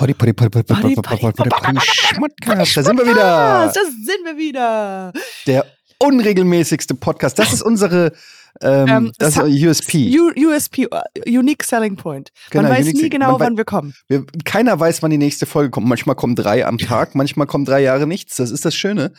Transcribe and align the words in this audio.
Potty, 0.00 0.14
potty, 0.14 0.32
potty, 0.32 0.50
potty, 0.50 0.64
potty, 0.64 0.94
potty, 0.94 1.32
potty, 1.36 1.50
potty, 1.50 1.80
Schmuttkast. 1.82 2.74
Da 2.74 2.82
sind 2.82 2.98
wir 2.98 3.06
wieder. 3.06 3.22
Da 3.22 3.70
sind 3.70 4.24
wir 4.24 4.38
wieder. 4.38 5.12
Der 5.46 5.66
unregelmäßigste 5.98 6.94
Podcast. 6.94 7.38
Das 7.38 7.52
ist 7.52 7.60
unsere 7.60 8.12
ähm, 8.62 9.12
das 9.18 9.36
ist 9.36 9.42
USP. 9.42 10.18
USP, 10.18 10.88
Unique 11.26 11.62
Selling 11.64 11.96
Point. 11.96 12.30
Man 12.54 12.64
genau, 12.64 12.74
weiß 12.74 12.86
nie 12.94 13.10
genau, 13.10 13.38
wann 13.38 13.58
wir 13.58 13.66
kommen. 13.66 13.92
Wir, 14.08 14.24
keiner 14.46 14.80
weiß, 14.80 15.02
wann 15.02 15.10
die 15.10 15.18
nächste 15.18 15.44
Folge 15.44 15.68
kommt. 15.68 15.86
Manchmal 15.86 16.16
kommen 16.16 16.34
drei 16.34 16.64
am 16.64 16.78
Tag, 16.78 17.14
manchmal 17.14 17.46
kommen 17.46 17.66
drei 17.66 17.82
Jahre 17.82 18.06
nichts. 18.06 18.36
Das 18.36 18.50
ist 18.50 18.64
das 18.64 18.74
Schöne. 18.74 19.12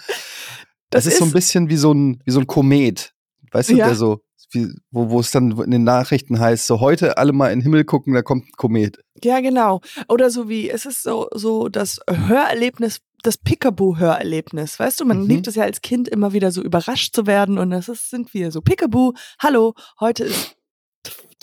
Das, 0.89 1.03
das 1.03 1.05
ist, 1.05 1.13
ist 1.13 1.19
so 1.19 1.25
ein 1.25 1.31
bisschen 1.31 1.69
wie 1.69 1.77
so 1.77 1.93
ein, 1.93 2.23
wie 2.25 2.31
so 2.31 2.39
ein 2.39 2.47
Komet. 2.47 3.13
Weißt 3.51 3.69
du, 3.69 3.75
ja. 3.75 3.85
der 3.85 3.95
so 3.95 4.21
wie, 4.51 4.73
wo, 4.91 5.09
wo 5.09 5.19
es 5.19 5.31
dann 5.31 5.51
in 5.59 5.71
den 5.71 5.83
Nachrichten 5.83 6.39
heißt, 6.39 6.67
so 6.67 6.79
heute 6.79 7.17
alle 7.17 7.33
mal 7.33 7.51
in 7.51 7.59
den 7.59 7.63
Himmel 7.63 7.83
gucken, 7.85 8.13
da 8.13 8.21
kommt 8.21 8.47
ein 8.47 8.51
Komet. 8.57 8.99
Ja, 9.23 9.39
genau. 9.39 9.81
Oder 10.09 10.29
so 10.29 10.49
wie, 10.49 10.69
es 10.69 10.85
ist 10.85 11.03
so, 11.03 11.27
so 11.33 11.67
das 11.69 11.99
Hörerlebnis, 12.09 12.99
das 13.23 13.37
Pickaboo-Hörerlebnis. 13.37 14.79
Weißt 14.79 14.99
du, 14.99 15.05
man 15.05 15.21
Mhm. 15.21 15.27
liebt 15.27 15.47
es 15.47 15.55
ja 15.55 15.63
als 15.63 15.81
Kind 15.81 16.07
immer 16.07 16.33
wieder 16.33 16.51
so 16.51 16.61
überrascht 16.61 17.15
zu 17.15 17.27
werden 17.27 17.57
und 17.57 17.69
das 17.71 17.89
ist, 17.89 18.09
sind 18.09 18.33
wir 18.33 18.51
so 18.51 18.61
Pickaboo. 18.61 19.13
Hallo, 19.39 19.73
heute 19.99 20.23
ist. 20.25 20.55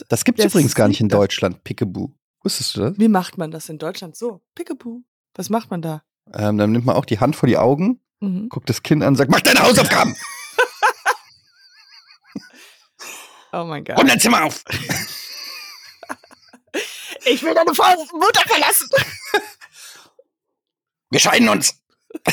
Das 0.08 0.24
gibt's 0.24 0.42
Das 0.42 0.52
übrigens 0.52 0.74
gar 0.74 0.88
nicht 0.88 1.00
in. 1.00 1.08
Deutschland, 1.08 1.64
Pickaboo. 1.64 2.12
Wusstest 2.42 2.76
du 2.76 2.80
das? 2.80 2.98
Wie 2.98 3.08
macht 3.08 3.36
man 3.38 3.50
das 3.50 3.68
in 3.68 3.78
Deutschland? 3.78 4.16
So, 4.16 4.40
Pickaboo. 4.54 5.02
Was 5.34 5.50
macht 5.50 5.70
man 5.70 5.82
da? 5.82 6.02
Ähm, 6.34 6.58
dann 6.58 6.72
nimmt 6.72 6.86
man 6.86 6.94
auch 6.96 7.04
die 7.04 7.18
Hand 7.20 7.34
vor 7.36 7.46
die 7.48 7.56
Augen, 7.58 8.00
Mhm. 8.20 8.48
guckt 8.48 8.68
das 8.68 8.82
Kind 8.82 9.02
an 9.02 9.08
und 9.10 9.14
sagt, 9.16 9.30
mach 9.30 9.40
deine 9.40 9.60
Hausaufgaben 9.62 10.14
Oh 13.60 13.64
mein 13.64 13.82
Gott. 13.84 13.98
und 13.98 14.08
dein 14.08 14.20
Zimmer 14.20 14.44
auf. 14.44 14.62
Ich 17.24 17.42
will 17.42 17.52
deine 17.52 17.74
Frau 17.74 17.84
Mutter 18.12 18.40
verlassen. 18.46 18.88
Wir 21.10 21.20
scheiden 21.20 21.48
uns. 21.48 21.74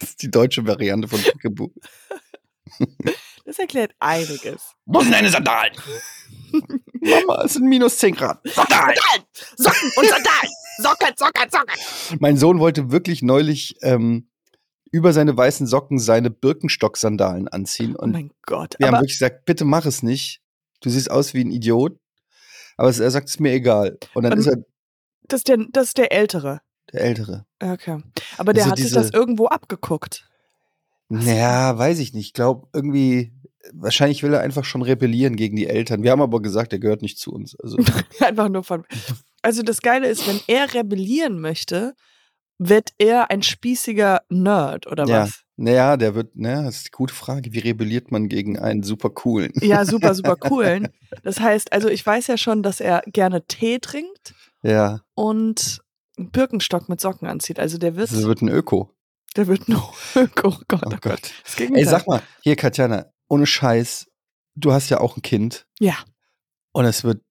Das 0.00 0.10
ist 0.10 0.22
die 0.22 0.30
deutsche 0.30 0.64
Variante 0.64 1.08
von 1.08 1.20
Pickaboo. 1.20 1.72
Das 3.44 3.58
erklärt 3.58 3.96
einiges. 3.98 4.74
Wo 4.84 5.00
sind 5.00 5.10
deine 5.10 5.28
Sandalen? 5.28 5.72
Mama, 7.00 7.42
es 7.44 7.54
sind 7.54 7.66
minus 7.66 7.98
10 7.98 8.14
Grad. 8.14 8.38
Sandalen! 8.44 8.94
Socken 9.56 9.90
und 9.96 10.08
Sandalen. 10.08 10.50
Socken, 10.78 11.14
Socken, 11.16 11.50
Socken. 11.50 12.18
Mein 12.20 12.36
Sohn 12.36 12.60
wollte 12.60 12.92
wirklich 12.92 13.22
neulich 13.22 13.74
ähm, 13.82 14.30
über 14.90 15.12
seine 15.12 15.36
weißen 15.36 15.66
Socken 15.66 15.98
seine 15.98 16.30
Birkenstock-Sandalen 16.30 17.48
anziehen. 17.48 17.94
Oh 17.96 18.02
Und 18.02 18.12
mein 18.12 18.30
Gott. 18.46 18.74
wir 18.78 18.86
haben 18.88 18.94
wirklich 18.94 19.18
gesagt, 19.18 19.44
bitte 19.44 19.64
mach 19.64 19.86
es 19.86 20.02
nicht. 20.02 20.40
Du 20.80 20.90
siehst 20.90 21.10
aus 21.10 21.34
wie 21.34 21.42
ein 21.44 21.50
Idiot. 21.50 21.98
Aber 22.76 22.88
er 22.88 23.10
sagt, 23.10 23.28
es 23.28 23.34
ist 23.34 23.40
mir 23.40 23.52
egal. 23.52 23.98
Und 24.14 24.22
dann 24.22 24.32
Ähm, 24.34 24.38
ist 24.38 24.46
er 24.46 24.56
das 25.30 25.40
ist 25.40 25.48
der, 25.48 25.58
das 25.72 25.88
ist 25.88 25.98
der 25.98 26.10
Ältere. 26.12 26.60
der 26.92 27.02
Ältere. 27.02 27.44
Okay. 27.62 27.98
Aber 28.38 28.52
der 28.54 28.62
Also 28.64 28.70
hat 28.70 28.78
sich 28.78 28.86
diese- 28.86 28.94
das 29.00 29.10
irgendwo 29.10 29.46
abgeguckt. 29.46 30.26
Naja, 31.08 31.76
weiß 31.76 31.98
ich 32.00 32.12
nicht. 32.14 32.26
Ich 32.28 32.32
glaube, 32.34 32.68
irgendwie, 32.72 33.32
wahrscheinlich 33.72 34.22
will 34.22 34.32
er 34.34 34.40
einfach 34.40 34.64
schon 34.64 34.82
rebellieren 34.82 35.36
gegen 35.36 35.56
die 35.56 35.66
Eltern. 35.66 36.02
Wir 36.02 36.10
haben 36.10 36.20
aber 36.22 36.40
gesagt, 36.42 36.72
er 36.72 36.78
gehört 36.78 37.02
nicht 37.02 37.18
zu 37.18 37.32
uns. 37.32 37.56
Also, 37.60 37.76
Einfach 38.20 38.48
nur 38.48 38.62
von. 38.64 38.84
Also 39.42 39.62
das 39.62 39.80
Geile 39.82 40.08
ist, 40.08 40.26
wenn 40.28 40.40
er 40.48 40.72
rebellieren 40.74 41.40
möchte, 41.40 41.94
wird 42.58 42.92
er 42.98 43.30
ein 43.30 43.42
spießiger 43.42 44.22
Nerd 44.28 44.86
oder 44.86 45.06
ja. 45.06 45.22
was? 45.22 45.42
Naja, 45.56 45.96
der 45.96 46.14
wird, 46.14 46.36
naja, 46.36 46.62
das 46.62 46.76
ist 46.76 46.86
eine 46.86 46.96
gute 46.96 47.14
Frage. 47.14 47.52
Wie 47.52 47.58
rebelliert 47.58 48.10
man 48.12 48.28
gegen 48.28 48.58
einen 48.58 48.82
super 48.82 49.10
coolen? 49.10 49.52
Ja, 49.60 49.84
super, 49.84 50.14
super 50.14 50.36
coolen. 50.40 50.88
Das 51.22 51.40
heißt, 51.40 51.72
also 51.72 51.88
ich 51.88 52.04
weiß 52.04 52.26
ja 52.28 52.36
schon, 52.36 52.62
dass 52.62 52.80
er 52.80 53.02
gerne 53.06 53.44
Tee 53.46 53.78
trinkt 53.80 54.34
Ja, 54.62 55.00
und 55.14 55.80
einen 56.16 56.30
Birkenstock 56.30 56.88
mit 56.88 57.00
Socken 57.00 57.26
anzieht. 57.28 57.58
Also 57.58 57.78
der 57.78 57.96
wird, 57.96 58.10
das 58.10 58.22
wird 58.24 58.42
ein 58.42 58.48
Öko. 58.48 58.90
der 59.36 59.46
wird 59.46 59.68
nur. 59.68 59.92
Oh 60.16 60.26
Gott, 60.34 60.58
oh 60.72 60.76
Oh 60.86 60.90
Gott. 60.90 61.00
Gott. 61.00 61.32
Ey, 61.58 61.84
sag 61.84 62.06
mal, 62.06 62.22
hier, 62.42 62.56
Katjana, 62.56 63.06
ohne 63.28 63.46
Scheiß, 63.46 64.06
du 64.54 64.72
hast 64.72 64.88
ja 64.90 65.00
auch 65.00 65.16
ein 65.16 65.22
Kind. 65.22 65.66
Ja. 65.80 65.94
Und 66.72 66.84
es 66.84 67.02
wird, 67.04 67.22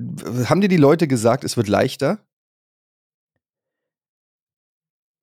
haben 0.00 0.60
dir 0.60 0.68
die 0.68 0.76
Leute 0.76 1.06
gesagt, 1.08 1.44
es 1.44 1.56
wird 1.56 1.68
leichter? 1.68 2.25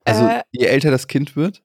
Also, 0.04 0.24
Äh. 0.26 0.42
je 0.52 0.66
älter 0.66 0.90
das 0.90 1.06
Kind 1.06 1.36
wird? 1.36 1.62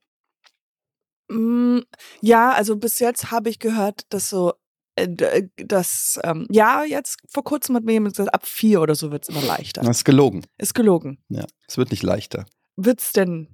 Mm, 1.29 1.79
Ja, 2.21 2.51
also 2.53 2.75
bis 2.77 2.99
jetzt 2.99 3.31
habe 3.31 3.49
ich 3.49 3.59
gehört, 3.59 4.01
dass 4.09 4.29
so, 4.29 4.53
äh, 4.95 5.03
äh, 5.03 5.47
dass, 5.57 6.19
ähm, 6.23 6.47
ja, 6.49 6.83
jetzt 6.83 7.17
vor 7.29 7.43
kurzem 7.43 7.75
hat 7.75 7.83
mir 7.83 7.93
jemand 7.93 8.15
gesagt, 8.15 8.33
ab 8.33 8.45
vier 8.47 8.81
oder 8.81 8.95
so 8.95 9.11
wird 9.11 9.23
es 9.23 9.29
immer 9.29 9.41
leichter. 9.45 9.81
Das 9.81 9.97
ist 9.97 10.05
gelogen. 10.05 10.45
Ist 10.57 10.73
gelogen. 10.73 11.23
Ja, 11.29 11.45
es 11.67 11.77
wird 11.77 11.91
nicht 11.91 12.03
leichter. 12.03 12.45
Wird 12.77 12.99
es 13.01 13.11
denn 13.11 13.47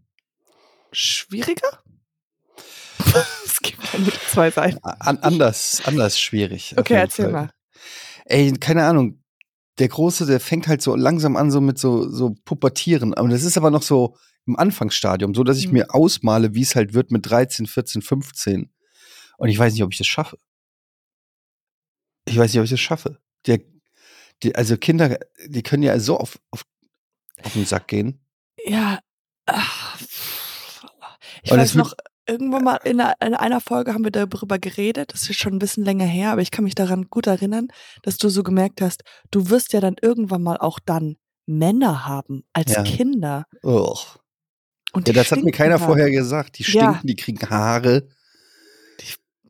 schwieriger? 0.91 1.79
es 3.45 3.59
gibt 3.61 3.83
ja 3.93 3.99
nur 3.99 4.13
zwei 4.29 4.51
Seiten. 4.51 4.79
An, 4.83 5.17
anders, 5.19 5.81
anders 5.85 6.19
schwierig. 6.19 6.75
Okay, 6.77 6.93
erzähl 6.95 7.25
Fall. 7.25 7.33
mal. 7.33 7.49
Ey, 8.25 8.53
keine 8.53 8.85
Ahnung. 8.85 9.21
Der 9.79 9.89
Große, 9.89 10.25
der 10.25 10.39
fängt 10.39 10.67
halt 10.69 10.81
so 10.81 10.95
langsam 10.95 11.35
an, 11.35 11.51
so 11.51 11.59
mit 11.59 11.77
so, 11.77 12.09
so 12.09 12.33
Pubertieren. 12.45 13.13
Aber 13.13 13.27
das 13.27 13.43
ist 13.43 13.57
aber 13.57 13.71
noch 13.71 13.81
so 13.83 14.15
im 14.45 14.57
Anfangsstadium, 14.57 15.33
so 15.33 15.43
dass 15.43 15.57
ich 15.57 15.67
Mhm. 15.67 15.73
mir 15.73 15.93
ausmale, 15.95 16.53
wie 16.53 16.61
es 16.61 16.75
halt 16.75 16.93
wird 16.93 17.11
mit 17.11 17.29
13, 17.29 17.65
14, 17.67 18.01
15. 18.01 18.71
Und 19.37 19.49
ich 19.49 19.57
weiß 19.59 19.73
nicht, 19.73 19.83
ob 19.83 19.91
ich 19.91 19.97
das 19.97 20.07
schaffe. 20.07 20.37
Ich 22.27 22.37
weiß 22.37 22.51
nicht, 22.51 22.59
ob 22.59 22.65
ich 22.65 22.71
das 22.71 22.79
schaffe. 22.79 23.19
Der, 23.45 23.59
die, 24.43 24.55
also 24.55 24.77
Kinder, 24.77 25.19
die 25.47 25.63
können 25.63 25.83
ja 25.83 25.99
so 25.99 26.17
auf, 26.17 26.39
auf, 26.51 26.63
auf 27.43 27.53
den 27.53 27.65
Sack 27.65 27.87
gehen. 27.87 28.19
Ja. 28.65 28.99
ach, 29.45 29.99
Ich 31.43 31.51
Und 31.51 31.59
weiß 31.59 31.75
noch, 31.75 31.93
irgendwann 32.27 32.63
mal 32.63 32.77
in 32.77 32.99
einer, 32.99 33.13
in 33.21 33.35
einer 33.35 33.61
Folge 33.61 33.93
haben 33.93 34.03
wir 34.03 34.11
darüber 34.11 34.57
geredet, 34.57 35.13
das 35.13 35.29
ist 35.29 35.37
schon 35.37 35.53
ein 35.53 35.59
bisschen 35.59 35.85
länger 35.85 36.05
her, 36.05 36.31
aber 36.31 36.41
ich 36.41 36.49
kann 36.51 36.63
mich 36.63 36.73
daran 36.75 37.03
gut 37.09 37.27
erinnern, 37.27 37.67
dass 38.01 38.17
du 38.17 38.29
so 38.29 38.41
gemerkt 38.41 38.81
hast, 38.81 39.03
du 39.31 39.49
wirst 39.49 39.73
ja 39.73 39.79
dann 39.81 39.95
irgendwann 40.01 40.41
mal 40.41 40.57
auch 40.57 40.79
dann 40.83 41.17
Männer 41.45 42.07
haben 42.07 42.43
als 42.53 42.73
Ja. 42.73 42.81
Kinder. 42.83 43.45
Ugh. 43.63 43.99
Und 44.95 45.07
Ja, 45.07 45.13
die 45.13 45.17
das 45.19 45.31
hat 45.31 45.43
mir 45.43 45.51
keiner 45.51 45.77
dann. 45.77 45.87
vorher 45.87 46.09
gesagt. 46.09 46.57
Die 46.57 46.63
Ja. 46.63 46.69
stinken, 46.93 47.07
die 47.07 47.15
kriegen 47.15 47.49
Haare. 47.49 48.07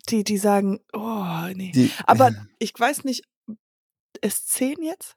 Die, 0.09 0.23
die 0.23 0.37
sagen, 0.37 0.79
oh, 0.93 1.47
nee. 1.55 1.71
Die, 1.73 1.91
Aber 2.05 2.29
ich 2.59 2.73
weiß 2.77 3.03
nicht, 3.05 3.23
ist 4.21 4.49
10 4.49 4.81
jetzt? 4.83 5.15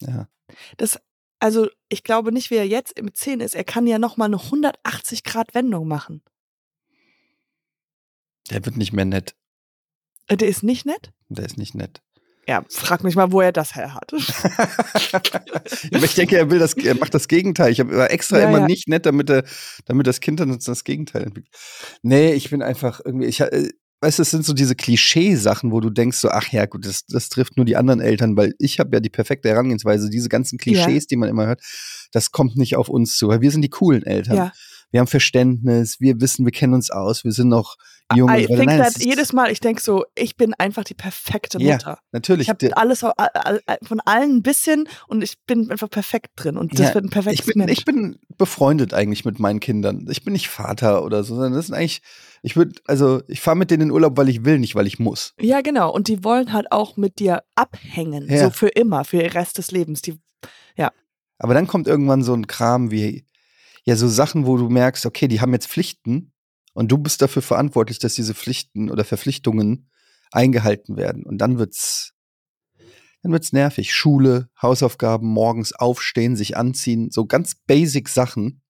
ja. 0.00 0.28
Das, 0.76 1.00
also 1.40 1.68
ich 1.88 2.02
glaube 2.04 2.30
nicht, 2.32 2.50
wie 2.50 2.56
er 2.56 2.66
jetzt 2.66 2.98
im 2.98 3.14
10 3.14 3.40
ist. 3.40 3.54
Er 3.54 3.64
kann 3.64 3.86
ja 3.86 3.98
nochmal 3.98 4.26
eine 4.28 4.40
180 4.40 5.24
Grad 5.24 5.54
Wendung 5.54 5.88
machen. 5.88 6.22
Der 8.50 8.64
wird 8.64 8.76
nicht 8.76 8.92
mehr 8.92 9.04
nett. 9.06 9.34
Äh, 10.26 10.36
Der 10.36 10.48
ist 10.48 10.62
nicht 10.62 10.84
nett? 10.86 11.12
Der 11.28 11.44
ist 11.46 11.56
nicht 11.58 11.74
nett. 11.74 12.02
Ja, 12.46 12.64
frag 12.68 13.04
mich 13.04 13.16
mal, 13.16 13.32
wo 13.32 13.40
er 13.40 13.52
das 13.52 13.74
her 13.74 13.94
hat. 13.94 14.12
Aber 15.94 16.04
ich 16.04 16.14
denke, 16.14 16.36
er 16.36 16.50
will 16.50 16.58
das, 16.58 16.74
er 16.74 16.94
macht 16.94 17.14
das 17.14 17.28
Gegenteil. 17.28 17.72
Ich 17.72 17.80
habe 17.80 18.10
extra 18.10 18.38
Ja, 18.38 18.48
immer 18.48 18.60
ja. 18.60 18.66
nicht 18.66 18.88
nett, 18.88 19.06
damit 19.06 19.30
er, 19.30 19.44
damit 19.86 20.06
das 20.06 20.20
Kind 20.20 20.40
dann 20.40 20.58
das 20.58 20.84
Gegenteil 20.84 21.22
entwickelt. 21.22 21.54
Nee, 22.02 22.32
ich 22.32 22.50
bin 22.50 22.62
einfach 22.62 23.00
irgendwie, 23.04 23.26
ich, 23.26 23.40
äh, 23.40 23.70
weißt 24.00 24.18
du, 24.18 24.22
es 24.22 24.30
sind 24.30 24.44
so 24.44 24.52
diese 24.52 24.74
Klischee-Sachen, 24.74 25.72
wo 25.72 25.80
du 25.80 25.88
denkst 25.88 26.18
so, 26.18 26.28
ach 26.28 26.48
ja, 26.52 26.66
gut, 26.66 26.84
das, 26.84 27.06
das 27.06 27.30
trifft 27.30 27.56
nur 27.56 27.64
die 27.64 27.76
anderen 27.76 28.00
Eltern, 28.00 28.36
weil 28.36 28.54
ich 28.58 28.78
habe 28.78 28.90
ja 28.94 29.00
die 29.00 29.10
perfekte 29.10 29.48
Herangehensweise. 29.48 30.10
Diese 30.10 30.28
ganzen 30.28 30.58
Klischees, 30.58 31.06
die 31.06 31.16
man 31.16 31.30
immer 31.30 31.46
hört, 31.46 31.62
das 32.12 32.30
kommt 32.30 32.56
nicht 32.56 32.76
auf 32.76 32.88
uns 32.88 33.16
zu, 33.16 33.28
weil 33.28 33.40
wir 33.40 33.50
sind 33.50 33.62
die 33.62 33.70
coolen 33.70 34.04
Eltern. 34.04 34.36
ja. 34.36 34.52
Wir 34.94 35.00
haben 35.00 35.08
Verständnis, 35.08 35.98
wir 35.98 36.20
wissen, 36.20 36.44
wir 36.44 36.52
kennen 36.52 36.72
uns 36.72 36.88
aus, 36.92 37.24
wir 37.24 37.32
sind 37.32 37.48
noch 37.48 37.74
jung. 38.14 38.28
I 38.30 38.46
und 38.46 38.58
think 38.58 38.66
Nein, 38.66 38.78
that 38.78 38.90
es 38.90 38.96
ist- 38.98 39.04
jedes 39.04 39.32
Mal, 39.32 39.50
ich 39.50 39.58
denke 39.58 39.82
so, 39.82 40.04
ich 40.14 40.36
bin 40.36 40.54
einfach 40.54 40.84
die 40.84 40.94
perfekte 40.94 41.58
Ja, 41.60 41.72
Mutter. 41.72 41.98
Natürlich. 42.12 42.46
Ich 42.46 42.48
habe 42.48 42.76
alles 42.76 43.00
von 43.00 44.00
allen 44.04 44.36
ein 44.36 44.42
bisschen 44.44 44.86
und 45.08 45.24
ich 45.24 45.34
bin 45.46 45.68
einfach 45.72 45.90
perfekt 45.90 46.28
drin 46.36 46.56
und 46.56 46.74
das 46.78 46.90
Ja, 46.90 46.94
wird 46.94 47.06
ein 47.06 47.10
perfektes 47.10 47.40
ich 47.40 47.52
bin, 47.52 47.58
Mensch. 47.64 47.72
ich 47.76 47.84
bin 47.84 48.20
befreundet 48.38 48.94
eigentlich 48.94 49.24
mit 49.24 49.40
meinen 49.40 49.58
Kindern. 49.58 50.06
Ich 50.08 50.22
bin 50.22 50.32
nicht 50.32 50.48
Vater 50.48 51.02
oder 51.04 51.24
so, 51.24 51.34
sondern 51.34 51.54
das 51.54 51.66
sind 51.66 51.74
eigentlich, 51.74 52.00
ich 52.42 52.54
würde, 52.54 52.80
also 52.84 53.20
ich 53.26 53.40
fahre 53.40 53.56
mit 53.56 53.72
denen 53.72 53.82
in 53.82 53.90
Urlaub, 53.90 54.16
weil 54.16 54.28
ich 54.28 54.44
will, 54.44 54.60
nicht 54.60 54.76
weil 54.76 54.86
ich 54.86 55.00
muss. 55.00 55.34
ja, 55.40 55.60
genau. 55.60 55.92
Und 55.92 56.06
die 56.06 56.22
wollen 56.22 56.52
halt 56.52 56.70
auch 56.70 56.96
mit 56.96 57.18
dir 57.18 57.42
abhängen, 57.56 58.28
Ja. 58.30 58.44
so 58.44 58.50
für 58.50 58.68
immer, 58.68 59.04
für 59.04 59.18
den 59.18 59.32
Rest 59.32 59.58
des 59.58 59.72
Lebens. 59.72 60.02
Die, 60.02 60.20
Aber 61.38 61.52
dann 61.54 61.66
kommt 61.66 61.88
irgendwann 61.88 62.22
so 62.22 62.32
ein 62.32 62.46
Kram 62.46 62.92
wie, 62.92 63.26
ja, 63.84 63.96
so 63.96 64.08
Sachen, 64.08 64.46
wo 64.46 64.56
du 64.56 64.68
merkst, 64.68 65.06
okay, 65.06 65.28
die 65.28 65.40
haben 65.40 65.52
jetzt 65.52 65.68
Pflichten 65.68 66.32
und 66.72 66.90
du 66.90 66.98
bist 66.98 67.20
dafür 67.22 67.42
verantwortlich, 67.42 67.98
dass 67.98 68.14
diese 68.14 68.34
Pflichten 68.34 68.90
oder 68.90 69.04
Verpflichtungen 69.04 69.90
eingehalten 70.32 70.96
werden. 70.96 71.24
Und 71.24 71.38
dann 71.38 71.58
wird's, 71.58 72.12
dann 73.22 73.32
wird's 73.32 73.52
nervig. 73.52 73.92
Schule, 73.94 74.48
Hausaufgaben, 74.60 75.28
morgens 75.28 75.72
aufstehen, 75.72 76.34
sich 76.36 76.56
anziehen, 76.56 77.10
so 77.10 77.26
ganz 77.26 77.54
basic 77.66 78.08
Sachen. 78.08 78.62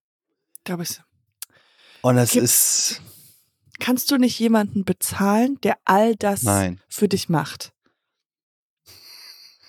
glaube 0.63 0.83
ich, 0.83 0.99
Und 2.01 2.15
das 2.17 2.31
Gibt- 2.31 2.43
ist, 2.43 3.01
kannst 3.79 4.11
du 4.11 4.17
nicht 4.17 4.37
jemanden 4.39 4.83
bezahlen, 4.85 5.57
der 5.63 5.77
all 5.85 6.15
das 6.15 6.43
nein. 6.43 6.81
für 6.89 7.07
dich 7.07 7.29
macht? 7.29 7.73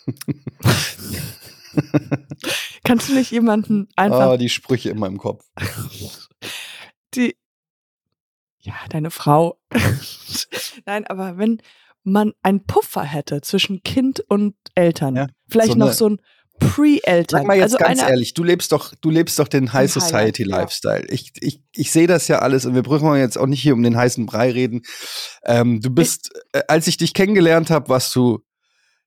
Kannst 2.84 3.08
du 3.08 3.14
nicht 3.14 3.30
jemanden 3.30 3.88
einfach. 3.96 4.30
Oh, 4.30 4.36
die 4.36 4.48
Sprüche 4.48 4.90
in 4.90 4.98
meinem 4.98 5.18
Kopf. 5.18 5.44
die. 7.14 7.36
Ja, 8.60 8.74
deine 8.90 9.10
Frau. 9.10 9.60
Nein, 10.86 11.06
aber 11.06 11.38
wenn 11.38 11.62
man 12.02 12.32
einen 12.42 12.64
Puffer 12.64 13.02
hätte 13.02 13.40
zwischen 13.40 13.82
Kind 13.82 14.20
und 14.28 14.54
Eltern, 14.74 15.16
Ja, 15.16 15.26
vielleicht 15.48 15.72
so 15.72 15.78
noch 15.78 15.92
so 15.92 16.08
ein 16.10 16.20
Pre-Eltern. 16.58 17.40
Sag 17.40 17.46
mal 17.46 17.56
jetzt 17.56 17.74
also 17.74 17.78
ganz 17.78 18.02
ehrlich, 18.02 18.34
du 18.34 18.42
lebst 18.42 18.72
doch, 18.72 18.94
du 19.00 19.10
lebst 19.10 19.38
doch 19.38 19.48
den 19.48 19.72
High 19.72 19.90
Highlight, 19.90 19.90
Society 19.90 20.48
ja. 20.48 20.56
Lifestyle. 20.56 21.04
Ich, 21.08 21.32
ich, 21.40 21.62
ich 21.72 21.90
sehe 21.90 22.06
das 22.06 22.28
ja 22.28 22.38
alles 22.38 22.64
und 22.64 22.74
wir 22.74 22.82
brauchen 22.82 23.14
jetzt 23.16 23.36
auch 23.36 23.46
nicht 23.46 23.60
hier 23.60 23.74
um 23.74 23.82
den 23.82 23.96
heißen 23.96 24.26
Brei 24.26 24.50
reden. 24.50 24.82
Ähm, 25.44 25.80
du 25.80 25.90
bist, 25.90 26.30
äh, 26.52 26.62
als 26.68 26.86
ich 26.86 26.96
dich 26.96 27.14
kennengelernt 27.14 27.70
habe, 27.70 27.88
warst 27.88 28.14
du, 28.16 28.40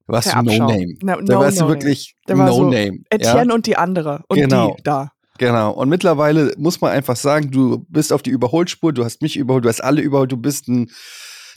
warst 0.10 0.34
du 0.34 0.38
No. 0.44 0.68
Name. 0.68 0.96
No- 1.02 1.22
da 1.22 1.34
no 1.36 1.40
warst 1.42 1.58
du 1.58 1.62
Name. 1.64 1.74
wirklich 1.74 2.16
war 2.28 2.36
No 2.48 2.54
so 2.54 2.64
Name. 2.66 2.98
Ja? 3.12 3.18
Etienne 3.18 3.54
und 3.54 3.66
die 3.66 3.76
andere. 3.78 4.24
Und 4.28 4.38
Genau. 4.38 4.76
die 4.78 4.84
da. 4.84 5.12
Genau. 5.38 5.72
Und 5.72 5.88
mittlerweile 5.90 6.54
muss 6.58 6.82
man 6.82 6.92
einfach 6.92 7.16
sagen, 7.16 7.50
du 7.52 7.86
bist 7.90 8.12
auf 8.12 8.22
die 8.22 8.30
Überholspur, 8.30 8.92
du 8.92 9.06
hast 9.06 9.22
mich 9.22 9.38
überholt, 9.38 9.64
du 9.66 9.70
hast 9.70 9.82
alle 9.82 10.02
überholt, 10.02 10.32
du 10.32 10.38
bist 10.38 10.68
ein, 10.68 10.90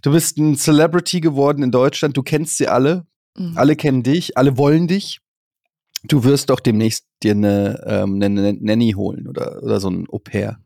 du 0.02 0.12
bist 0.12 0.38
ein 0.38 0.54
Celebrity 0.56 1.20
geworden 1.20 1.62
in 1.64 1.70
Deutschland, 1.72 2.16
du 2.16 2.22
kennst 2.22 2.58
sie 2.58 2.68
alle, 2.68 3.06
Mhm. 3.36 3.52
alle 3.56 3.74
kennen 3.76 4.02
dich, 4.02 4.36
alle 4.36 4.56
wollen 4.58 4.86
dich. 4.86 5.18
Du 6.04 6.22
wirst 6.24 6.50
doch 6.50 6.60
demnächst 6.60 7.06
dir 7.22 7.32
eine, 7.32 7.82
ähm, 7.86 8.20
eine 8.22 8.52
Nanny 8.54 8.92
holen 8.96 9.26
oder, 9.28 9.62
oder 9.62 9.80
so 9.80 9.88
ein 9.88 10.06
Au 10.10 10.18
pair. 10.18 10.58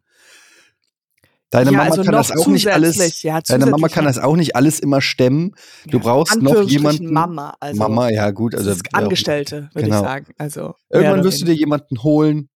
Deine 1.57 1.71
ja, 1.73 1.79
Mama 1.79 1.91
also 1.91 2.03
kann 2.03 2.13
das 2.13 2.33
auch 2.33 2.47
nicht 2.49 2.69
alles. 2.69 3.23
Ja, 3.23 3.41
Deine 3.41 3.65
Mama 3.65 3.89
kann 3.89 4.05
das 4.05 4.19
auch 4.19 4.37
nicht 4.37 4.55
alles 4.57 4.79
immer 4.79 5.01
stemmen. 5.01 5.55
Du 5.87 5.97
Ja, 5.97 6.03
brauchst 6.03 6.43
noch 6.43 6.63
jemanden. 6.65 7.11
Mama, 7.11 7.57
also 7.61 7.79
Mama, 7.79 8.11
ja 8.11 8.31
gut, 8.31 8.55
also 8.55 8.75
Angestellte, 8.93 9.71
würde 9.73 9.87
genau. 9.89 10.01
ich 10.03 10.07
sagen. 10.07 10.35
Also 10.37 10.75
Irgendwann 10.91 11.25
wirst 11.25 11.41
du 11.41 11.47
dir 11.47 11.55
jemanden 11.55 12.03
holen, 12.03 12.51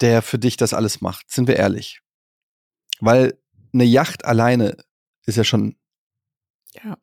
der 0.00 0.20
für 0.20 0.40
dich 0.40 0.56
das 0.56 0.74
alles 0.74 1.00
macht. 1.00 1.30
Sind 1.30 1.46
wir 1.46 1.54
ehrlich. 1.54 2.00
Weil 2.98 3.38
eine 3.72 3.84
Yacht 3.84 4.24
alleine 4.24 4.78
ist 5.26 5.36
ja 5.36 5.44
schon 5.44 5.76
Ja. 6.82 6.96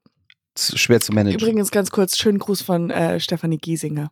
schwer 0.57 0.99
zu 0.99 1.13
managen. 1.13 1.39
Übrigens 1.39 1.71
ganz 1.71 1.91
kurz, 1.91 2.17
schönen 2.17 2.39
Gruß 2.39 2.61
von 2.61 2.89
äh, 2.89 3.21
Stefanie 3.21 3.57
Giesinger. 3.57 4.11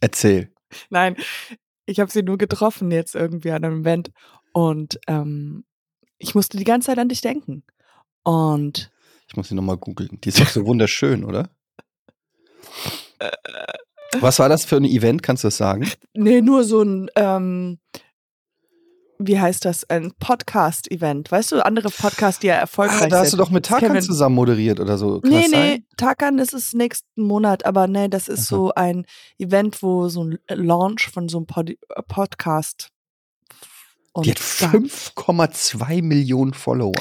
Erzähl. 0.00 0.52
Nein, 0.90 1.16
ich 1.86 2.00
habe 2.00 2.10
sie 2.10 2.22
nur 2.22 2.38
getroffen 2.38 2.90
jetzt 2.90 3.14
irgendwie 3.14 3.50
an 3.50 3.64
einem 3.64 3.82
Event 3.82 4.10
und 4.52 4.98
ähm, 5.06 5.64
ich 6.18 6.34
musste 6.34 6.56
die 6.56 6.64
ganze 6.64 6.86
Zeit 6.86 6.98
an 6.98 7.08
dich 7.08 7.20
denken. 7.20 7.62
Und 8.22 8.90
Ich 9.28 9.36
muss 9.36 9.48
sie 9.48 9.54
nochmal 9.54 9.76
googeln. 9.76 10.18
Die 10.22 10.28
ist 10.30 10.40
doch 10.40 10.48
so 10.48 10.66
wunderschön, 10.66 11.24
oder? 11.24 11.50
Was 14.20 14.38
war 14.38 14.48
das 14.48 14.64
für 14.64 14.76
ein 14.76 14.84
Event? 14.84 15.22
Kannst 15.22 15.44
du 15.44 15.48
das 15.48 15.56
sagen? 15.56 15.90
nee, 16.14 16.40
nur 16.40 16.64
so 16.64 16.82
ein, 16.82 17.10
ähm, 17.16 17.78
wie 19.18 19.38
heißt 19.38 19.64
das, 19.64 19.88
ein 19.88 20.12
Podcast-Event. 20.18 21.30
Weißt 21.30 21.52
du, 21.52 21.64
andere 21.64 21.88
Podcasts, 21.90 22.40
die 22.40 22.48
ja 22.48 22.54
erfolgreich 22.54 22.96
Ah, 22.96 23.00
sind. 23.02 23.12
da 23.12 23.18
hast 23.20 23.32
du 23.32 23.36
doch 23.36 23.50
mit 23.50 23.64
wir- 23.94 24.00
zusammen 24.02 24.34
moderiert 24.34 24.80
oder 24.80 24.98
so. 24.98 25.20
Kann 25.20 25.30
Nee, 25.30 25.46
nee? 25.50 25.84
Takan, 25.96 26.38
ist 26.52 26.74
nächsten 26.74 27.22
Monat, 27.22 27.64
aber 27.64 27.86
nee, 27.86 28.08
das 28.08 28.28
ist 28.28 28.44
Ach 28.46 28.48
so. 28.56 28.74
ein 28.74 29.06
Event, 29.38 29.82
wo 29.82 30.08
so 30.08 30.24
ein 30.24 30.38
Launch 30.48 31.10
von 31.10 31.28
so 31.28 31.38
einem 31.38 31.46
Pod 31.46 31.70
äh, 31.70 31.76
Podcast. 32.08 32.88
Und 34.12 34.26
Die 34.26 34.30
hat 34.32 34.38
da- 34.60 34.66
5,2 34.68 36.02
Millionen 36.02 36.54
Follower. 36.54 36.92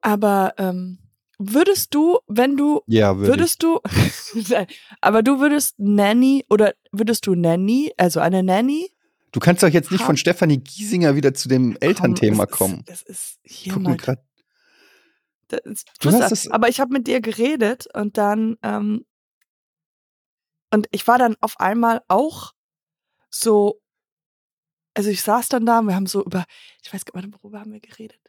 aber 0.00 0.54
ähm, 0.58 0.98
würdest 1.38 1.94
du, 1.94 2.18
wenn 2.28 2.56
du, 2.56 2.82
Ja, 2.86 3.16
würde 3.16 3.24
ich. 3.32 3.38
würdest 3.38 3.62
du, 3.62 3.80
Nein, 4.50 4.66
aber 5.00 5.22
du 5.22 5.40
würdest 5.40 5.74
Nanny 5.78 6.44
oder 6.50 6.74
würdest 6.92 7.26
du 7.26 7.34
Nanny, 7.34 7.92
also 7.96 8.20
eine 8.20 8.42
Nanny? 8.42 8.90
Du 9.32 9.40
kannst 9.40 9.62
doch 9.62 9.68
jetzt 9.68 9.90
nicht 9.92 10.02
von 10.04 10.16
Stefanie 10.16 10.58
Giesinger 10.58 11.14
wieder 11.14 11.34
zu 11.34 11.48
dem 11.48 11.76
Elternthema 11.80 12.46
Komm, 12.46 12.58
kommen. 12.58 12.84
Es 12.86 13.02
ist, 13.02 13.38
hier 13.44 13.74
Guck 13.74 13.82
mal 13.82 13.96
grad. 13.96 14.24
Das 15.48 15.84
Du 16.00 16.10
hast 16.12 16.32
es- 16.32 16.50
aber 16.50 16.68
ich 16.68 16.80
habe 16.80 16.92
mit 16.92 17.06
dir 17.06 17.20
geredet 17.20 17.86
und 17.94 18.18
dann 18.18 18.56
ähm, 18.62 19.04
und 20.72 20.86
ich 20.92 21.06
war 21.08 21.18
dann 21.18 21.36
auf 21.40 21.58
einmal 21.58 22.02
auch 22.08 22.52
so, 23.28 23.80
also 24.94 25.10
ich 25.10 25.22
saß 25.22 25.48
dann 25.48 25.66
da 25.66 25.80
und 25.80 25.86
wir 25.88 25.94
haben 25.96 26.06
so 26.06 26.24
über, 26.24 26.44
ich 26.82 26.92
weiß 26.92 27.04
gar 27.04 27.20
nicht, 27.20 27.34
worüber 27.42 27.60
haben 27.60 27.72
wir 27.72 27.80
geredet? 27.80 28.20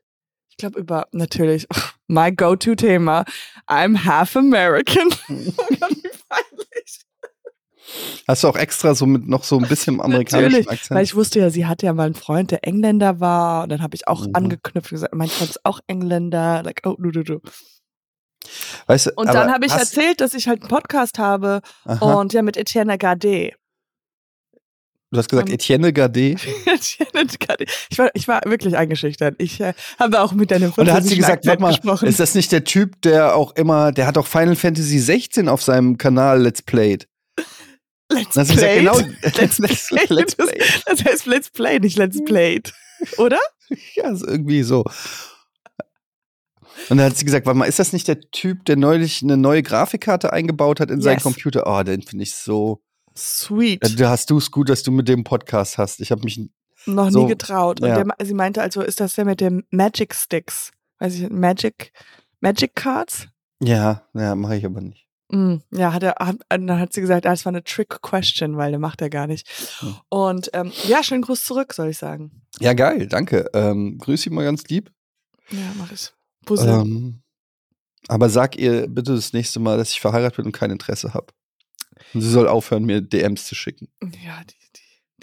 Ich 0.49 0.57
glaube 0.57 0.79
über 0.79 1.07
natürlich 1.11 1.67
my 2.07 2.31
go-to-Thema. 2.31 3.25
I'm 3.67 4.03
half 4.05 4.35
American. 4.35 5.09
oh 5.29 5.53
Gott, 5.79 5.91
wie 5.91 6.09
peinlich. 6.27 6.99
Hast 8.27 8.43
du 8.43 8.47
auch 8.47 8.55
extra 8.55 8.95
so 8.95 9.05
mit 9.05 9.27
noch 9.27 9.43
so 9.43 9.57
ein 9.57 9.67
bisschen 9.67 9.99
amerikanischen 10.01 10.51
Natürlich, 10.51 10.69
Akzent? 10.69 10.91
Weil 10.97 11.03
ich 11.03 11.15
wusste 11.15 11.39
ja, 11.39 11.49
sie 11.49 11.65
hatte 11.65 11.85
ja 11.85 11.93
mal 11.93 12.05
einen 12.05 12.15
Freund, 12.15 12.51
der 12.51 12.65
Engländer 12.67 13.19
war. 13.19 13.63
Und 13.63 13.69
dann 13.69 13.81
habe 13.81 13.95
ich 13.95 14.07
auch 14.07 14.25
Mhm. 14.25 14.35
angeknüpft 14.35 14.91
und 14.91 14.95
gesagt, 14.95 15.13
mein 15.15 15.29
Freund 15.29 15.49
ist 15.51 15.65
auch 15.65 15.79
Engländer. 15.87 16.61
Like, 16.63 16.81
oh, 16.85 16.95
du, 16.97 17.11
du, 17.11 17.23
du. 17.23 17.39
weißt 18.87 19.07
du, 19.07 19.11
Und 19.15 19.27
dann 19.33 19.51
habe 19.51 19.65
ich 19.65 19.71
erzählt, 19.71 20.21
dass 20.21 20.33
ich 20.33 20.47
halt 20.47 20.61
einen 20.61 20.69
Podcast 20.69 21.19
habe 21.19 21.61
Aha, 21.85 22.13
und 22.15 22.33
ja 22.33 22.41
mit 22.41 22.57
Etienne 22.57 22.97
Gardet. 22.97 23.53
du 25.11 25.17
hast 25.17 25.29
gesagt, 25.29 25.49
ähm, 25.49 25.55
Etienne 25.55 25.91
Gardet. 25.93 26.39
Etienne 26.65 27.27
Gardet. 27.39 27.69
Ich 27.89 27.99
war, 27.99 28.09
ich 28.13 28.27
war 28.27 28.41
wirklich 28.45 28.77
eingeschüchtert. 28.77 29.35
Ich 29.39 29.59
äh, 29.59 29.73
habe 29.99 30.21
auch 30.21 30.31
mit 30.33 30.51
deinem 30.51 30.71
Und 30.75 30.85
da 30.87 30.93
hat 30.93 31.03
sie 31.03 31.17
gesagt, 31.17 31.45
warte 31.45 31.61
mal, 31.61 31.69
gesprochen. 31.69 32.07
ist 32.07 32.19
das 32.19 32.33
nicht 32.35 32.51
der 32.51 32.63
Typ, 32.63 33.01
der 33.01 33.35
auch 33.35 33.55
immer, 33.55 33.91
der 33.91 34.07
hat 34.07 34.17
auch 34.17 34.27
Final 34.27 34.55
Fantasy 34.55 34.99
16 34.99 35.47
auf 35.49 35.61
seinem 35.61 35.97
Kanal 35.97 36.41
Let's 36.41 36.61
Played. 36.61 37.07
Let's 38.11 38.33
Dann 38.35 38.41
hat 38.41 38.47
sie 38.47 38.55
gesagt, 38.55 38.71
Play. 38.71 38.79
genau, 38.79 38.97
Let's 39.67 39.87
Play. 39.87 40.05
Let's 40.09 40.35
Play. 40.35 40.61
Das 40.85 41.03
heißt 41.03 41.25
Let's 41.25 41.49
Play, 41.49 41.79
nicht 41.79 41.97
Let's 41.97 42.23
Played. 42.23 42.73
Oder? 43.17 43.39
Ja, 43.95 44.11
ist 44.11 44.23
irgendwie 44.23 44.63
so. 44.63 44.83
Und 46.89 46.97
dann 46.97 47.07
hat 47.07 47.17
sie 47.17 47.25
gesagt, 47.25 47.45
warte 47.45 47.57
mal, 47.57 47.65
ist 47.65 47.79
das 47.79 47.93
nicht 47.93 48.07
der 48.07 48.19
Typ, 48.31 48.65
der 48.65 48.75
neulich 48.75 49.21
eine 49.21 49.37
neue 49.37 49.61
Grafikkarte 49.63 50.33
eingebaut 50.33 50.79
hat 50.79 50.89
in 50.91 51.01
seinen 51.01 51.15
Yes. 51.15 51.23
Computer? 51.23 51.63
Oh, 51.67 51.83
den 51.83 52.01
finde 52.01 52.23
ich 52.23 52.33
so. 52.35 52.81
Sweet. 53.15 53.99
Da 53.99 54.09
hast 54.09 54.29
du 54.29 54.37
es 54.37 54.51
gut, 54.51 54.69
dass 54.69 54.83
du 54.83 54.91
mit 54.91 55.07
dem 55.07 55.23
Podcast 55.23 55.77
hast. 55.77 55.99
Ich 56.01 56.11
habe 56.11 56.21
mich. 56.23 56.39
Noch 56.85 57.11
so, 57.11 57.23
nie 57.23 57.29
getraut. 57.29 57.81
Und 57.81 57.89
ja. 57.89 57.95
der, 57.95 58.05
ma- 58.05 58.15
sie 58.23 58.33
meinte 58.33 58.61
also, 58.61 58.81
ist 58.81 58.99
das 58.99 59.13
der 59.15 59.25
mit 59.25 59.41
den 59.41 59.63
Magic 59.69 60.15
Sticks? 60.15 60.71
Weiß 60.99 61.15
ich, 61.15 61.29
Magic, 61.29 61.91
Magic 62.39 62.75
Cards? 62.75 63.27
Ja, 63.61 64.07
ja, 64.13 64.33
mache 64.35 64.55
ich 64.55 64.65
aber 64.65 64.81
nicht. 64.81 65.07
Mm, 65.31 65.57
ja, 65.71 65.93
hat 65.93 66.03
er, 66.03 66.15
hat, 66.19 66.37
dann 66.49 66.79
hat 66.79 66.93
sie 66.93 67.01
gesagt, 67.01 67.25
ah, 67.25 67.31
das 67.31 67.45
war 67.45 67.51
eine 67.51 67.63
Trick 67.63 68.01
Question, 68.01 68.57
weil 68.57 68.71
der 68.71 68.79
macht 68.79 69.01
er 69.01 69.09
gar 69.09 69.27
nicht. 69.27 69.47
Und 70.09 70.49
ähm, 70.53 70.71
ja, 70.87 71.03
schönen 71.03 71.21
Gruß 71.21 71.45
zurück, 71.45 71.73
soll 71.73 71.89
ich 71.89 71.97
sagen. 71.97 72.31
Ja, 72.59 72.73
geil, 72.73 73.07
danke. 73.07 73.49
Ähm, 73.53 73.97
grüß 73.97 74.25
ihn 74.27 74.33
mal 74.33 74.43
ganz 74.43 74.65
lieb. 74.65 74.91
Ja, 75.49 75.71
mach 75.77 75.91
ich. 75.91 76.11
Puzzle. 76.45 76.81
Ähm, 76.81 77.21
aber 78.07 78.29
sag 78.29 78.57
ihr 78.57 78.87
bitte 78.87 79.15
das 79.15 79.31
nächste 79.31 79.59
Mal, 79.59 79.77
dass 79.77 79.91
ich 79.91 80.01
verheiratet 80.01 80.37
bin 80.37 80.47
und 80.47 80.51
kein 80.51 80.71
Interesse 80.71 81.13
habe. 81.13 81.27
Und 82.13 82.21
sie 82.21 82.29
soll 82.29 82.47
aufhören, 82.47 82.83
mir 82.83 83.01
DMs 83.01 83.45
zu 83.45 83.55
schicken. 83.55 83.87
Ja, 84.25 84.41
die, 84.43 84.55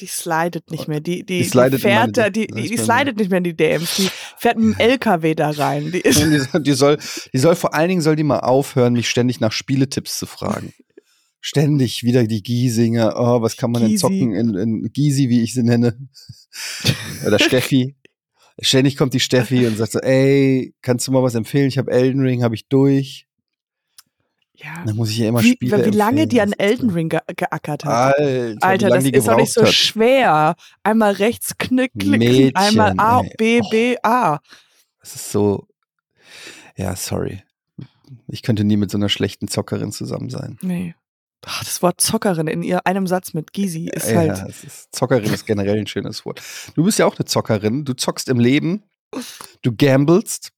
die, 0.00 0.06
die 0.06 0.10
slidet 0.10 0.70
nicht 0.70 0.88
mehr. 0.88 1.00
Die, 1.00 1.24
die, 1.24 1.42
Die 1.42 1.50
meine 1.56 1.78
fährt 1.78 2.16
da, 2.16 2.30
die, 2.30 2.46
die, 2.46 2.68
die 2.68 2.76
slidet 2.76 3.16
nicht 3.16 3.30
mehr 3.30 3.38
in 3.38 3.44
die 3.44 3.56
DMs. 3.56 3.96
Die 3.96 4.08
fährt 4.38 4.58
mit 4.58 4.78
dem 4.78 4.80
LKW 4.80 5.34
da 5.34 5.50
rein. 5.50 5.90
Die 5.92 6.00
ist, 6.02 6.18
die, 6.62 6.72
soll- 6.72 6.96
die, 7.32 7.38
soll, 7.38 7.54
die 7.54 7.56
vor 7.60 7.74
allen 7.74 7.88
Dingen 7.88 8.00
soll 8.00 8.16
die 8.16 8.24
mal 8.24 8.40
aufhören, 8.40 8.94
mich 8.94 9.08
ständig 9.08 9.40
nach 9.40 9.52
Spieletipps 9.52 10.18
zu 10.18 10.26
fragen. 10.26 10.72
Ständig 11.40 12.02
wieder 12.02 12.24
die 12.24 12.42
Giesinger, 12.42 13.14
oh, 13.16 13.40
was 13.42 13.56
kann 13.56 13.70
man 13.70 13.82
denn 13.82 13.92
Gysi. 13.92 14.00
zocken 14.00 14.34
in, 14.34 14.54
in 14.56 14.90
Gysi, 14.92 15.28
wie 15.28 15.42
ich 15.42 15.54
sie 15.54 15.62
nenne. 15.62 15.96
Oder 17.26 17.38
Steffi. 17.38 17.94
Ständig 18.60 18.96
kommt 18.96 19.14
die 19.14 19.20
Steffi 19.20 19.66
und 19.68 19.76
sagt 19.76 19.92
so, 19.92 20.00
ey, 20.00 20.74
kannst 20.82 21.06
du 21.06 21.12
mal 21.12 21.22
was 21.22 21.36
empfehlen? 21.36 21.68
Ich 21.68 21.78
habe 21.78 21.92
Elden 21.92 22.22
Ring, 22.22 22.42
habe 22.42 22.56
ich 22.56 22.66
durch. 22.66 23.27
Ja. 24.62 24.84
Dann 24.84 24.96
muss 24.96 25.10
ich 25.10 25.20
ihr 25.20 25.28
immer 25.28 25.42
Wie, 25.42 25.52
Spiele 25.52 25.84
wie 25.84 25.90
lange 25.90 26.26
die 26.26 26.40
an 26.40 26.52
Elden 26.52 26.90
Ring 26.90 27.08
ge 27.08 27.20
geackert 27.36 27.84
hat. 27.84 28.18
Alter, 28.18 28.66
Alter, 28.66 28.88
das 28.88 29.04
ist 29.04 29.28
doch 29.28 29.36
nicht 29.36 29.52
so 29.52 29.62
hat. 29.62 29.72
schwer. 29.72 30.56
Einmal 30.82 31.12
rechts 31.12 31.56
knick, 31.58 31.92
klick, 31.98 32.18
Mädchen, 32.18 32.56
einmal 32.56 32.94
A, 32.96 33.20
ey. 33.20 33.34
B. 33.38 33.60
B, 33.70 33.96
A. 34.02 34.40
Das 35.00 35.14
ist 35.14 35.30
so. 35.30 35.68
Ja, 36.76 36.96
sorry. 36.96 37.42
Ich 38.26 38.42
könnte 38.42 38.64
nie 38.64 38.76
mit 38.76 38.90
so 38.90 38.98
einer 38.98 39.08
schlechten 39.08 39.48
Zockerin 39.48 39.92
zusammen 39.92 40.28
sein. 40.28 40.58
Nee. 40.62 40.94
Ach, 41.46 41.62
das 41.62 41.80
Wort 41.82 42.00
Zockerin 42.00 42.48
in 42.48 42.62
ihr 42.62 42.84
einem 42.84 43.06
Satz 43.06 43.32
mit 43.32 43.52
Gysi 43.52 43.88
ist 43.88 44.10
ja, 44.10 44.16
halt. 44.16 44.44
es 44.48 44.64
ist, 44.64 44.94
Zockerin 44.94 45.32
ist 45.32 45.46
generell 45.46 45.78
ein 45.78 45.86
schönes 45.86 46.24
Wort. 46.24 46.42
Du 46.74 46.84
bist 46.84 46.98
ja 46.98 47.06
auch 47.06 47.16
eine 47.16 47.26
Zockerin. 47.26 47.84
Du 47.84 47.94
zockst 47.94 48.28
im 48.28 48.40
Leben. 48.40 48.82
Du 49.62 49.74
gamblest. 49.74 50.50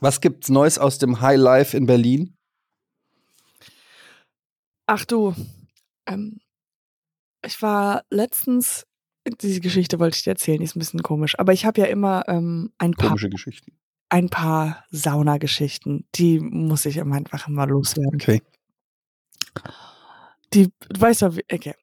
Was 0.00 0.20
gibt's 0.20 0.48
Neues 0.48 0.78
aus 0.78 0.98
dem 0.98 1.20
High 1.20 1.38
Life 1.38 1.76
in 1.76 1.86
Berlin? 1.86 2.33
Ach 4.86 5.04
du, 5.04 5.34
ähm, 6.06 6.40
ich 7.44 7.60
war 7.62 8.04
letztens, 8.10 8.86
diese 9.40 9.60
Geschichte 9.60 9.98
wollte 9.98 10.16
ich 10.16 10.24
dir 10.24 10.30
erzählen, 10.30 10.58
die 10.58 10.64
ist 10.64 10.76
ein 10.76 10.80
bisschen 10.80 11.02
komisch, 11.02 11.38
aber 11.38 11.52
ich 11.52 11.64
habe 11.64 11.80
ja 11.80 11.86
immer 11.86 12.24
ähm, 12.28 12.72
ein 12.78 12.92
paar, 12.92 13.08
Komische 13.08 13.30
Geschichten. 13.30 13.72
ein 14.10 14.28
paar 14.28 14.84
Saunageschichten, 14.90 16.06
die 16.14 16.40
muss 16.40 16.84
ich 16.86 16.96
immer 16.98 17.16
einfach 17.16 17.48
mal 17.48 17.68
loswerden. 17.68 18.20
Okay. 18.20 18.42
die, 20.52 20.70
du 20.88 21.00
weißt 21.00 21.22
wie- 21.36 21.44
okay. 21.52 21.74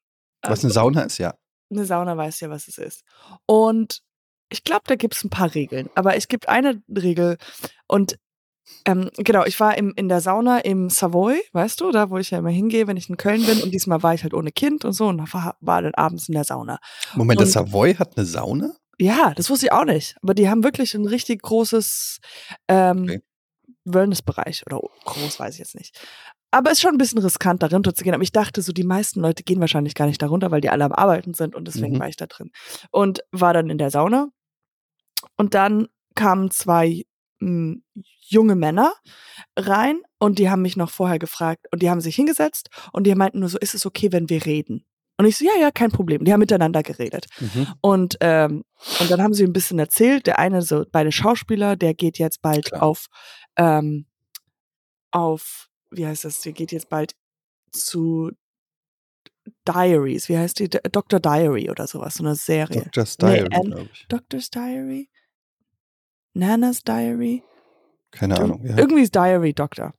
Was 0.42 0.64
eine 0.64 0.72
Sauna 0.72 1.02
ist, 1.02 1.18
ja. 1.18 1.34
eine 1.70 1.84
Sauna 1.84 2.16
weiß 2.16 2.40
ja, 2.40 2.50
was 2.50 2.66
es 2.68 2.78
ist. 2.78 3.04
Und 3.46 4.02
ich 4.48 4.64
glaube, 4.64 4.82
da 4.86 4.96
gibt 4.96 5.14
es 5.14 5.24
ein 5.24 5.30
paar 5.30 5.54
Regeln. 5.54 5.88
Aber 5.94 6.16
es 6.16 6.28
gibt 6.28 6.48
eine 6.48 6.82
Regel 6.88 7.38
und 7.86 8.18
ähm, 8.86 9.10
genau, 9.16 9.44
ich 9.44 9.58
war 9.60 9.76
im, 9.76 9.92
in 9.96 10.08
der 10.08 10.20
Sauna 10.20 10.58
im 10.58 10.88
Savoy, 10.90 11.40
weißt 11.52 11.80
du, 11.80 11.90
da 11.90 12.10
wo 12.10 12.18
ich 12.18 12.30
ja 12.30 12.38
immer 12.38 12.50
hingehe, 12.50 12.86
wenn 12.86 12.96
ich 12.96 13.08
in 13.08 13.16
Köln 13.16 13.44
bin. 13.44 13.60
Und 13.62 13.72
diesmal 13.72 14.02
war 14.02 14.14
ich 14.14 14.22
halt 14.22 14.34
ohne 14.34 14.52
Kind 14.52 14.84
und 14.84 14.92
so 14.92 15.06
und 15.08 15.32
war, 15.34 15.56
war 15.60 15.82
dann 15.82 15.94
abends 15.94 16.28
in 16.28 16.34
der 16.34 16.44
Sauna. 16.44 16.78
Moment, 17.14 17.40
das 17.40 17.48
Und- 17.56 17.66
Savoy 17.68 17.94
hat 17.94 18.16
eine 18.16 18.26
Sauna? 18.26 18.72
Ja, 18.98 19.32
das 19.34 19.50
wusste 19.50 19.66
ich 19.66 19.72
auch 19.72 19.84
nicht. 19.84 20.16
Aber 20.22 20.34
die 20.34 20.48
haben 20.48 20.62
wirklich 20.62 20.94
ein 20.94 21.06
richtig 21.06 21.42
großes 21.42 22.18
ähm, 22.68 23.02
Okay. 23.04 23.20
Wellnessbereich 23.84 24.62
oder 24.66 24.80
groß, 25.04 25.40
weiß 25.40 25.54
ich 25.54 25.58
jetzt 25.58 25.74
nicht. 25.74 25.98
Aber 26.52 26.70
ist 26.70 26.80
schon 26.80 26.92
ein 26.94 26.98
bisschen 26.98 27.18
riskant, 27.18 27.62
da 27.62 27.66
runter 27.66 27.94
zu 27.94 28.04
gehen. 28.04 28.14
Aber 28.14 28.22
ich 28.22 28.30
dachte 28.32 28.62
so, 28.62 28.72
die 28.72 28.84
meisten 28.84 29.20
Leute 29.20 29.42
gehen 29.42 29.58
wahrscheinlich 29.60 29.94
gar 29.94 30.06
nicht 30.06 30.20
darunter, 30.22 30.50
weil 30.50 30.60
die 30.60 30.68
alle 30.70 30.84
am 30.84 30.92
Arbeiten 30.92 31.34
sind 31.34 31.54
und 31.56 31.66
deswegen 31.66 31.94
Mhm. 31.96 32.00
war 32.00 32.08
ich 32.08 32.16
da 32.16 32.26
drin. 32.26 32.50
Und 32.90 33.20
war 33.32 33.54
dann 33.54 33.70
in 33.70 33.78
der 33.78 33.90
Sauna. 33.90 34.28
Und 35.36 35.54
dann 35.54 35.88
kamen 36.14 36.50
zwei 36.50 37.02
mh, 37.42 37.76
junge 38.20 38.54
Männer 38.54 38.92
rein 39.56 40.00
und 40.18 40.38
die 40.38 40.48
haben 40.48 40.62
mich 40.62 40.76
noch 40.76 40.90
vorher 40.90 41.18
gefragt 41.18 41.66
und 41.72 41.82
die 41.82 41.90
haben 41.90 42.00
sich 42.00 42.16
hingesetzt 42.16 42.70
und 42.92 43.06
die 43.06 43.14
meinten 43.14 43.40
nur 43.40 43.48
so, 43.48 43.58
ist 43.58 43.74
es 43.74 43.86
okay, 43.86 44.12
wenn 44.12 44.28
wir 44.28 44.46
reden? 44.46 44.84
Und 45.18 45.26
ich 45.26 45.36
so, 45.36 45.44
ja, 45.44 45.52
ja, 45.60 45.70
kein 45.70 45.92
Problem. 45.92 46.24
Die 46.24 46.32
haben 46.32 46.40
miteinander 46.40 46.82
geredet. 46.82 47.26
Mhm. 47.38 47.68
Und, 47.80 48.16
ähm, 48.20 48.64
und 48.98 49.10
dann 49.10 49.22
haben 49.22 49.34
sie 49.34 49.44
ein 49.44 49.52
bisschen 49.52 49.78
erzählt. 49.78 50.26
Der 50.26 50.38
eine, 50.38 50.62
so 50.62 50.84
beide 50.90 51.12
Schauspieler, 51.12 51.76
der 51.76 51.94
geht 51.94 52.18
jetzt 52.18 52.40
bald 52.42 52.66
Klar. 52.66 52.82
auf, 52.82 53.06
ähm, 53.56 54.06
auf, 55.10 55.68
wie 55.90 56.06
heißt 56.06 56.24
das, 56.24 56.40
der 56.40 56.52
geht 56.52 56.72
jetzt 56.72 56.88
bald 56.88 57.14
zu 57.70 58.32
Diaries. 59.68 60.28
Wie 60.28 60.38
heißt 60.38 60.58
die? 60.58 60.70
Dr. 60.70 61.20
Diary 61.20 61.70
oder 61.70 61.86
sowas, 61.86 62.14
so 62.14 62.24
eine 62.24 62.34
Serie. 62.34 62.82
Dr. 62.84 63.06
Style, 63.06 63.48
Nee, 63.50 63.60
glaube 63.60 63.88
ich. 63.92 64.06
Doctor's 64.08 64.50
Diary? 64.50 65.08
Nana's 66.34 66.82
Diary? 66.82 67.42
Keine 68.10 68.38
Ahnung. 68.38 68.64
Ja. 68.64 68.76
Irgendwie 68.78 69.02
ist 69.02 69.14
Diary 69.14 69.52
Doctor. 69.54 69.94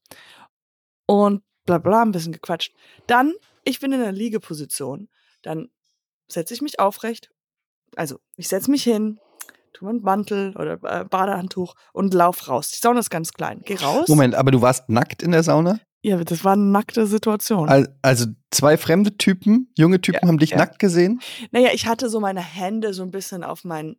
Und 1.06 1.44
bla 1.66 1.78
bla, 1.78 2.02
ein 2.02 2.12
bisschen 2.12 2.32
gequatscht. 2.34 2.74
Dann, 3.08 3.34
ich 3.64 3.80
bin 3.80 3.92
in 3.92 4.00
der 4.00 4.12
Liegeposition. 4.12 5.10
Dann 5.42 5.70
setze 6.28 6.54
ich 6.54 6.62
mich 6.62 6.80
aufrecht. 6.80 7.32
Also, 7.96 8.20
ich 8.38 8.48
setze 8.48 8.72
mich 8.72 8.84
hin, 8.84 9.20
tue 9.74 9.88
meinen 9.88 10.02
Mantel 10.02 10.56
oder 10.58 10.80
äh, 10.84 11.06
Badehandtuch 11.06 11.76
und 11.92 12.14
lauf 12.14 12.48
raus. 12.48 12.72
Die 12.72 12.80
Sauna 12.80 13.00
ist 13.00 13.10
ganz 13.10 13.34
klein. 13.34 13.62
Geh 13.66 13.76
raus. 13.76 14.08
Moment, 14.08 14.36
aber 14.36 14.52
du 14.52 14.62
warst 14.62 14.90
nackt 14.90 15.22
in 15.22 15.32
der 15.32 15.44
Sauna? 15.44 15.80
Ja, 16.02 16.22
das 16.24 16.44
war 16.44 16.54
eine 16.54 16.64
nackte 16.64 17.08
Situation. 17.08 17.70
Al- 17.70 17.96
Also 18.02 18.26
zwei 18.52 18.78
fremde 18.78 19.16
Typen, 19.18 19.72
junge 19.78 20.02
Typen 20.02 20.28
haben 20.28 20.38
dich 20.38 20.50
ja. 20.52 20.58
nackt 20.58 20.80
gesehen? 20.80 21.22
Naja, 21.52 21.70
ich 21.74 21.86
hatte 21.88 22.10
so 22.10 22.20
meine 22.20 22.42
Hände 22.42 22.94
so 22.94 23.04
ein 23.04 23.12
bisschen 23.12 23.44
auf 23.44 23.64
meinen, 23.64 23.96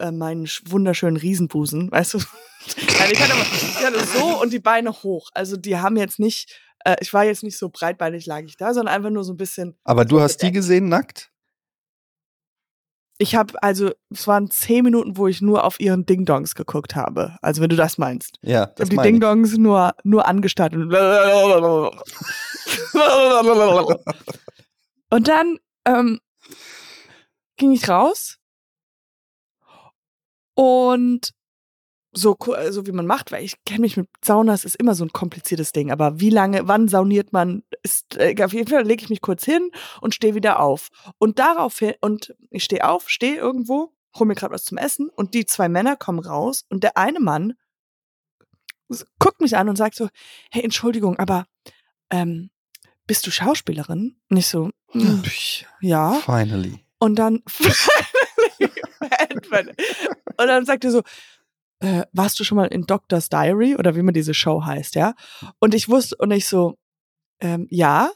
äh, 0.00 0.10
meinen 0.10 0.46
sch- 0.46 0.62
wunderschönen 0.70 1.16
Riesenbusen, 1.16 1.90
weißt 1.90 2.14
du? 2.14 2.18
Nein, 2.98 3.10
ich 3.12 3.20
hatte, 3.20 3.32
aber- 3.32 3.42
ich 3.42 3.84
hatte 3.84 4.04
so 4.04 4.40
und 4.42 4.52
die 4.52 4.58
Beine 4.60 4.92
hoch. 4.92 5.30
Also 5.34 5.56
die 5.56 5.78
haben 5.78 5.96
jetzt 5.96 6.18
nicht, 6.18 6.60
äh, 6.84 6.96
ich 7.00 7.12
war 7.12 7.24
jetzt 7.24 7.42
nicht 7.42 7.58
so 7.58 7.68
breitbeinig 7.70 8.26
lag 8.26 8.42
ich 8.42 8.56
da, 8.56 8.74
sondern 8.74 8.94
einfach 8.94 9.10
nur 9.10 9.24
so 9.24 9.32
ein 9.32 9.36
bisschen. 9.38 9.76
Aber 9.84 10.04
du 10.04 10.20
hast 10.20 10.38
die 10.42 10.52
gesehen 10.52 10.88
nackt? 10.88 11.28
Ich 13.22 13.34
habe, 13.34 13.62
also 13.62 13.90
es 14.08 14.26
waren 14.26 14.50
zehn 14.50 14.82
Minuten, 14.82 15.18
wo 15.18 15.28
ich 15.28 15.42
nur 15.42 15.64
auf 15.64 15.78
ihren 15.78 16.06
Ding-Dongs 16.06 16.54
geguckt 16.54 16.96
habe. 16.96 17.36
Also 17.42 17.60
wenn 17.60 17.68
du 17.68 17.76
das 17.76 17.98
meinst. 17.98 18.38
Ja, 18.40 18.68
Ich 18.70 18.74
das 18.76 18.86
habe 18.86 18.88
die 18.88 18.96
ich. 18.96 19.02
Ding-Dongs 19.02 19.58
nur, 19.58 19.94
nur 20.04 20.26
angestarrt. 20.26 20.74
Und, 20.74 20.90
und 25.10 25.28
dann 25.28 25.58
ähm, 25.84 26.18
ging 27.56 27.72
ich 27.72 27.90
raus 27.90 28.38
und 30.60 31.32
so, 32.12 32.34
ku- 32.34 32.54
so 32.70 32.86
wie 32.86 32.92
man 32.92 33.06
macht, 33.06 33.32
weil 33.32 33.44
ich 33.44 33.54
kenne 33.64 33.80
mich 33.82 33.96
mit 33.96 34.08
Saunas, 34.22 34.64
ist 34.64 34.74
immer 34.76 34.94
so 34.94 35.04
ein 35.04 35.12
kompliziertes 35.12 35.72
Ding. 35.72 35.90
Aber 35.90 36.20
wie 36.20 36.28
lange, 36.30 36.66
wann 36.68 36.88
sauniert 36.88 37.32
man? 37.32 37.62
Ist, 37.82 38.16
äh, 38.16 38.34
auf 38.44 38.52
jeden 38.52 38.68
Fall 38.68 38.82
lege 38.84 39.02
ich 39.04 39.10
mich 39.10 39.20
kurz 39.20 39.44
hin 39.44 39.70
und 40.00 40.14
stehe 40.14 40.34
wieder 40.34 40.60
auf. 40.60 40.88
Und 41.18 41.38
daraufhin, 41.38 41.94
und 42.00 42.34
ich 42.50 42.64
stehe 42.64 42.86
auf, 42.88 43.08
stehe 43.08 43.36
irgendwo, 43.36 43.94
hol 44.18 44.26
mir 44.26 44.34
gerade 44.34 44.52
was 44.52 44.64
zum 44.64 44.76
Essen 44.76 45.08
und 45.08 45.32
die 45.34 45.46
zwei 45.46 45.68
Männer 45.68 45.96
kommen 45.96 46.18
raus 46.18 46.66
und 46.68 46.82
der 46.82 46.96
eine 46.96 47.20
Mann 47.20 47.54
guckt 49.20 49.40
mich 49.40 49.56
an 49.56 49.68
und 49.68 49.76
sagt 49.76 49.94
so, 49.94 50.08
hey, 50.50 50.64
Entschuldigung, 50.64 51.16
aber 51.18 51.46
ähm, 52.10 52.50
bist 53.06 53.24
du 53.26 53.30
Schauspielerin? 53.30 54.16
Und 54.28 54.36
ich 54.36 54.48
so, 54.48 54.70
"Mm, 54.92 55.22
ja. 55.80 56.14
Finally. 56.14 56.84
Und 56.98 57.14
dann 57.20 57.42
und 60.36 60.46
dann 60.46 60.64
sagt 60.64 60.84
er 60.84 60.90
so, 60.90 61.02
äh, 61.80 62.02
warst 62.12 62.38
du 62.38 62.44
schon 62.44 62.56
mal 62.56 62.66
in 62.66 62.82
Doctor's 62.82 63.28
Diary 63.28 63.76
oder 63.76 63.96
wie 63.96 64.02
man 64.02 64.14
diese 64.14 64.34
Show 64.34 64.64
heißt, 64.64 64.94
ja? 64.94 65.14
Und 65.58 65.74
ich 65.74 65.88
wusste 65.88 66.16
und 66.18 66.30
ich 66.30 66.46
so, 66.46 66.76
ähm, 67.40 67.66
ja, 67.70 68.10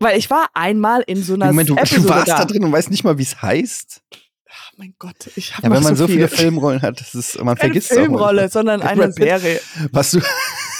weil 0.00 0.18
ich 0.18 0.30
war 0.30 0.48
einmal 0.54 1.02
in 1.06 1.22
so 1.22 1.34
einer 1.34 1.46
Moment, 1.46 1.68
du, 1.68 1.74
du 1.74 2.08
warst 2.08 2.28
da 2.28 2.38
da. 2.38 2.44
drin 2.46 2.64
und 2.64 2.72
weißt 2.72 2.90
nicht 2.90 3.04
mal, 3.04 3.18
wie 3.18 3.22
es 3.22 3.40
heißt? 3.40 4.02
Ach, 4.50 4.72
mein 4.78 4.94
Gott, 4.98 5.30
ich 5.36 5.56
habe 5.56 5.66
Ja, 5.66 5.72
wenn 5.74 5.82
man 5.82 5.94
so 5.94 6.08
viele 6.08 6.26
Filmrollen 6.26 6.80
hat, 6.82 7.00
das 7.00 7.14
ist, 7.14 7.36
man 7.36 7.56
keine 7.56 7.72
vergisst 7.72 7.90
es 7.90 7.98
auch 7.98 8.00
Filmrolle, 8.00 8.42
manchmal. 8.42 8.50
sondern 8.50 8.82
eine. 8.82 9.12
Serie. 9.12 9.60
Was 9.92 10.12
du, 10.12 10.20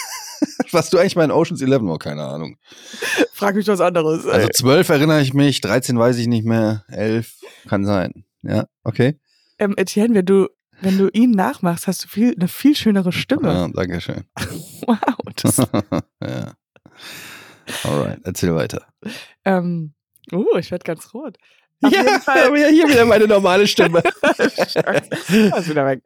was 0.72 0.88
du 0.88 0.98
eigentlich 0.98 1.16
mal 1.16 1.24
in 1.24 1.30
Ocean's 1.30 1.60
Eleven, 1.60 1.88
oh, 1.90 1.98
keine 1.98 2.24
Ahnung. 2.24 2.56
Frag 3.32 3.54
mich 3.54 3.68
was 3.68 3.80
anderes. 3.80 4.26
Also 4.26 4.46
ey. 4.46 4.52
zwölf 4.52 4.88
erinnere 4.88 5.20
ich 5.20 5.34
mich, 5.34 5.60
13 5.60 5.98
weiß 5.98 6.16
ich 6.16 6.26
nicht 6.26 6.46
mehr, 6.46 6.84
elf 6.88 7.34
kann 7.68 7.84
sein. 7.84 8.24
Ja, 8.42 8.66
okay. 8.84 9.18
ähm, 9.58 9.74
Etienne, 9.76 10.14
wenn 10.14 10.26
du 10.26 10.48
wenn 10.82 10.96
du 10.96 11.08
ihn 11.12 11.32
nachmachst, 11.32 11.86
hast 11.86 12.04
du 12.04 12.08
viel 12.08 12.34
eine 12.34 12.48
viel 12.48 12.74
schönere 12.74 13.12
Stimme. 13.12 13.52
Ja, 13.52 13.68
danke 13.68 14.00
schön. 14.00 14.24
Wow. 14.86 14.96
Das, 15.36 15.58
ja. 16.22 16.52
Alright, 17.84 18.20
erzähl 18.24 18.54
weiter. 18.54 18.86
ähm, 19.44 19.92
uh, 20.32 20.56
ich 20.58 20.70
werde 20.70 20.84
ganz 20.84 21.12
rot. 21.14 21.36
Auf 21.82 21.92
ja, 21.92 22.02
jeden 22.02 22.20
Fall. 22.20 22.58
ja, 22.58 22.66
hier 22.68 22.88
wieder 22.88 23.04
meine 23.06 23.26
normale 23.26 23.66
Stimme. 23.66 24.02
Scheiße. 24.22 25.70
wieder 25.70 25.86
weg. 25.86 26.02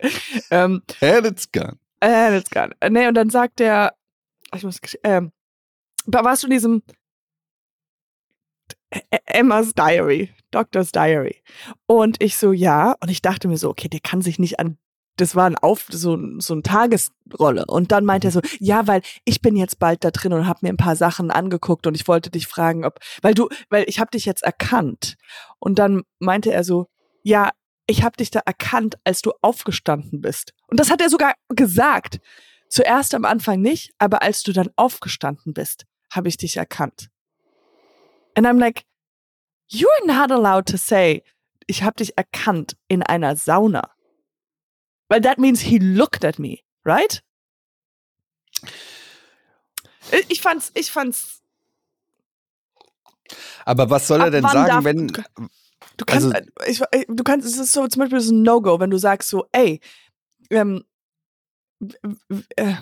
Ähm, 0.51 0.83
And 1.01 1.27
it's 1.27 1.51
gone. 1.51 1.79
Äh, 2.01 2.31
that's 2.31 2.51
gone. 2.51 2.73
Äh, 2.81 2.91
Nee, 2.91 3.09
und 3.09 3.15
dann 3.15 3.31
sagt 3.31 3.59
der, 3.61 3.95
ich 4.55 4.63
muss, 4.63 4.81
ähm, 5.03 5.33
warst 6.07 6.43
du 6.43 6.47
in 6.47 6.53
diesem 6.53 6.83
Emma's 9.27 9.75
Diary, 9.75 10.31
Doctor's 10.51 10.93
Diary. 10.93 11.43
Und 11.87 12.23
ich 12.23 12.37
so, 12.37 12.53
ja. 12.53 12.95
Und 13.01 13.11
ich 13.11 13.23
dachte 13.23 13.49
mir 13.49 13.57
so, 13.57 13.71
okay, 13.71 13.89
der 13.89 14.01
kann 14.01 14.23
sich 14.23 14.39
nicht 14.39 14.61
an, 14.61 14.79
das 15.17 15.37
war 15.37 15.47
ein 15.47 15.57
Auf, 15.57 15.87
so, 15.91 16.19
so 16.39 16.55
eine 16.55 16.63
Tagesrolle. 16.63 17.67
Und 17.67 17.93
dann 17.93 18.05
meinte 18.05 18.29
er 18.29 18.33
so, 18.33 18.41
ja, 18.59 18.87
weil 18.87 19.03
ich 19.25 19.41
bin 19.41 19.57
jetzt 19.57 19.79
bald 19.79 20.05
da 20.05 20.11
drin 20.11 20.33
und 20.33 20.47
habe 20.47 20.61
mir 20.63 20.71
ein 20.71 20.77
paar 20.77 20.97
Sachen 20.97 21.31
angeguckt 21.31 21.87
und 21.87 21.95
ich 21.95 22.09
wollte 22.09 22.31
dich 22.31 22.47
fragen, 22.47 22.85
ob, 22.85 22.99
weil 23.23 23.35
du, 23.35 23.49
weil 23.71 23.85
ich 23.87 24.01
habe 24.01 24.11
dich 24.11 24.25
jetzt 24.25 24.43
erkannt. 24.43 25.17
Und 25.59 25.79
dann 25.79 26.03
meinte 26.19 26.53
er 26.53 26.65
so, 26.65 26.89
ja, 27.23 27.51
ich 27.87 28.03
habe 28.03 28.17
dich 28.17 28.31
da 28.31 28.41
erkannt, 28.45 28.97
als 29.05 29.23
du 29.23 29.33
aufgestanden 29.43 30.21
bist. 30.21 30.53
Und 30.69 30.81
das 30.81 30.91
hat 30.91 31.01
er 31.01 31.11
sogar 31.11 31.35
gesagt. 31.49 32.21
Zuerst 32.69 33.15
am 33.15 33.25
Anfang 33.25 33.61
nicht, 33.61 33.93
aber 33.99 34.23
als 34.23 34.43
du 34.43 34.53
dann 34.53 34.71
aufgestanden 34.75 35.53
bist, 35.53 35.85
habe 36.11 36.29
ich 36.29 36.37
dich 36.37 36.57
erkannt. 36.57 37.09
And 38.35 38.47
I'm 38.47 38.59
like, 38.59 38.85
you're 39.69 40.07
not 40.07 40.31
allowed 40.31 40.67
to 40.67 40.79
say, 40.79 41.23
ich 41.67 41.83
habe 41.83 41.97
dich 41.97 42.13
erkannt 42.17 42.77
in 42.89 43.03
einer 43.03 43.37
Sauna. 43.37 43.91
Weil 45.09 45.21
that 45.23 45.39
means 45.39 45.61
he 45.61 45.79
looked 45.79 46.25
at 46.25 46.39
me, 46.39 46.61
right? 46.85 47.23
Ich- 50.29 50.41
fand's, 50.41 50.71
ich 50.75 50.91
fand's. 50.91 51.41
Aber 53.65 53.89
was 53.89 54.07
soll 54.07 54.21
er 54.21 54.31
denn 54.31 54.43
sagen, 54.45 54.69
darf- 54.69 54.85
wenn. 54.85 55.09
Du 55.97 56.05
kannst, 56.05 56.35
Also- 56.35 56.49
ich, 56.67 56.81
äh, 56.91 57.05
du 57.09 57.23
kannst, 57.25 57.47
es 57.47 57.57
ist 57.57 57.73
so 57.73 57.87
zum 57.87 58.01
Beispiel 58.01 58.21
so 58.21 58.35
ein 58.35 58.43
No-Go, 58.43 58.81
wenn 58.81 58.91
du 58.91 58.99
sagst 58.99 59.29
so, 59.31 59.47
ey, 59.53 59.81
ähm, 60.51 60.85
äh, 62.57 62.75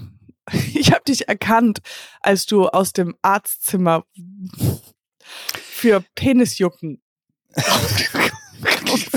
ich 0.75 0.93
habe 0.93 1.05
dich 1.05 1.29
erkannt, 1.29 1.81
als 2.21 2.47
du 2.47 2.69
aus 2.69 2.93
dem 2.93 3.17
Arztzimmer 3.23 4.05
für 5.23 6.05
Penisjucken. 6.15 7.03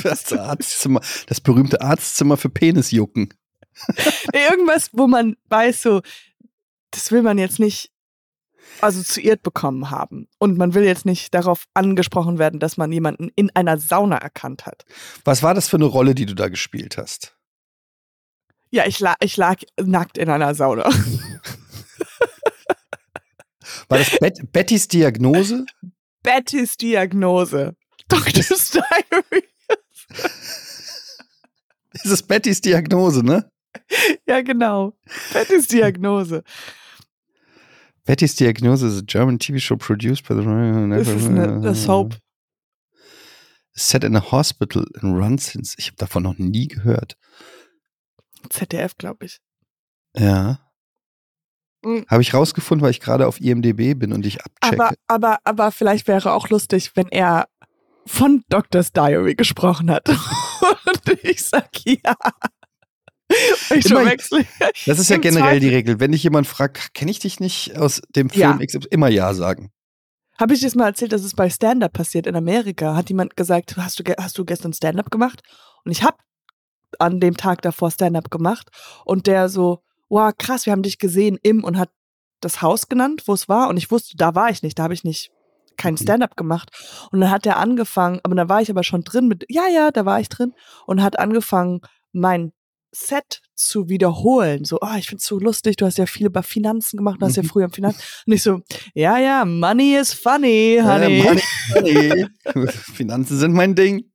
Das 0.02 0.32
Arztzimmer, 0.32 1.02
das 1.28 1.42
berühmte 1.42 1.82
Arztzimmer 1.82 2.38
für 2.38 2.50
Penisjucken. 2.50 3.34
Irgendwas, 4.34 4.90
wo 4.94 5.08
man 5.08 5.36
weiß, 5.50 5.82
so, 5.82 6.02
das 6.92 7.12
will 7.12 7.22
man 7.22 7.38
jetzt 7.38 7.60
nicht 7.60 7.92
assoziiert 8.82 9.44
bekommen 9.44 9.90
haben. 9.90 10.28
Und 10.40 10.58
man 10.58 10.74
will 10.74 10.84
jetzt 10.84 11.06
nicht 11.06 11.34
darauf 11.34 11.66
angesprochen 11.74 12.40
werden, 12.40 12.60
dass 12.60 12.78
man 12.78 12.92
jemanden 12.92 13.32
in 13.36 13.50
einer 13.56 13.78
Sauna 13.78 14.18
erkannt 14.18 14.66
hat. 14.66 14.86
Was 15.24 15.44
war 15.44 15.54
das 15.54 15.68
für 15.68 15.78
eine 15.78 15.86
Rolle, 15.86 16.16
die 16.16 16.26
du 16.26 16.34
da 16.36 16.50
gespielt 16.50 16.98
hast? 16.98 17.36
Ja, 18.72 18.86
ich, 18.86 19.00
la 19.00 19.16
ich 19.20 19.38
lag 19.38 19.62
nackt 19.80 20.18
in 20.18 20.30
einer 20.30 20.56
Sauna. 20.56 20.90
War 23.88 23.98
das 23.98 24.18
Bet 24.20 24.52
Bettys 24.52 24.88
Diagnose? 24.88 25.66
Bettys 26.26 26.76
Diagnose. 26.78 27.76
Doctor's 28.10 28.72
Diary. 28.72 29.44
Das 31.94 32.06
ist 32.06 32.28
Bettys 32.28 32.62
Diagnose, 32.62 33.24
ne? 33.24 33.50
Ja, 34.28 34.42
genau. 34.42 34.98
Bettys 35.34 35.68
Diagnose. 35.68 36.44
Betty's 38.06 38.36
Diagnose 38.36 38.86
is 38.86 39.00
a 39.00 39.02
German 39.02 39.40
TV 39.40 39.60
show 39.60 39.76
produced 39.76 40.28
by 40.28 40.36
the. 40.36 40.44
Das 40.44 41.08
ist 41.08 41.28
eine, 41.28 41.54
eine 41.54 41.76
Soap. 41.76 42.18
Set 43.74 44.04
in 44.04 44.16
a 44.16 44.32
hospital 44.32 44.86
in 45.02 45.16
run 45.16 45.38
since. 45.38 45.76
Ich 45.78 45.88
habe 45.88 45.98
davon 45.98 46.24
noch 46.24 46.38
nie 46.38 46.68
gehört. 46.68 47.18
ZDF, 48.50 48.98
glaube 48.98 49.26
ich. 49.26 49.40
Ja. 50.16 50.65
Mhm. 51.86 52.06
Habe 52.10 52.22
ich 52.22 52.34
rausgefunden, 52.34 52.84
weil 52.84 52.92
ich 52.92 53.00
gerade 53.00 53.28
auf 53.28 53.40
IMDb 53.40 53.98
bin 53.98 54.12
und 54.12 54.26
ich 54.26 54.40
abchecke. 54.44 54.84
Aber, 54.84 54.96
aber, 55.08 55.38
aber 55.44 55.72
vielleicht 55.72 56.08
wäre 56.08 56.34
auch 56.34 56.50
lustig, 56.50 56.92
wenn 56.96 57.08
er 57.10 57.48
von 58.06 58.44
Doctor's 58.50 58.92
Diary 58.92 59.36
gesprochen 59.36 59.90
hat. 59.92 60.08
Und 60.88 61.24
ich 61.24 61.44
sag 61.44 61.70
ja. 61.86 62.16
Ich 63.74 63.86
Immer- 63.88 64.02
verwechsel. 64.02 64.46
das 64.86 65.00
ist 65.00 65.10
ja 65.10 65.18
generell 65.18 65.60
die 65.60 65.68
Zweifel- 65.68 65.76
Regel. 65.76 66.00
Wenn 66.00 66.12
dich 66.12 66.24
jemand 66.24 66.46
fragt, 66.48 66.94
kenne 66.94 67.10
ich 67.12 67.20
dich 67.20 67.40
nicht 67.40 67.76
aus 67.78 68.02
dem 68.16 68.30
Ja. 68.34 68.56
Film 68.56 68.60
XY, 68.66 68.88
immer 68.92 69.08
Ja 69.10 69.34
sagen. 69.34 69.72
Habe 70.40 70.54
ich 70.54 70.60
dir 70.60 70.72
mal 70.76 70.88
erzählt, 70.88 71.14
dass 71.14 71.24
es 71.24 71.34
bei 71.34 71.50
Stand-Up 71.50 71.94
passiert 71.94 72.28
in 72.28 72.36
Amerika? 72.36 72.96
Hat 72.96 73.10
jemand 73.10 73.36
gesagt, 73.38 73.78
hast 73.78 74.00
du, 74.00 74.04
hast 74.20 74.38
du 74.38 74.46
gestern 74.46 74.74
Stand-Up 74.74 75.10
gemacht? 75.10 75.42
Und 75.84 75.92
ich 75.92 76.04
habe 76.04 76.18
an 77.00 77.20
dem 77.20 77.38
Tag 77.38 77.62
davor 77.62 77.90
Stand-Up 77.90 78.30
gemacht. 78.30 78.70
Und 79.06 79.28
der 79.28 79.50
so, 79.50 79.82
wow, 80.10 80.32
krass, 80.38 80.66
wir 80.66 80.72
haben 80.74 80.84
dich 80.84 81.00
gesehen 81.00 81.38
im 81.44 81.64
und 81.64 81.78
hat 81.78 81.90
das 82.42 82.62
Haus 82.62 82.88
genannt, 82.90 83.24
wo 83.26 83.34
es 83.34 83.50
war. 83.50 83.70
Und 83.70 83.78
ich 83.78 83.90
wusste, 83.92 84.16
da 84.18 84.36
war 84.36 84.50
ich 84.50 84.62
nicht, 84.64 84.78
da 84.78 84.84
habe 84.84 84.94
ich 84.94 85.04
nicht 85.04 85.32
kein 85.78 85.96
Mhm. 85.96 85.98
Stand-up 86.00 86.38
gemacht. 86.38 86.70
Und 87.12 87.22
dann 87.22 87.32
hat 87.32 87.46
er 87.46 87.58
angefangen, 87.58 88.20
aber 88.24 88.36
da 88.36 88.48
war 88.50 88.62
ich 88.62 88.70
aber 88.70 88.84
schon 88.84 89.04
drin 89.04 89.28
mit, 89.28 89.46
ja, 89.50 89.68
ja, 89.68 89.92
da 89.92 90.06
war 90.06 90.20
ich 90.20 90.30
drin 90.30 90.54
und 90.86 91.02
hat 91.02 91.18
angefangen, 91.20 91.82
mein 92.12 92.54
Set 92.92 93.42
zu 93.56 93.90
wiederholen. 93.90 94.64
So, 94.64 94.80
ah, 94.80 94.96
ich 94.98 95.08
find's 95.10 95.26
so 95.26 95.38
lustig, 95.38 95.76
du 95.76 95.86
hast 95.86 95.98
ja 95.98 96.06
viel 96.06 96.28
über 96.28 96.44
Finanzen 96.44 96.96
gemacht, 96.96 97.22
du 97.22 97.26
hast 97.26 97.36
ja 97.36 97.44
Mhm. 97.44 97.48
früher 97.48 97.66
im 97.66 97.72
Finanz. 97.74 98.24
Und 98.26 98.32
ich 98.34 98.42
so, 98.44 98.62
ja, 98.94 99.18
ja, 99.18 99.44
money 99.44 99.98
is 99.98 100.14
funny, 100.14 100.80
honey. 100.82 101.20
Äh, 101.20 101.24
money, 101.24 101.42
money. 101.74 102.28
Finanzen 102.70 103.38
sind 103.38 103.54
mein 103.54 103.76
Ding. 103.76 104.06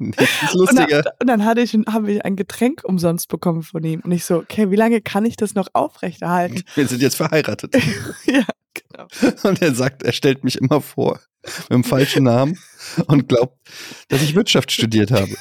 Nichts 0.18 0.42
ist 0.42 0.54
und, 0.54 0.60
lustiger. 0.60 1.02
dann, 1.02 1.12
und 1.20 1.26
dann 1.26 1.44
hatte 1.44 1.60
ich, 1.60 1.72
habe 1.74 2.12
ich 2.12 2.24
ein 2.24 2.36
Getränk 2.36 2.82
umsonst 2.84 3.28
bekommen 3.28 3.62
von 3.62 3.82
ihm. 3.84 4.00
Und 4.00 4.12
ich 4.12 4.24
so, 4.24 4.36
okay, 4.36 4.70
wie 4.70 4.76
lange 4.76 5.00
kann 5.00 5.24
ich 5.24 5.36
das 5.36 5.54
noch 5.54 5.68
aufrechterhalten? 5.72 6.62
Wir 6.74 6.86
sind 6.86 7.02
jetzt 7.02 7.16
verheiratet. 7.16 7.74
ja, 8.26 8.44
genau. 8.74 9.06
Und 9.48 9.62
er 9.62 9.74
sagt, 9.74 10.02
er 10.02 10.12
stellt 10.12 10.44
mich 10.44 10.58
immer 10.58 10.80
vor 10.80 11.20
mit 11.42 11.70
dem 11.70 11.84
falschen 11.84 12.24
Namen 12.24 12.58
und 13.06 13.28
glaubt, 13.28 13.56
dass 14.08 14.20
ich 14.22 14.34
Wirtschaft 14.34 14.72
studiert 14.72 15.12
habe. 15.12 15.34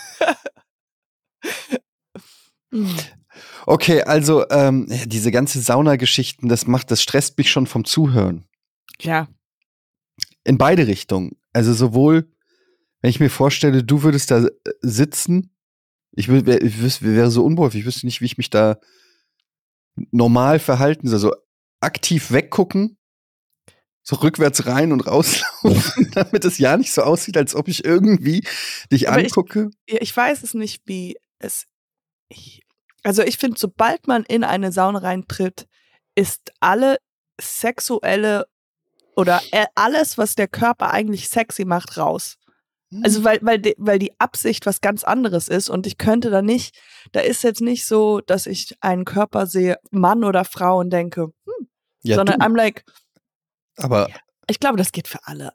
Okay, 3.65 4.03
also 4.03 4.47
ähm, 4.49 4.87
diese 5.05 5.31
ganze 5.31 5.59
Saunageschichten, 5.59 6.47
das 6.47 6.67
macht, 6.67 6.91
das 6.91 7.01
stresst 7.01 7.37
mich 7.37 7.51
schon 7.51 7.67
vom 7.67 7.83
Zuhören. 7.83 8.45
Ja, 9.01 9.27
In 10.43 10.57
beide 10.57 10.87
Richtungen. 10.87 11.35
Also 11.51 11.73
sowohl, 11.73 12.31
wenn 13.01 13.09
ich 13.09 13.19
mir 13.19 13.29
vorstelle, 13.29 13.83
du 13.83 14.03
würdest 14.03 14.31
da 14.31 14.45
äh, 14.45 14.49
sitzen, 14.81 15.55
ich, 16.11 16.27
wär, 16.29 16.61
ich 16.61 16.75
wüs- 16.75 17.01
wäre 17.01 17.29
so 17.31 17.43
unbeholfen, 17.45 17.79
ich 17.79 17.85
wüsste 17.85 18.05
nicht, 18.05 18.21
wie 18.21 18.25
ich 18.25 18.37
mich 18.37 18.49
da 18.49 18.79
normal 20.11 20.59
verhalten 20.59 21.07
soll. 21.07 21.15
Also 21.15 21.35
aktiv 21.79 22.31
weggucken, 22.31 22.97
so 24.03 24.15
rückwärts 24.17 24.65
rein 24.65 24.91
und 24.91 25.01
rauslaufen, 25.01 26.11
damit 26.13 26.45
es 26.45 26.57
ja 26.57 26.77
nicht 26.77 26.93
so 26.93 27.03
aussieht, 27.03 27.37
als 27.37 27.55
ob 27.55 27.67
ich 27.67 27.85
irgendwie 27.85 28.43
dich 28.91 29.09
Aber 29.09 29.19
ich- 29.19 29.25
angucke. 29.25 29.69
Ja, 29.87 29.97
ich 30.01 30.15
weiß 30.15 30.43
es 30.43 30.53
nicht, 30.53 30.81
wie 30.85 31.17
es. 31.39 31.65
Ich, 32.29 32.61
also 33.03 33.21
ich 33.21 33.37
finde, 33.37 33.57
sobald 33.59 34.07
man 34.07 34.23
in 34.23 34.43
eine 34.43 34.71
Sauna 34.71 34.99
reintritt, 34.99 35.67
ist 36.15 36.51
alle 36.59 36.97
sexuelle 37.39 38.47
oder 39.15 39.41
äh, 39.51 39.65
alles, 39.75 40.17
was 40.17 40.35
der 40.35 40.47
Körper 40.47 40.91
eigentlich 40.91 41.29
sexy 41.29 41.63
macht, 41.65 41.97
raus. 41.97 42.37
Also 43.03 43.23
weil, 43.25 43.39
weil, 43.41 43.59
die, 43.59 43.75
weil 43.77 43.99
die 43.99 44.17
Absicht 44.19 44.65
was 44.65 44.79
ganz 44.79 45.03
anderes 45.03 45.49
ist 45.49 45.69
und 45.69 45.85
ich 45.85 45.97
könnte 45.97 46.29
da 46.29 46.41
nicht, 46.41 46.73
da 47.11 47.19
ist 47.19 47.43
jetzt 47.43 47.59
nicht 47.61 47.85
so, 47.85 48.21
dass 48.21 48.45
ich 48.45 48.75
einen 48.79 49.03
Körper 49.03 49.45
sehe, 49.45 49.77
Mann 49.91 50.23
oder 50.23 50.45
Frau 50.45 50.79
und 50.79 50.89
denke, 50.91 51.23
hm, 51.23 51.67
ja, 52.03 52.15
sondern 52.15 52.39
du, 52.39 52.45
I'm 52.45 52.55
like, 52.55 52.85
aber 53.75 54.07
ich 54.49 54.61
glaube, 54.61 54.77
das 54.77 54.93
geht 54.93 55.09
für 55.09 55.19
alle. 55.25 55.51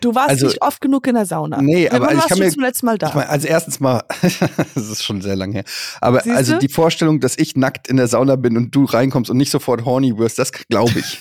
Du 0.00 0.14
warst 0.14 0.30
Also- 0.30 0.46
nicht 0.46 0.62
oft 0.62 0.80
genug 0.80 1.04
in 1.08 1.16
der 1.16 1.26
Sauna. 1.26 1.60
Nee, 1.60 1.88
aber 1.88 2.06
also 2.06 2.10
ich 2.12 2.16
warst 2.18 2.28
kann 2.28 2.38
du 2.38 2.44
mir- 2.44 2.50
zum 2.52 2.62
letzten 2.62 2.86
Mal 2.86 2.96
da? 2.98 3.08
Ich 3.08 3.14
meine, 3.14 3.28
also 3.28 3.48
erstens 3.48 3.80
mal, 3.80 4.04
das 4.22 4.88
ist 4.88 5.02
schon 5.02 5.20
sehr 5.20 5.34
lange 5.34 5.54
her. 5.54 5.64
Aber 6.00 6.20
Siehste? 6.20 6.36
also 6.36 6.58
die 6.58 6.68
Vorstellung, 6.68 7.18
dass 7.18 7.36
ich 7.36 7.56
nackt 7.56 7.88
in 7.88 7.96
der 7.96 8.06
Sauna 8.06 8.36
bin 8.36 8.56
und 8.56 8.70
du 8.72 8.84
reinkommst 8.84 9.28
und 9.28 9.36
nicht 9.38 9.50
sofort 9.50 9.84
horny 9.84 10.16
wirst, 10.18 10.38
das 10.38 10.52
glaube 10.52 10.96
ich. 11.00 11.20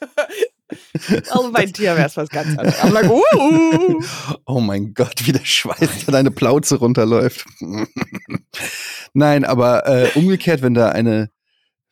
Also 1.30 1.52
bei 1.52 1.66
dir 1.66 1.96
wäre 1.96 2.06
es 2.06 2.16
was 2.16 2.28
ganz 2.28 2.56
anderes. 2.58 2.90
Like, 2.92 3.10
uh, 3.10 4.02
oh 4.46 4.60
mein 4.60 4.94
Gott, 4.94 5.26
wie 5.26 5.32
der 5.32 5.44
Schweiß 5.44 6.04
da 6.06 6.12
deine 6.12 6.30
Plauze 6.30 6.76
runterläuft. 6.76 7.46
Nein, 9.14 9.44
aber 9.44 9.86
äh, 9.86 10.10
umgekehrt, 10.14 10.62
wenn 10.62 10.74
da 10.74 10.88
eine, 10.90 11.30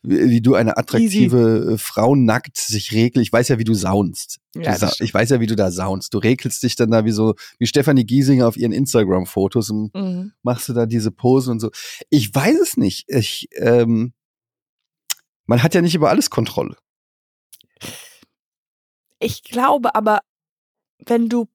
wie 0.02 0.40
du 0.40 0.54
eine 0.54 0.76
attraktive 0.78 1.72
äh, 1.74 1.78
Frau 1.78 2.14
nackt 2.14 2.56
sich 2.56 2.92
regelt, 2.92 3.22
ich 3.26 3.32
weiß 3.32 3.48
ja, 3.48 3.58
wie 3.58 3.64
du 3.64 3.74
saunst. 3.74 4.38
Du 4.54 4.60
Ja, 4.60 4.76
stimmt. 4.76 4.96
ich 5.00 5.12
weiß 5.12 5.30
ja, 5.30 5.40
wie 5.40 5.46
du 5.46 5.56
da 5.56 5.70
saunst. 5.70 6.14
Du 6.14 6.18
regelst 6.18 6.62
dich 6.62 6.76
dann 6.76 6.90
da 6.90 7.04
wie 7.04 7.10
so, 7.12 7.34
wie 7.58 7.66
Stefanie 7.66 8.04
Giesinger 8.04 8.48
auf 8.48 8.56
ihren 8.56 8.72
Instagram-Fotos 8.72 9.70
und 9.70 9.94
Mhm. 9.94 10.32
machst 10.42 10.68
du 10.68 10.72
da 10.72 10.86
diese 10.86 11.10
Posen 11.10 11.52
und 11.52 11.60
so. 11.60 11.70
Ich 12.08 12.34
weiß 12.34 12.58
es 12.60 12.76
nicht. 12.76 13.04
Ich, 13.08 13.48
ähm, 13.56 14.12
man 15.46 15.62
hat 15.62 15.74
ja 15.74 15.82
nicht 15.82 15.94
über 15.94 16.08
alles 16.10 16.30
Kontrolle. 16.30 16.76
Ich 19.20 19.44
glaube 19.44 19.94
aber, 19.94 20.20
wenn 20.98 21.28
du, 21.28 21.48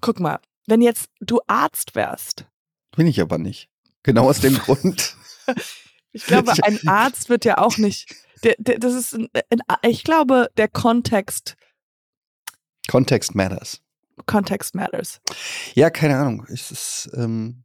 guck 0.00 0.18
mal, 0.18 0.40
wenn 0.66 0.80
jetzt 0.80 1.10
du 1.20 1.40
Arzt 1.46 1.94
wärst, 1.94 2.46
Bin 2.96 3.06
ich 3.06 3.20
aber 3.20 3.38
nicht. 3.38 3.68
Genau 4.02 4.28
aus 4.28 4.40
dem 4.40 4.56
Grund. 4.56 5.16
ich 6.12 6.24
glaube, 6.24 6.52
ein 6.64 6.80
Arzt 6.88 7.28
wird 7.28 7.44
ja 7.44 7.58
auch 7.58 7.76
nicht, 7.76 8.14
der, 8.42 8.56
der, 8.58 8.78
das 8.78 8.94
ist, 8.94 9.14
ein, 9.14 9.28
ein, 9.50 9.60
ich 9.82 10.02
glaube, 10.02 10.50
der 10.56 10.68
Kontext, 10.68 11.56
Context 12.88 13.34
matters. 13.34 13.82
Context 14.26 14.74
matters. 14.74 15.20
Ja, 15.74 15.90
keine 15.90 16.16
Ahnung. 16.16 16.44
Es 16.48 16.70
ist, 16.70 17.10
ähm, 17.14 17.64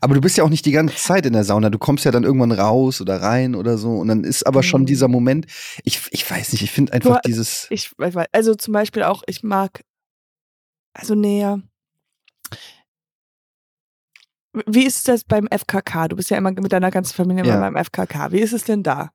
aber 0.00 0.14
du 0.14 0.20
bist 0.20 0.36
ja 0.36 0.44
auch 0.44 0.48
nicht 0.48 0.64
die 0.66 0.72
ganze 0.72 0.96
Zeit 0.96 1.26
in 1.26 1.32
der 1.32 1.44
Sauna. 1.44 1.70
Du 1.70 1.78
kommst 1.78 2.04
ja 2.04 2.10
dann 2.10 2.24
irgendwann 2.24 2.52
raus 2.52 3.00
oder 3.00 3.20
rein 3.22 3.54
oder 3.54 3.78
so. 3.78 3.90
Und 3.98 4.08
dann 4.08 4.24
ist 4.24 4.46
aber 4.46 4.62
schon 4.62 4.82
Mhm. 4.82 4.86
dieser 4.86 5.08
Moment. 5.08 5.46
Ich, 5.84 6.00
ich 6.10 6.28
weiß 6.30 6.52
nicht, 6.52 6.62
ich 6.62 6.70
finde 6.70 6.92
einfach 6.92 7.20
Du- 7.22 7.28
dieses. 7.28 7.66
Ich, 7.70 7.90
ich 7.98 8.14
weiß- 8.14 8.26
also 8.32 8.54
zum 8.54 8.72
Beispiel 8.74 9.02
auch, 9.02 9.22
ich 9.26 9.42
mag, 9.42 9.82
also 10.94 11.14
näher. 11.14 11.62
Wie 14.66 14.86
ist 14.86 15.06
das 15.08 15.24
beim 15.24 15.46
FKK? 15.50 16.08
Du 16.08 16.16
bist 16.16 16.30
ja 16.30 16.36
immer 16.38 16.50
mit 16.52 16.72
deiner 16.72 16.90
ganzen 16.90 17.14
Familie 17.14 17.44
Ja. 17.44 17.54
immer 17.56 17.70
beim 17.70 17.76
FKK. 17.76 18.32
Wie 18.32 18.40
ist 18.40 18.52
es 18.52 18.64
denn 18.64 18.82
da? 18.82 19.10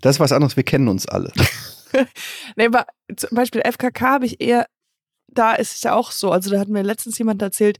Das 0.00 0.16
ist 0.16 0.20
was 0.20 0.32
anderes, 0.32 0.56
wir 0.56 0.64
kennen 0.64 0.88
uns 0.88 1.06
alle. 1.06 1.32
Nee, 2.56 2.64
aber 2.66 2.86
zum 3.14 3.36
Beispiel 3.36 3.60
FKK 3.70 4.00
habe 4.08 4.24
ich 4.24 4.40
eher, 4.40 4.64
da 5.30 5.52
ist 5.52 5.74
es 5.76 5.82
ja 5.82 5.92
auch 5.92 6.10
so. 6.10 6.32
Also 6.32 6.48
da 6.48 6.58
hat 6.58 6.68
mir 6.68 6.80
letztens 6.82 7.18
jemand 7.18 7.42
erzählt, 7.42 7.76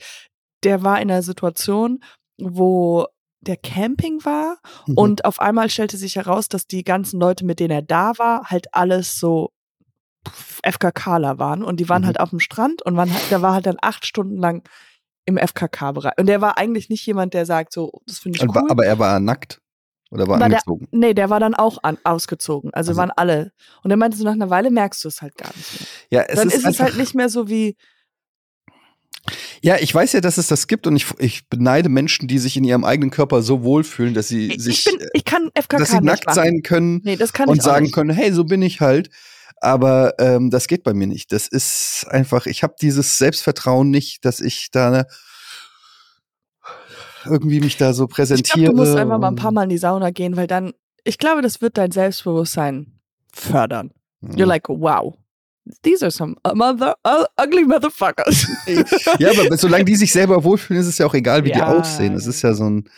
der 0.64 0.83
war 0.83 1.01
in 1.01 1.11
einer 1.11 1.23
Situation, 1.23 2.05
wo 2.38 3.07
der 3.40 3.57
Camping 3.57 4.25
war 4.25 4.59
Mhm. 4.87 4.95
und 4.99 5.25
auf 5.25 5.40
einmal 5.40 5.68
stellte 5.71 5.97
sich 5.97 6.16
heraus, 6.16 6.49
dass 6.49 6.66
die 6.66 6.85
ganzen 6.85 7.18
Leute, 7.21 7.45
mit 7.45 7.59
denen 7.61 7.73
er 7.73 7.83
da 7.83 8.12
war, 8.18 8.45
halt 8.51 8.73
alles 8.75 9.18
so 9.18 9.51
FKKler 10.64 11.38
waren 11.38 11.64
und 11.64 11.81
die 11.81 11.88
waren 11.88 12.03
Mhm. 12.03 12.07
halt 12.07 12.21
auf 12.21 12.31
dem 12.31 12.40
Strand 12.40 12.83
und 12.83 12.97
halt, 12.99 13.11
der 13.31 13.42
war 13.42 13.55
halt 13.55 13.66
dann 13.66 13.77
acht 13.81 14.07
Stunden 14.07 14.37
lang 14.37 14.62
im 15.25 15.37
FKK-Bereich. 15.38 16.12
Und 16.18 16.27
der 16.27 16.40
war 16.40 16.59
eigentlich 16.59 16.88
nicht 16.88 17.05
jemand, 17.07 17.35
der 17.35 17.47
sagt 17.47 17.73
so, 17.73 18.01
das 18.07 18.18
finde 18.18 18.38
ich 18.38 18.49
cool. 18.49 18.66
Aber 18.71 18.85
er 18.85 18.99
war 18.99 19.21
nackt 19.21 19.61
oder 20.11 20.27
war 20.29 20.38
War 20.40 20.49
der- 20.49 20.59
angezogen. 20.59 20.88
Nee, 20.90 21.14
der 21.14 21.31
war 21.31 21.40
dann 21.40 21.55
auch 21.55 21.79
an, 21.83 21.99
ausgezogen. 22.05 22.73
Also, 22.75 22.90
Also- 22.90 23.01
waren 23.01 23.11
alle. 23.12 23.53
Und 23.83 23.90
er 23.90 23.97
meinte 23.97 24.16
so, 24.16 24.25
nach 24.25 24.33
einer 24.33 24.51
Weile 24.51 24.71
merkst 24.71 25.03
du 25.05 25.09
es 25.09 25.23
halt 25.23 25.37
gar 25.37 25.49
nicht 25.57 25.81
mehr. 25.81 25.88
Ja, 26.11 26.27
es 26.29 26.37
dann 26.37 26.49
ist, 26.49 26.55
ist, 26.57 26.66
es 26.66 26.81
halt 26.81 26.97
nicht 26.97 27.14
mehr 27.14 27.29
so 27.29 27.49
wie, 27.49 27.77
Ja, 29.61 29.77
ich 29.79 29.95
weiß 29.95 30.15
ja, 30.15 30.21
dass 30.21 30.37
es 30.37 30.49
das 30.49 30.67
gibt 30.67 30.87
und 30.87 30.97
ich, 30.97 31.07
ich 31.19 31.49
beneide 31.49 31.89
Menschen, 31.89 32.27
die 32.27 32.39
sich 32.39 32.57
in 32.57 32.65
ihrem 32.65 32.85
eigenen 32.85 33.11
Körper 33.11 33.43
so 33.43 33.63
wohlfühlen, 33.63 34.15
dass 34.15 34.29
sie 34.29 34.53
ich, 34.53 34.63
sich, 34.63 34.87
ich, 34.87 34.99
bin, 34.99 35.09
ich 35.13 35.25
kann 35.25 35.51
FKK 35.55 35.79
dass 35.79 35.91
sie 35.91 36.01
nackt 36.01 36.27
machen. 36.27 36.35
sein 36.35 36.63
können 36.63 37.01
Nee, 37.05 37.17
und 37.47 37.57
ich 37.57 37.63
sagen 37.63 37.91
können, 37.93 38.11
hey, 38.11 38.33
so 38.33 38.45
bin 38.45 38.63
ich 38.63 38.81
halt. 38.81 39.11
Aber 39.61 40.15
ähm, 40.19 40.51
das 40.51 40.67
geht 40.67 40.83
bei 40.83 40.93
mir 40.93 41.07
nicht. 41.07 41.31
Das 41.31 41.47
ist 41.47 42.05
einfach, 42.09 42.47
ich 42.47 42.65
habe 42.65 42.75
dieses 42.81 43.19
Selbstvertrauen 43.19 43.91
nicht, 43.91 44.25
dass 44.25 44.41
ich 44.41 44.71
da 44.73 45.07
irgendwie 47.25 47.61
mich 47.61 47.77
da 47.77 47.93
so 47.93 48.05
Ich 48.07 48.11
präsentiere. 48.11 48.73
glaube, 48.73 48.77
du 48.79 48.85
musst 48.85 48.97
einfach 48.97 49.19
mal 49.19 49.29
ein 49.29 49.37
paar 49.37 49.53
Mal 49.53 49.65
in 49.65 49.69
die 49.69 49.79
Sauna 49.79 50.11
gehen, 50.11 50.37
weil 50.37 50.49
dann, 50.49 50.73
ich 51.05 51.19
glaube, 51.19 51.43
das 51.43 51.61
wird 51.61 51.79
dein 51.79 51.93
Selbstbewusstsein 51.93 52.99
fördern. 53.33 53.93
You're 54.23 54.47
like, 54.47 54.69
wow. 54.69 55.15
These 55.83 56.03
are 56.03 56.11
some 56.11 56.37
mother, 56.55 56.94
uh, 57.05 57.25
ugly 57.38 57.64
motherfuckers. 57.64 58.46
ja, 59.18 59.31
aber 59.31 59.57
solange 59.57 59.85
die 59.85 59.96
sich 59.96 60.12
selber 60.12 60.42
wohlfühlen, 60.44 60.81
ist 60.81 60.88
es 60.88 60.98
ja 60.98 61.07
auch 61.07 61.14
egal, 61.14 61.44
wie 61.44 61.53
die 61.53 61.59
Ja, 61.59 61.68
aussehen. 61.68 62.14
Es 62.14 62.27
ist 62.27 62.42
ja 62.42 62.55
so 62.55 62.68
ein, 62.68 62.90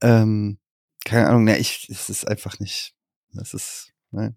ähm, 0.00 0.58
keine 1.04 1.28
Ahnung, 1.28 1.44
ne, 1.44 1.58
ich, 1.58 1.88
es 1.90 2.08
ist 2.08 2.26
einfach 2.26 2.58
nicht, 2.58 2.94
das 3.32 3.54
ist, 3.54 3.92
nein. 4.10 4.36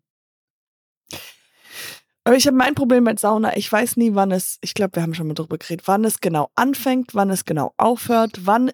Aber 2.26 2.38
ich 2.38 2.48
habe 2.48 2.56
mein 2.56 2.74
Problem 2.74 3.04
mit 3.04 3.20
Sauna. 3.20 3.58
Ich 3.58 3.70
weiß 3.70 3.98
nie, 3.98 4.16
wann 4.16 4.32
es, 4.32 4.58
ich 4.62 4.74
glaube, 4.74 4.96
wir 4.96 5.04
haben 5.04 5.14
schon 5.14 5.28
mal 5.28 5.34
drüber 5.34 5.58
geredet, 5.58 5.88
wann 5.88 6.06
es 6.06 6.22
genau 6.22 6.50
anfängt, 6.56 7.14
wann 7.14 7.30
es 7.30 7.44
genau 7.44 7.74
aufhört, 7.78 8.46
wann, 8.46 8.72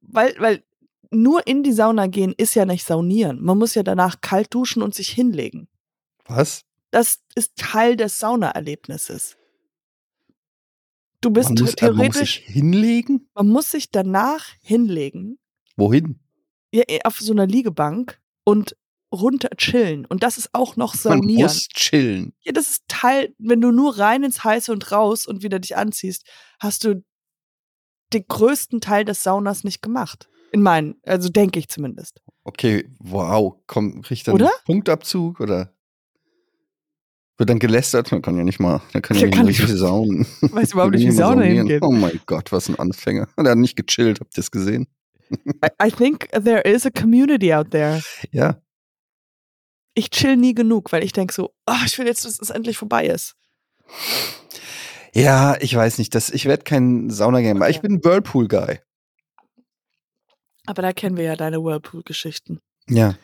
weil, 0.00 0.34
weil 0.38 0.64
nur 1.10 1.46
in 1.46 1.62
die 1.62 1.72
Sauna 1.72 2.08
gehen 2.08 2.34
ist 2.36 2.54
ja 2.54 2.66
nicht 2.66 2.84
saunieren. 2.84 3.40
Man 3.42 3.56
muss 3.56 3.74
ja 3.74 3.84
danach 3.84 4.20
kalt 4.20 4.52
duschen 4.52 4.82
und 4.82 4.94
sich 4.94 5.10
hinlegen. 5.10 5.68
Was? 6.26 6.64
Das 6.90 7.20
ist 7.34 7.56
Teil 7.56 7.96
des 7.96 8.18
Saunaerlebnisses. 8.18 9.36
Du 11.20 11.30
bist 11.30 11.50
man, 11.50 11.58
muss, 11.60 11.74
äh, 11.74 11.86
man 11.86 11.96
muss 11.96 12.06
theoretisch, 12.14 12.34
sich 12.36 12.44
hinlegen? 12.46 13.28
man 13.34 13.48
muss 13.48 13.70
sich 13.72 13.90
danach 13.90 14.46
hinlegen, 14.60 15.38
Wohin? 15.76 16.20
ja, 16.72 16.84
eh, 16.86 17.00
auf 17.04 17.18
so 17.18 17.32
einer 17.32 17.46
Liegebank 17.46 18.20
und 18.44 18.76
runter 19.12 19.48
chillen. 19.56 20.04
Und 20.06 20.22
das 20.22 20.38
ist 20.38 20.50
auch 20.52 20.76
noch 20.76 20.94
Man 20.94 21.00
saunieren. 21.00 21.42
muss 21.42 21.68
chillen. 21.68 22.34
Ja, 22.42 22.52
das 22.52 22.68
ist 22.68 22.84
Teil, 22.88 23.34
wenn 23.38 23.60
du 23.60 23.72
nur 23.72 23.98
rein 23.98 24.22
ins 24.22 24.44
Heiße 24.44 24.70
und 24.70 24.92
raus 24.92 25.26
und 25.26 25.42
wieder 25.42 25.58
dich 25.58 25.76
anziehst, 25.76 26.24
hast 26.60 26.84
du 26.84 27.02
den 28.12 28.24
größten 28.26 28.80
Teil 28.80 29.04
des 29.04 29.22
Saunas 29.22 29.64
nicht 29.64 29.82
gemacht. 29.82 30.28
In 30.52 30.62
meinen, 30.62 30.96
also 31.04 31.28
denke 31.28 31.58
ich 31.58 31.68
zumindest. 31.68 32.22
Okay, 32.44 32.88
wow, 32.98 33.54
komm, 33.66 34.02
krieg 34.02 34.18
ich 34.18 34.24
dann 34.24 34.34
Oder? 34.34 34.46
einen 34.46 34.64
Punktabzug 34.64 35.40
oder 35.40 35.74
wird 37.38 37.48
dann 37.48 37.58
gelästert? 37.58 38.12
Man 38.12 38.20
kann 38.20 38.36
ja 38.36 38.44
nicht 38.44 38.60
mal, 38.60 38.82
da 38.92 39.00
kann 39.00 39.16
ja 39.16 39.26
nicht 39.26 39.34
kann 39.36 39.46
nicht- 39.46 39.60
richtig 39.60 39.78
saunen. 39.78 40.26
Weiß 40.40 40.72
überhaupt 40.72 40.94
nicht, 40.94 41.06
wie 41.06 41.10
Sauna 41.12 41.42
hingeht. 41.42 41.82
Oh 41.82 41.92
mein 41.92 42.20
Gott, 42.26 42.52
was 42.52 42.68
ein 42.68 42.78
Anfänger. 42.78 43.28
Und 43.36 43.46
er 43.46 43.52
hat 43.52 43.58
nicht 43.58 43.76
gechillt, 43.76 44.20
habt 44.20 44.36
ihr 44.36 44.40
es 44.40 44.50
gesehen? 44.50 44.86
I, 45.30 45.86
I 45.88 45.90
think 45.90 46.28
there 46.32 46.60
is 46.62 46.84
a 46.86 46.90
community 46.90 47.52
out 47.54 47.70
there. 47.70 48.02
Ja. 48.32 48.60
Ich 49.94 50.10
chill 50.10 50.36
nie 50.36 50.54
genug, 50.54 50.92
weil 50.92 51.02
ich 51.04 51.12
denke 51.12 51.32
so, 51.34 51.52
oh, 51.66 51.74
ich 51.86 51.98
will 51.98 52.06
jetzt, 52.06 52.24
dass 52.24 52.38
es 52.40 52.50
endlich 52.50 52.76
vorbei 52.78 53.06
ist. 53.06 53.34
Ja, 55.14 55.56
ich 55.60 55.74
weiß 55.74 55.98
nicht, 55.98 56.14
das, 56.14 56.30
ich 56.30 56.44
werde 56.44 56.62
kein 56.64 57.10
Saunagamer. 57.10 57.62
Okay. 57.62 57.70
Ich 57.70 57.80
bin 57.80 57.94
ein 57.94 58.04
Whirlpool-Guy. 58.04 58.80
Aber 60.66 60.82
da 60.82 60.92
kennen 60.92 61.16
wir 61.16 61.24
ja 61.24 61.36
deine 61.36 61.62
Whirlpool-Geschichten. 61.62 62.60
Ja. 62.88 63.16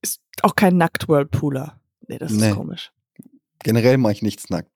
Ist 0.00 0.20
auch 0.44 0.54
kein 0.56 0.76
Nackt-Whirlpooler. 0.76 1.80
Nee, 2.08 2.18
das 2.18 2.32
Nee. 2.32 2.50
ist 2.50 2.54
komisch. 2.56 2.92
Generell 3.62 3.98
mache 3.98 4.12
ich 4.12 4.22
nichts 4.22 4.50
nackt. 4.50 4.70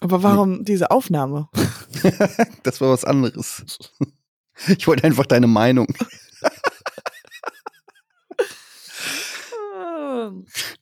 Aber 0.00 0.22
warum 0.22 0.64
diese 0.64 0.90
Aufnahme? 0.90 1.48
das 2.62 2.80
war 2.80 2.90
was 2.90 3.04
anderes. 3.04 3.64
Ich 4.68 4.86
wollte 4.86 5.04
einfach 5.04 5.26
deine 5.26 5.46
Meinung. 5.46 5.86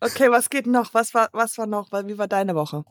Okay, 0.01 0.31
was 0.31 0.51
geht 0.51 0.67
noch? 0.67 0.95
Was 0.95 1.15
war, 1.15 1.29
was 1.33 1.59
war 1.59 1.67
noch? 1.67 1.91
Wie 1.93 2.19
war 2.19 2.29
deine 2.29 2.55
Woche? 2.55 2.85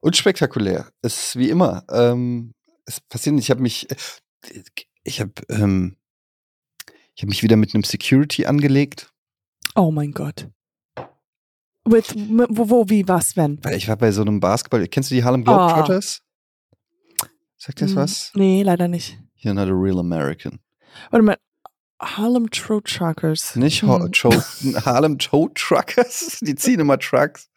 Unspektakulär. 0.00 0.90
Ist 1.02 1.36
wie 1.36 1.50
immer. 1.50 1.84
Ähm, 1.90 2.54
es 2.84 3.00
passiert 3.00 3.34
nicht. 3.34 3.44
Ich 3.44 3.50
habe 3.50 3.62
mich, 3.62 3.86
ich 5.04 5.20
habe, 5.20 5.32
ähm, 5.48 5.96
ich 7.14 7.22
habe 7.22 7.28
mich 7.28 7.42
wieder 7.42 7.56
mit 7.56 7.74
einem 7.74 7.84
Security 7.84 8.46
angelegt, 8.46 9.11
Oh 9.74 9.90
mein 9.90 10.12
Gott. 10.12 10.48
With, 11.84 12.14
wo, 12.14 12.70
wo, 12.70 12.88
wie, 12.88 13.08
was, 13.08 13.36
wenn? 13.36 13.58
weil 13.64 13.74
ich 13.74 13.88
war 13.88 13.96
bei 13.96 14.12
so 14.12 14.22
einem 14.22 14.38
Basketball. 14.38 14.86
Kennst 14.86 15.10
du 15.10 15.14
die 15.16 15.24
Harlem 15.24 15.42
Globetrotters? 15.44 16.22
Sagt 17.56 17.80
das 17.80 17.90
Hm, 17.90 17.96
was? 17.96 18.30
Nee, 18.34 18.62
leider 18.62 18.88
nicht. 18.88 19.18
You're 19.40 19.54
not 19.54 19.68
a 19.68 19.72
real 19.72 19.98
American. 19.98 20.60
Warte 21.10 21.24
mal. 21.24 21.38
Harlem 22.00 22.50
Throat 22.50 22.84
Truckers. 22.86 23.54
Nicht 23.56 23.82
Ho 23.84 23.98
Hm. 24.00 24.76
Harlem 24.84 25.18
Tow 25.18 25.48
Truckers, 25.54 26.38
die 26.42 26.54
ziehen 26.54 26.80
immer 26.80 26.98
Trucks. 26.98 27.48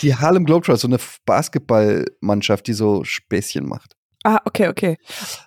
Die 0.00 0.14
Harlem 0.14 0.46
Globetrotters, 0.46 0.80
so 0.80 0.88
eine 0.88 0.98
Basketballmannschaft, 1.26 2.66
die 2.66 2.72
so 2.72 3.04
Späßchen 3.04 3.66
macht. 3.68 3.94
Ah, 4.24 4.40
okay, 4.44 4.68
okay. 4.68 4.98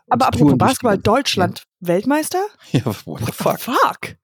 Aber 0.09 0.27
apropos 0.27 0.57
Basketball, 0.57 0.97
Deutschland 0.97 1.65
Weltmeister? 1.79 2.43
Ja, 2.71 2.85
what 3.05 3.25
the 3.25 3.31
fuck? 3.31 3.59
Fuck. 3.59 4.15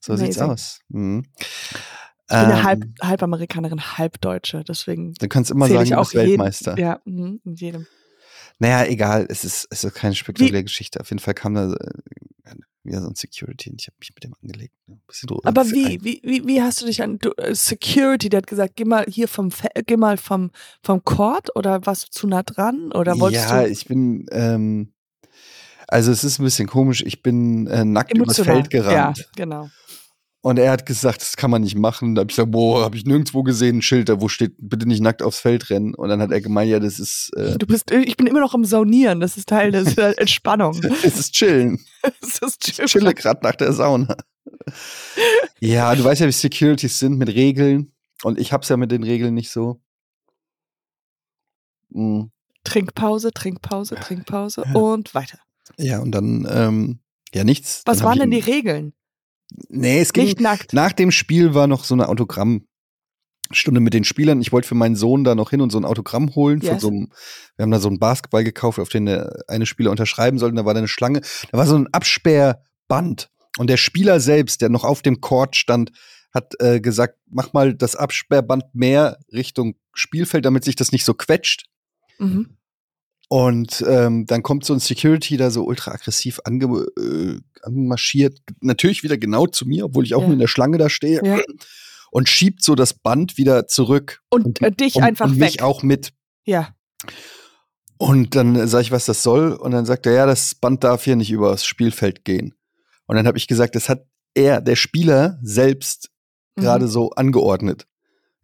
So 0.00 0.16
sieht's 0.16 0.38
Amazing. 0.38 0.50
aus. 0.50 0.80
Mhm. 0.88 1.24
Ich 1.38 1.46
bin 2.28 2.38
eine 2.38 2.54
Ähm, 2.58 2.62
halb, 2.64 2.84
halb 3.00 3.22
Amerikanerin, 3.22 3.98
halb 3.98 4.20
Deutsche, 4.20 4.64
deswegen 4.64 5.14
Du 5.14 5.28
kannst 5.28 5.50
immer 5.50 5.68
sagen, 5.68 5.84
ich 5.84 5.90
du 5.90 5.98
auch 5.98 6.10
bist 6.10 6.14
Weltmeister. 6.14 6.78
Ja, 6.78 7.00
mhm, 7.04 7.40
in 7.44 7.54
jedem. 7.54 7.86
Naja, 8.58 8.84
egal, 8.86 9.26
es 9.28 9.44
ist, 9.44 9.68
es 9.70 9.84
ist 9.84 9.94
keine 9.94 10.14
spektakuläre 10.14 10.64
Geschichte. 10.64 11.00
Auf 11.00 11.10
jeden 11.10 11.20
Fall 11.20 11.34
kam 11.34 11.54
da 11.54 11.72
äh, 11.72 11.90
wieder 12.86 13.02
so 13.02 13.08
ein 13.08 13.14
Security 13.14 13.70
und 13.70 13.80
ich 13.80 13.88
habe 13.88 13.96
mich 13.98 14.12
mit 14.14 14.24
dem 14.24 14.34
angelegt. 14.40 14.74
ne? 14.86 14.98
Aber 15.44 15.66
wie, 15.66 16.02
wie, 16.02 16.20
wie, 16.22 16.46
wie 16.46 16.62
hast 16.62 16.80
du 16.82 16.86
dich 16.86 17.02
an 17.02 17.18
du, 17.18 17.30
äh, 17.36 17.54
Security, 17.54 18.28
der 18.28 18.38
hat 18.38 18.46
gesagt, 18.46 18.76
geh 18.76 18.84
mal 18.84 19.04
hier 19.08 19.28
vom 19.28 19.50
geh 19.86 19.96
mal 19.96 20.16
vom, 20.16 20.50
vom 20.82 21.04
Court 21.04 21.54
oder 21.56 21.84
warst 21.84 22.06
du 22.06 22.10
zu 22.10 22.26
nah 22.26 22.42
dran? 22.42 22.92
Oder 22.92 23.18
wolltest 23.18 23.50
ja, 23.50 23.62
du 23.62 23.68
ich 23.68 23.86
bin, 23.86 24.26
ähm, 24.30 24.92
also 25.88 26.10
es 26.12 26.24
ist 26.24 26.38
ein 26.38 26.44
bisschen 26.44 26.66
komisch, 26.68 27.02
ich 27.06 27.22
bin 27.22 27.66
äh, 27.66 27.84
nackt 27.84 28.12
übers 28.16 28.38
emotional? 28.38 28.56
Feld 28.62 28.70
gerannt. 28.70 29.18
Ja, 29.18 29.24
genau. 29.36 29.68
Und 30.42 30.58
er 30.60 30.70
hat 30.70 30.86
gesagt, 30.86 31.22
das 31.22 31.36
kann 31.36 31.50
man 31.50 31.62
nicht 31.62 31.74
machen. 31.76 32.14
Da 32.14 32.20
habe 32.20 32.30
ich 32.30 32.36
gesagt, 32.36 32.52
boah, 32.52 32.84
habe 32.84 32.96
ich 32.96 33.04
nirgendwo 33.04 33.42
gesehen, 33.42 33.78
ein 33.78 33.82
Schild, 33.82 34.08
da 34.08 34.20
wo 34.20 34.28
steht, 34.28 34.54
bitte 34.58 34.86
nicht 34.86 35.00
nackt 35.02 35.20
aufs 35.20 35.40
Feld 35.40 35.70
rennen. 35.70 35.92
Und 35.92 36.08
dann 36.08 36.20
hat 36.22 36.30
er 36.30 36.40
gemeint, 36.40 36.70
ja, 36.70 36.78
das 36.78 37.00
ist, 37.00 37.32
äh, 37.36 37.58
Du 37.58 37.66
bist, 37.66 37.90
ich 37.90 38.16
bin 38.16 38.28
immer 38.28 38.38
noch 38.38 38.54
im 38.54 38.64
Saunieren, 38.64 39.18
das 39.18 39.36
ist 39.36 39.48
Teil 39.48 39.72
der 39.72 40.16
Entspannung. 40.20 40.80
es 41.02 41.18
ist 41.18 41.32
chillen. 41.32 41.80
Das 42.20 42.38
ist 42.38 42.68
Ich 42.68 42.76
chille 42.86 43.12
gerade 43.14 43.40
nach 43.42 43.56
der 43.56 43.72
Sauna. 43.72 44.16
Ja, 45.58 45.92
du 45.96 46.04
weißt 46.04 46.20
ja, 46.20 46.28
wie 46.28 46.32
Securities 46.32 46.96
sind 47.00 47.18
mit 47.18 47.28
Regeln. 47.30 47.92
Und 48.22 48.38
ich 48.38 48.52
hab's 48.52 48.68
ja 48.68 48.76
mit 48.76 48.92
den 48.92 49.02
Regeln 49.02 49.34
nicht 49.34 49.50
so. 49.50 49.80
Mhm. 51.90 52.30
Trinkpause, 52.62 53.32
Trinkpause, 53.32 53.96
Trinkpause 53.96 54.62
Ja. 54.64 54.74
und 54.78 55.14
weiter. 55.14 55.38
Ja, 55.78 56.00
und 56.00 56.12
dann, 56.12 56.46
ähm, 56.50 56.98
ja, 57.34 57.44
nichts. 57.44 57.82
Was 57.86 58.02
waren 58.02 58.18
denn 58.18 58.30
die 58.30 58.38
Regeln? 58.40 58.92
Nee, 59.68 60.00
es 60.00 60.12
ging, 60.12 60.24
Nicht 60.24 60.40
nackt. 60.40 60.72
nach 60.72 60.92
dem 60.92 61.10
Spiel 61.10 61.54
war 61.54 61.66
noch 61.66 61.84
so 61.84 61.94
eine 61.94 62.08
Autogrammstunde 62.08 62.66
mit 63.80 63.94
den 63.94 64.04
Spielern. 64.04 64.40
Ich 64.40 64.52
wollte 64.52 64.66
für 64.68 64.74
meinen 64.74 64.96
Sohn 64.96 65.22
da 65.24 65.34
noch 65.34 65.50
hin 65.50 65.60
und 65.60 65.70
so 65.70 65.78
ein 65.78 65.84
Autogramm 65.84 66.34
holen. 66.34 66.60
Von 66.60 66.70
Yes. 66.70 66.82
so 66.82 66.88
einem, 66.88 67.12
wir 67.56 67.62
haben 67.62 67.70
da 67.70 67.78
so 67.78 67.88
einen 67.88 67.98
Basketball 67.98 68.42
gekauft, 68.44 68.78
auf 68.78 68.88
den 68.88 69.06
der 69.06 69.44
eine 69.48 69.66
Spieler 69.66 69.90
unterschreiben 69.90 70.38
sollte. 70.38 70.56
Da 70.56 70.64
war 70.64 70.74
da 70.74 70.78
eine 70.78 70.88
Schlange. 70.88 71.20
Da 71.52 71.58
war 71.58 71.66
so 71.66 71.76
ein 71.76 71.86
Absperrband. 71.92 73.30
Und 73.58 73.68
der 73.70 73.76
Spieler 73.76 74.20
selbst, 74.20 74.60
der 74.62 74.68
noch 74.68 74.84
auf 74.84 75.02
dem 75.02 75.20
Court 75.20 75.56
stand, 75.56 75.92
hat 76.34 76.54
äh, 76.60 76.80
gesagt, 76.80 77.18
mach 77.30 77.52
mal 77.52 77.72
das 77.74 77.96
Absperrband 77.96 78.64
mehr 78.74 79.18
Richtung 79.32 79.76
Spielfeld, 79.94 80.44
damit 80.44 80.64
sich 80.64 80.76
das 80.76 80.92
nicht 80.92 81.04
so 81.04 81.14
quetscht. 81.14 81.66
Mhm. 82.18 82.56
Und 83.28 83.84
ähm, 83.88 84.26
dann 84.26 84.42
kommt 84.42 84.64
so 84.64 84.72
ein 84.72 84.78
Security 84.80 85.36
da 85.36 85.50
so 85.50 85.64
ultra 85.64 85.90
aggressiv 85.92 86.40
ange 86.44 86.86
äh, 86.98 87.40
anmarschiert. 87.62 88.38
Natürlich 88.60 89.02
wieder 89.02 89.18
genau 89.18 89.46
zu 89.46 89.66
mir, 89.66 89.86
obwohl 89.86 90.04
ich 90.04 90.14
auch 90.14 90.20
Ja. 90.20 90.26
nur 90.26 90.34
in 90.34 90.40
der 90.40 90.46
Schlange 90.48 90.78
da 90.78 90.88
stehe. 90.88 91.20
Ja. 91.24 91.40
Und 92.12 92.28
schiebt 92.28 92.62
so 92.62 92.74
das 92.76 92.94
Band 92.94 93.36
wieder 93.36 93.66
zurück. 93.66 94.22
Und, 94.30 94.62
äh, 94.62 94.70
dich 94.70 94.94
und, 94.94 95.02
einfach 95.02 95.26
und 95.26 95.38
mich 95.38 95.54
weg. 95.54 95.62
auch 95.62 95.82
mit. 95.82 96.12
Ja. 96.44 96.74
Und 97.98 98.34
dann 98.36 98.54
äh, 98.56 98.66
sage 98.68 98.82
ich, 98.82 98.92
was 98.92 99.06
das 99.06 99.22
soll. 99.22 99.52
Und 99.52 99.72
dann 99.72 99.84
sagt 99.86 100.06
er, 100.06 100.12
ja, 100.12 100.26
das 100.26 100.54
Band 100.54 100.84
darf 100.84 101.04
hier 101.04 101.16
nicht 101.16 101.30
übers 101.30 101.64
Spielfeld 101.66 102.24
gehen. 102.24 102.54
Und 103.06 103.16
dann 103.16 103.26
habe 103.26 103.38
ich 103.38 103.48
gesagt, 103.48 103.74
das 103.74 103.88
hat 103.88 104.06
er, 104.34 104.60
der 104.60 104.76
Spieler 104.76 105.38
selbst, 105.42 106.10
Mhm. 106.58 106.62
gerade 106.62 106.88
so 106.88 107.10
angeordnet. 107.10 107.86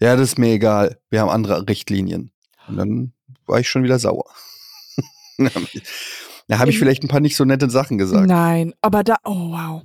Ja, 0.01 0.17
das 0.17 0.31
ist 0.31 0.39
mir 0.39 0.53
egal. 0.53 0.99
Wir 1.09 1.21
haben 1.21 1.31
andere 1.31 1.67
Richtlinien. 1.67 2.31
Und 2.69 2.77
dann 2.77 3.13
war 3.47 3.59
ich 3.61 3.69
schon 3.71 3.85
wieder 3.85 3.99
sauer. 3.99 4.27
da 6.49 6.59
habe 6.59 6.71
ich 6.71 6.79
vielleicht 6.79 7.03
ein 7.05 7.09
paar 7.09 7.21
nicht 7.21 7.37
so 7.37 7.45
nette 7.45 7.71
Sachen 7.71 7.99
gesagt. 7.99 8.27
Nein, 8.27 8.75
aber 8.81 9.05
da, 9.05 9.17
oh 9.25 9.51
wow. 9.51 9.83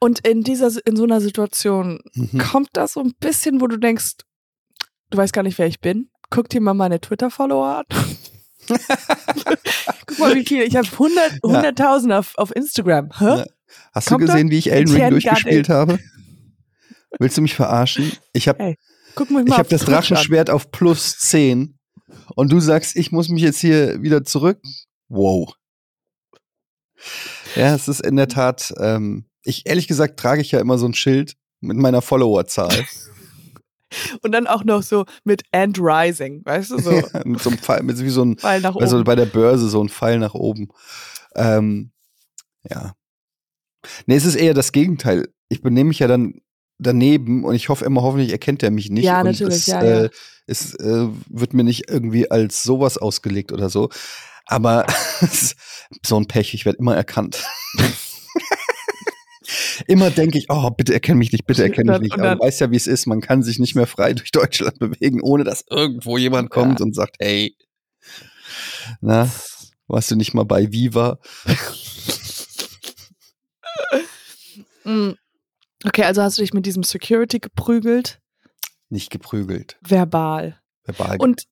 Und 0.00 0.26
in 0.26 0.42
dieser, 0.42 0.70
in 0.86 0.96
so 0.96 1.04
einer 1.04 1.20
Situation 1.20 2.00
Mhm. 2.14 2.38
kommt 2.38 2.70
das 2.72 2.94
so 2.94 3.00
ein 3.00 3.12
bisschen, 3.20 3.60
wo 3.60 3.66
du 3.66 3.76
denkst, 3.76 4.14
du 5.10 5.18
weißt 5.18 5.32
gar 5.32 5.42
nicht, 5.42 5.58
wer 5.58 5.66
ich 5.66 5.80
bin. 5.80 6.10
Guck 6.30 6.48
dir 6.48 6.60
mal 6.60 6.74
meine 6.74 7.00
Twitter-Follower 7.00 7.78
an. 7.78 7.84
Guck 10.06 10.18
mal, 10.18 10.34
wie 10.34 10.44
viel. 10.44 10.62
Ich 10.62 10.76
habe 10.76 10.86
100 10.90 11.32
100.000 11.42 12.18
auf, 12.18 12.32
auf 12.36 12.54
Instagram. 12.54 13.10
Hä? 13.18 13.24
Ja. 13.24 13.44
Hast 13.94 14.08
Kommt 14.08 14.22
du 14.22 14.26
da? 14.26 14.32
gesehen, 14.34 14.50
wie 14.50 14.58
ich 14.58 14.70
Elden 14.72 14.94
Ring 14.94 15.10
durchgespielt 15.10 15.68
habe? 15.68 15.98
Willst 17.18 17.36
du 17.38 17.42
mich 17.42 17.54
verarschen? 17.54 18.12
Ich 18.32 18.48
habe 18.48 18.62
Hey, 18.62 18.76
ich 19.46 19.52
hab 19.58 19.68
das 19.68 19.82
an. 19.82 19.92
Drachenschwert 19.92 20.50
auf 20.50 20.70
plus 20.70 21.18
10 21.18 21.77
und 22.34 22.52
du 22.52 22.60
sagst, 22.60 22.96
ich 22.96 23.12
muss 23.12 23.28
mich 23.28 23.42
jetzt 23.42 23.60
hier 23.60 24.02
wieder 24.02 24.24
zurück. 24.24 24.60
Wow. 25.08 25.54
Ja, 27.54 27.74
es 27.74 27.88
ist 27.88 28.00
in 28.00 28.16
der 28.16 28.28
Tat, 28.28 28.72
ähm, 28.78 29.24
ich 29.42 29.66
ehrlich 29.66 29.88
gesagt 29.88 30.18
trage 30.18 30.40
ich 30.40 30.50
ja 30.50 30.60
immer 30.60 30.78
so 30.78 30.86
ein 30.86 30.94
Schild, 30.94 31.36
mit 31.60 31.76
meiner 31.76 32.02
Followerzahl. 32.02 32.86
Und 34.22 34.32
dann 34.32 34.46
auch 34.46 34.64
noch 34.64 34.82
so 34.82 35.06
mit 35.24 35.44
And 35.50 35.78
Rising, 35.78 36.44
weißt 36.44 36.72
du, 36.72 36.78
so 36.78 36.90
mit 37.24 37.40
so 37.40 37.50
einem 37.50 37.58
Pfeil, 37.58 37.82
mit 37.82 37.98
wie 38.00 38.10
so 38.10 38.24
ein, 38.24 38.36
Pfeil 38.38 38.60
nach 38.60 38.74
oben. 38.74 38.84
also 38.84 39.02
bei 39.02 39.14
der 39.14 39.26
Börse 39.26 39.68
so 39.68 39.82
ein 39.82 39.88
Pfeil 39.88 40.18
nach 40.18 40.34
oben. 40.34 40.68
Ähm, 41.34 41.90
ja. 42.68 42.94
Nee, 44.06 44.16
es 44.16 44.26
ist 44.26 44.34
eher 44.34 44.54
das 44.54 44.72
Gegenteil. 44.72 45.28
Ich 45.48 45.62
benehme 45.62 45.88
mich 45.88 46.00
ja 46.00 46.06
dann 46.06 46.40
daneben 46.78 47.44
und 47.44 47.54
ich 47.54 47.68
hoffe 47.68 47.84
immer, 47.84 48.02
hoffentlich 48.02 48.32
erkennt 48.32 48.62
er 48.62 48.70
mich 48.70 48.90
nicht. 48.90 49.04
Ja, 49.04 49.20
und 49.20 49.26
natürlich, 49.26 49.56
es, 49.56 49.66
ja, 49.66 49.84
ja. 49.84 50.04
Äh, 50.04 50.10
es 50.46 50.74
äh, 50.74 51.08
wird 51.28 51.52
mir 51.52 51.64
nicht 51.64 51.90
irgendwie 51.90 52.30
als 52.30 52.62
sowas 52.62 52.96
ausgelegt 52.98 53.52
oder 53.52 53.68
so. 53.68 53.90
Aber 54.46 54.86
so 56.06 56.18
ein 56.18 56.26
Pech, 56.26 56.54
ich 56.54 56.64
werde 56.64 56.78
immer 56.78 56.96
erkannt. 56.96 57.44
immer 59.86 60.10
denke 60.10 60.38
ich, 60.38 60.46
oh, 60.48 60.70
bitte 60.70 60.94
erkenn 60.94 61.18
mich 61.18 61.32
nicht, 61.32 61.46
bitte 61.46 61.64
erkenn 61.64 61.86
mich 61.86 61.98
nicht. 62.00 62.14
Aber 62.14 62.36
du 62.36 62.40
weißt 62.40 62.60
ja, 62.60 62.70
wie 62.70 62.76
es 62.76 62.86
ist. 62.86 63.06
Man 63.06 63.20
kann 63.20 63.42
sich 63.42 63.58
nicht 63.58 63.74
mehr 63.74 63.86
frei 63.86 64.14
durch 64.14 64.30
Deutschland 64.30 64.78
bewegen, 64.78 65.20
ohne 65.22 65.44
dass 65.44 65.64
irgendwo 65.68 66.16
jemand 66.16 66.50
kommt 66.50 66.80
Ja. 66.80 66.86
und 66.86 66.94
sagt, 66.94 67.16
hey, 67.18 67.56
na, 69.00 69.30
warst 69.86 70.10
du 70.10 70.16
nicht 70.16 70.34
mal 70.34 70.44
bei 70.44 70.72
Viva? 70.72 71.18
Okay, 75.84 76.04
also 76.04 76.22
hast 76.22 76.38
du 76.38 76.42
dich 76.42 76.52
mit 76.54 76.66
diesem 76.66 76.82
Security 76.82 77.38
geprügelt, 77.38 78.20
Nicht 78.88 79.10
geprügelt. 79.10 79.78
verbal. 79.80 80.60
Verbal. 80.84 81.18
Und 81.18 81.44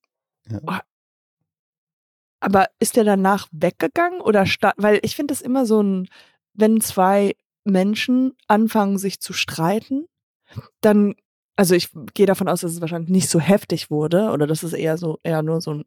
Ja. 0.49 0.59
oh, 0.65 0.77
aber 2.39 2.67
ist 2.79 2.95
der 2.95 3.03
danach 3.03 3.47
weggegangen 3.51 4.21
oder 4.21 4.45
sta 4.45 4.73
weil 4.77 4.99
ich 5.01 5.15
finde 5.15 5.33
das 5.33 5.41
immer 5.41 5.65
so 5.65 5.81
ein 5.81 6.07
wenn 6.53 6.81
zwei 6.81 7.35
Menschen 7.65 8.33
anfangen 8.47 8.97
sich 8.97 9.19
zu 9.19 9.33
streiten, 9.33 10.05
dann 10.81 11.15
also 11.55 11.73
ich 11.73 11.89
gehe 12.13 12.27
davon 12.27 12.47
aus, 12.47 12.61
dass 12.61 12.71
es 12.73 12.81
wahrscheinlich 12.81 13.09
nicht 13.09 13.29
so 13.29 13.39
heftig 13.39 13.89
wurde 13.89 14.29
oder 14.29 14.45
dass 14.45 14.61
es 14.63 14.73
eher 14.73 14.97
so 14.97 15.19
eher 15.23 15.41
nur 15.41 15.59
so 15.61 15.73
ein 15.73 15.85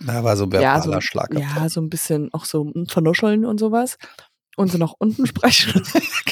da 0.00 0.24
war 0.24 0.36
so 0.36 0.44
ein 0.44 0.50
ja, 0.52 0.74
verbaler 0.74 0.94
so, 0.96 1.00
Schlag. 1.02 1.34
ja, 1.34 1.68
so 1.68 1.80
ein 1.80 1.90
bisschen 1.90 2.32
auch 2.32 2.46
so 2.46 2.64
ein 2.64 2.86
Vernuscheln 2.86 3.44
und 3.44 3.58
sowas 3.58 3.98
und 4.56 4.70
so 4.72 4.78
nach 4.78 4.94
unten 4.98 5.26
sprechen. 5.26 5.82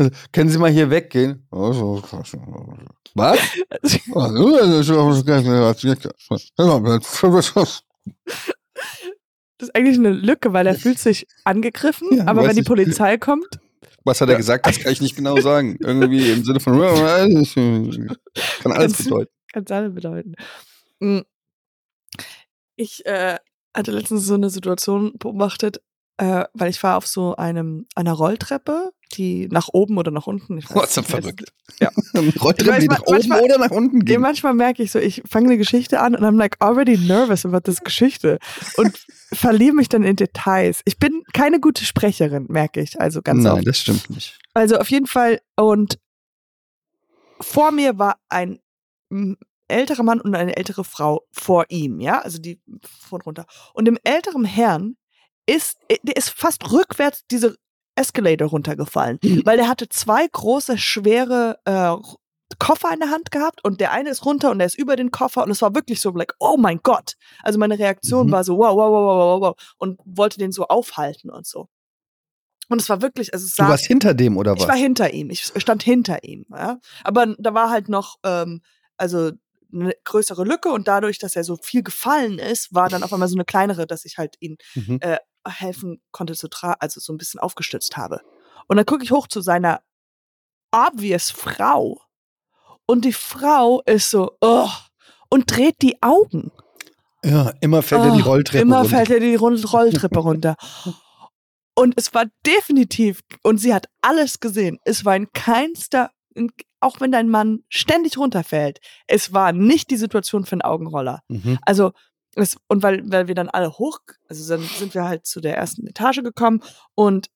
Können 0.32 0.50
Sie 0.50 0.58
mal 0.58 0.70
hier 0.70 0.90
weggehen? 0.90 1.46
Was? 3.14 3.38
Das 9.58 9.68
ist 9.68 9.76
eigentlich 9.76 9.98
eine 9.98 10.10
Lücke, 10.10 10.52
weil 10.54 10.66
er 10.66 10.74
fühlt 10.74 10.98
sich 10.98 11.26
angegriffen, 11.44 12.08
Ja, 12.12 12.26
aber 12.26 12.44
wenn 12.44 12.54
die 12.54 12.62
ich. 12.62 12.66
Polizei 12.66 13.18
kommt, 13.18 13.60
Was 14.04 14.20
hat 14.22 14.30
er 14.30 14.36
gesagt? 14.36 14.66
Das 14.66 14.78
kann 14.80 14.92
ich 14.92 15.02
nicht 15.02 15.16
genau 15.16 15.38
sagen. 15.40 15.76
Irgendwie 15.80 16.30
im 16.30 16.44
Sinne 16.44 16.60
von 16.60 16.78
kann 18.62 18.72
alles 18.72 19.04
bedeuten. 19.04 19.30
kann 19.52 19.64
es 19.64 19.70
alle 19.70 19.90
bedeuten. 19.90 20.34
Mm. 21.00 21.20
Ich 22.76 23.04
äh, 23.04 23.36
hatte 23.74 23.90
letztens 23.92 24.24
so 24.24 24.34
eine 24.34 24.48
Situation 24.48 25.12
beobachtet, 25.18 25.82
äh, 26.16 26.44
weil 26.54 26.70
ich 26.70 26.82
war 26.82 26.96
auf 26.96 27.06
so 27.06 27.36
einem 27.36 27.86
einer 27.94 28.12
Rolltreppe, 28.12 28.92
die 29.12 29.48
nach 29.48 29.68
oben 29.72 29.98
oder 29.98 30.10
nach 30.10 30.26
unten. 30.26 30.58
Ich 30.58 30.68
weiß 30.68 30.94
das- 30.94 31.06
verrückt. 31.06 31.52
Ja. 31.80 31.90
Rolltreppe, 32.40 32.80
die 32.80 32.88
nach 32.88 33.00
oben 33.02 33.12
manchmal- 33.12 33.42
oder 33.42 33.58
nach 33.58 33.70
unten 33.70 33.98
Ja, 33.98 34.04
gehen. 34.04 34.20
manchmal 34.20 34.54
merke 34.54 34.82
ich 34.82 34.90
so, 34.92 34.98
ich 34.98 35.22
fange 35.28 35.48
eine 35.48 35.58
Geschichte 35.58 36.00
an 36.00 36.14
und 36.14 36.22
I'm 36.24 36.36
like 36.38 36.56
already 36.60 36.96
nervous 36.98 37.44
about 37.46 37.60
this 37.60 37.80
Geschichte 37.80 38.38
und 38.76 38.98
verliere 39.32 39.74
mich 39.74 39.88
dann 39.88 40.02
in 40.02 40.16
Details. 40.16 40.80
Ich 40.84 40.98
bin 40.98 41.22
keine 41.32 41.60
gute 41.60 41.84
Sprecherin, 41.84 42.46
merke 42.48 42.80
ich, 42.80 43.00
also 43.00 43.22
ganz 43.22 43.44
Nein, 43.44 43.52
oft. 43.52 43.66
das 43.66 43.78
stimmt 43.78 44.10
nicht. 44.10 44.38
Also 44.54 44.76
auf 44.78 44.90
jeden 44.90 45.06
Fall 45.06 45.40
und 45.56 45.98
vor 47.40 47.70
mir 47.72 47.98
war 47.98 48.16
ein 48.28 48.60
älterer 49.68 50.02
Mann 50.02 50.20
und 50.20 50.34
eine 50.34 50.56
ältere 50.56 50.84
Frau 50.84 51.22
vor 51.32 51.64
ihm, 51.68 52.00
ja, 52.00 52.20
also 52.20 52.38
die 52.38 52.60
von 53.08 53.20
runter. 53.22 53.46
Und 53.72 53.84
dem 53.86 53.98
älteren 54.04 54.44
Herrn 54.44 54.96
ist, 55.46 55.78
der 56.02 56.16
ist 56.16 56.30
fast 56.30 56.70
rückwärts 56.72 57.22
diese 57.30 57.56
Escalator 57.96 58.48
runtergefallen, 58.48 59.18
weil 59.44 59.56
der 59.56 59.68
hatte 59.68 59.88
zwei 59.88 60.26
große, 60.26 60.78
schwere 60.78 61.58
äh, 61.64 61.94
Koffer 62.58 62.92
in 62.92 63.00
der 63.00 63.10
Hand 63.10 63.30
gehabt 63.30 63.62
und 63.64 63.80
der 63.80 63.92
eine 63.92 64.10
ist 64.10 64.24
runter 64.24 64.50
und 64.50 64.58
der 64.58 64.66
ist 64.66 64.78
über 64.78 64.96
den 64.96 65.10
Koffer 65.10 65.44
und 65.44 65.50
es 65.50 65.62
war 65.62 65.74
wirklich 65.74 66.00
so 66.00 66.10
like, 66.10 66.34
oh 66.40 66.56
mein 66.58 66.80
Gott. 66.82 67.14
Also 67.42 67.58
meine 67.58 67.78
Reaktion 67.78 68.26
Mhm. 68.26 68.32
war 68.32 68.44
so, 68.44 68.56
wow, 68.58 68.74
wow, 68.76 68.90
wow, 68.90 69.04
wow, 69.06 69.40
wow, 69.40 69.40
wow 69.56 69.74
und 69.78 69.98
wollte 70.04 70.38
den 70.38 70.52
so 70.52 70.66
aufhalten 70.66 71.30
und 71.30 71.46
so. 71.46 71.68
Und 72.68 72.80
es 72.80 72.88
war 72.88 73.02
wirklich, 73.02 73.32
also 73.34 73.44
es 73.46 73.52
Du 73.56 73.62
sah, 73.64 73.68
warst 73.68 73.86
hinter 73.86 74.14
dem 74.14 74.36
oder 74.36 74.54
ich 74.54 74.60
was? 74.62 74.68
war 74.68 74.76
hinter 74.76 75.12
ihm, 75.12 75.30
ich 75.30 75.44
stand 75.56 75.82
hinter 75.82 76.22
ihm, 76.24 76.44
ja. 76.50 76.78
Aber 77.04 77.34
da 77.38 77.54
war 77.54 77.70
halt 77.70 77.88
noch, 77.88 78.16
ähm, 78.24 78.62
also 78.96 79.32
eine 79.72 79.94
größere 80.04 80.44
Lücke 80.44 80.70
und 80.70 80.88
dadurch, 80.88 81.18
dass 81.18 81.36
er 81.36 81.44
so 81.44 81.56
viel 81.56 81.82
gefallen 81.82 82.38
ist, 82.38 82.74
war 82.74 82.88
dann 82.88 83.02
auf 83.04 83.12
einmal 83.12 83.28
so 83.28 83.36
eine 83.36 83.44
kleinere, 83.44 83.86
dass 83.86 84.04
ich 84.04 84.18
halt 84.18 84.34
ihn 84.40 84.56
Mhm. 84.74 84.98
äh, 85.00 85.18
helfen 85.46 86.00
konnte 86.12 86.34
zu 86.34 86.48
tragen, 86.48 86.76
also 86.80 87.00
so 87.00 87.12
ein 87.12 87.18
bisschen 87.18 87.40
aufgestützt 87.40 87.96
habe. 87.96 88.20
Und 88.66 88.76
dann 88.76 88.86
gucke 88.86 89.04
ich 89.04 89.10
hoch 89.10 89.26
zu 89.26 89.40
seiner 89.40 89.80
obvious 90.72 91.30
Frau 91.30 92.00
und 92.86 93.04
die 93.04 93.12
Frau 93.12 93.82
ist 93.86 94.10
so, 94.10 94.32
oh, 94.40 94.68
und 95.28 95.50
dreht 95.50 95.76
die 95.82 96.02
Augen. 96.02 96.50
Ja, 97.24 97.52
immer 97.60 97.82
fällt 97.82 98.02
er 98.04 98.12
die 98.16 98.22
Oh, 98.22 98.26
Rolltreppe 98.26 98.62
Immer 98.62 98.78
runter. 98.78 98.90
fällt 98.96 99.10
er 99.10 99.20
die 99.20 99.34
Rolltreppe 99.34 100.18
runter. 100.18 100.56
Und 101.74 101.94
es 101.96 102.12
war 102.14 102.26
definitiv, 102.46 103.20
und 103.42 103.58
sie 103.58 103.72
hat 103.74 103.86
alles 104.02 104.40
gesehen, 104.40 104.78
es 104.84 105.04
war 105.04 105.16
in 105.16 105.30
keinster, 105.32 106.10
in, 106.34 106.50
auch 106.80 107.00
wenn 107.00 107.12
dein 107.12 107.28
Mann 107.28 107.62
ständig 107.68 108.18
runterfällt, 108.18 108.80
es 109.06 109.32
war 109.32 109.52
nicht 109.52 109.90
die 109.90 109.96
Situation 109.96 110.44
für 110.44 110.52
einen 110.52 110.62
Augenroller. 110.62 111.22
Mhm. 111.28 111.58
Also, 111.62 111.92
es, 112.34 112.56
und 112.68 112.82
weil, 112.82 113.02
weil 113.10 113.28
wir 113.28 113.34
dann 113.34 113.48
alle 113.48 113.72
hoch, 113.72 114.00
also 114.28 114.48
dann 114.48 114.66
sind 114.66 114.94
wir 114.94 115.04
halt 115.04 115.26
zu 115.26 115.40
der 115.40 115.56
ersten 115.56 115.86
Etage 115.86 116.22
gekommen 116.22 116.62
und 116.94 117.28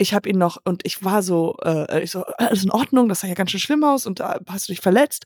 ich 0.00 0.14
habe 0.14 0.30
ihn 0.30 0.38
noch, 0.38 0.56
und 0.64 0.86
ich 0.86 1.04
war 1.04 1.22
so, 1.22 1.56
äh, 1.62 2.02
ich 2.02 2.10
so, 2.10 2.24
alles 2.38 2.64
in 2.64 2.70
Ordnung, 2.70 3.10
das 3.10 3.20
sah 3.20 3.28
ja 3.28 3.34
ganz 3.34 3.50
schön 3.50 3.60
schlimm 3.60 3.84
aus 3.84 4.06
und 4.06 4.18
da 4.18 4.40
hast 4.48 4.66
du 4.66 4.72
dich 4.72 4.80
verletzt. 4.80 5.24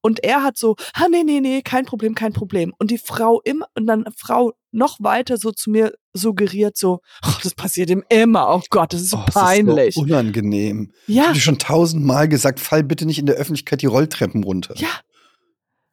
Und 0.00 0.24
er 0.24 0.42
hat 0.42 0.56
so, 0.56 0.74
ah, 0.94 1.06
nee, 1.08 1.22
nee, 1.22 1.38
nee, 1.40 1.62
kein 1.62 1.84
Problem, 1.84 2.16
kein 2.16 2.32
Problem. 2.32 2.74
Und 2.78 2.90
die 2.90 2.98
Frau 2.98 3.40
immer, 3.44 3.68
und 3.76 3.86
dann 3.86 4.04
Frau 4.16 4.54
noch 4.72 4.98
weiter 4.98 5.36
so 5.36 5.52
zu 5.52 5.70
mir 5.70 5.94
suggeriert, 6.12 6.76
so, 6.76 7.02
oh, 7.24 7.34
das 7.44 7.54
passiert 7.54 7.88
ihm 7.88 8.02
immer, 8.08 8.52
oh 8.52 8.62
Gott, 8.68 8.92
das 8.92 9.02
ist 9.02 9.10
so 9.10 9.18
Oh, 9.18 9.24
peinlich. 9.26 9.90
Ist 9.90 9.94
so 9.94 10.00
unangenehm. 10.00 10.92
Ich 11.06 11.14
ja, 11.14 11.24
habe 11.26 11.34
dir 11.34 11.40
schon 11.40 11.60
tausendmal 11.60 12.28
gesagt, 12.28 12.58
fall 12.58 12.82
bitte 12.82 13.06
nicht 13.06 13.20
in 13.20 13.26
der 13.26 13.36
Öffentlichkeit 13.36 13.80
die 13.80 13.86
Rolltreppen 13.86 14.42
runter. 14.42 14.74
ja. 14.76 14.88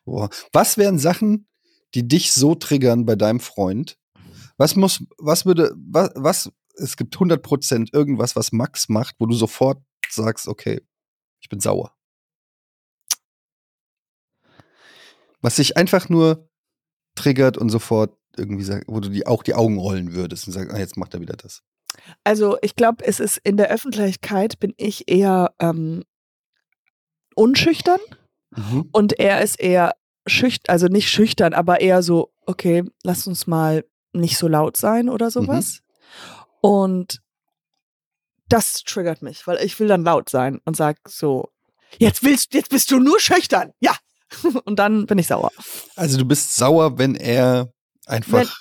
Boah. 0.05 0.29
Was 0.51 0.77
wären 0.77 0.97
Sachen, 0.97 1.47
die 1.95 2.07
dich 2.07 2.31
so 2.33 2.55
triggern 2.55 3.05
bei 3.05 3.15
deinem 3.15 3.39
Freund? 3.39 3.97
Was 4.57 4.75
muss, 4.75 5.03
was 5.17 5.45
würde, 5.45 5.73
was, 5.75 6.11
was 6.15 6.51
es 6.75 6.97
gibt 6.97 7.15
100% 7.15 7.93
irgendwas, 7.93 8.35
was 8.35 8.51
Max 8.51 8.89
macht, 8.89 9.15
wo 9.19 9.25
du 9.25 9.35
sofort 9.35 9.81
sagst, 10.09 10.47
okay, 10.47 10.81
ich 11.41 11.49
bin 11.49 11.59
sauer. 11.59 11.95
Was 15.41 15.55
dich 15.55 15.77
einfach 15.77 16.09
nur 16.09 16.49
triggert 17.15 17.57
und 17.57 17.69
sofort 17.69 18.17
irgendwie 18.37 18.63
sagt, 18.63 18.85
wo 18.87 18.99
du 18.99 19.09
die, 19.09 19.27
auch 19.27 19.43
die 19.43 19.53
Augen 19.53 19.77
rollen 19.77 20.13
würdest 20.13 20.47
und 20.47 20.53
sagst, 20.53 20.73
ah, 20.73 20.79
jetzt 20.79 20.97
macht 20.97 21.13
er 21.13 21.21
wieder 21.21 21.35
das. 21.35 21.61
Also 22.23 22.57
ich 22.61 22.75
glaube, 22.75 23.05
es 23.05 23.19
ist 23.19 23.37
in 23.43 23.57
der 23.57 23.69
Öffentlichkeit 23.69 24.59
bin 24.59 24.73
ich 24.77 25.07
eher 25.07 25.53
ähm, 25.59 26.03
unschüchtern 27.35 27.99
Mhm. 28.55 28.89
und 28.91 29.19
er 29.19 29.41
ist 29.41 29.59
eher 29.59 29.95
schüchtern, 30.27 30.71
also 30.71 30.87
nicht 30.87 31.09
schüchtern, 31.09 31.53
aber 31.53 31.81
eher 31.81 32.03
so, 32.03 32.31
okay, 32.45 32.83
lass 33.03 33.27
uns 33.27 33.47
mal 33.47 33.85
nicht 34.13 34.37
so 34.37 34.47
laut 34.47 34.77
sein 34.77 35.09
oder 35.09 35.31
sowas. 35.31 35.79
Und 36.61 37.21
das 38.47 38.83
triggert 38.83 39.21
mich, 39.21 39.45
weil 39.47 39.57
ich 39.63 39.79
will 39.79 39.87
dann 39.87 40.03
laut 40.03 40.29
sein 40.29 40.59
und 40.65 40.75
sag 40.77 40.97
so, 41.07 41.49
jetzt 41.97 42.23
willst, 42.23 42.53
jetzt 42.53 42.69
bist 42.69 42.91
du 42.91 42.99
nur 42.99 43.19
schüchtern, 43.19 43.71
ja. 43.79 43.95
Und 44.65 44.79
dann 44.79 45.05
bin 45.05 45.19
ich 45.19 45.27
sauer. 45.27 45.51
Also 45.95 46.17
du 46.17 46.25
bist 46.25 46.55
sauer, 46.55 46.97
wenn 46.97 47.13
er 47.15 47.71
einfach 48.07 48.51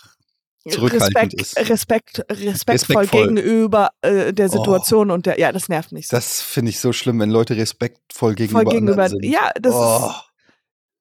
zurückhaltend 0.69 1.17
Respekt, 1.17 1.41
ist. 1.41 1.59
Respekt, 1.71 2.19
respektvoll, 2.31 2.97
Respektvoll. 2.97 3.35
gegenüber 3.35 3.91
äh, 4.03 4.33
der 4.33 4.47
Oh. 4.47 4.53
Situation 4.53 5.11
und 5.11 5.27
der, 5.27 5.39
ja, 5.41 5.51
das 5.51 5.69
nervt 5.69 5.93
mich 5.93 6.09
so. 6.09 6.17
Das 6.17 6.43
finde 6.43 6.71
ich 6.71 6.79
so 6.79 6.93
schlimm, 6.93 7.19
wenn 7.21 7.31
Leute 7.31 7.57
respektvoll 7.57 8.35
gegenüber, 8.35 8.63
Voll 8.63 8.73
gegenüber, 8.73 9.09
sind. 9.09 9.25
ja, 9.25 9.51
das 9.61 9.75
oh, 9.75 10.07
ist, 10.11 10.32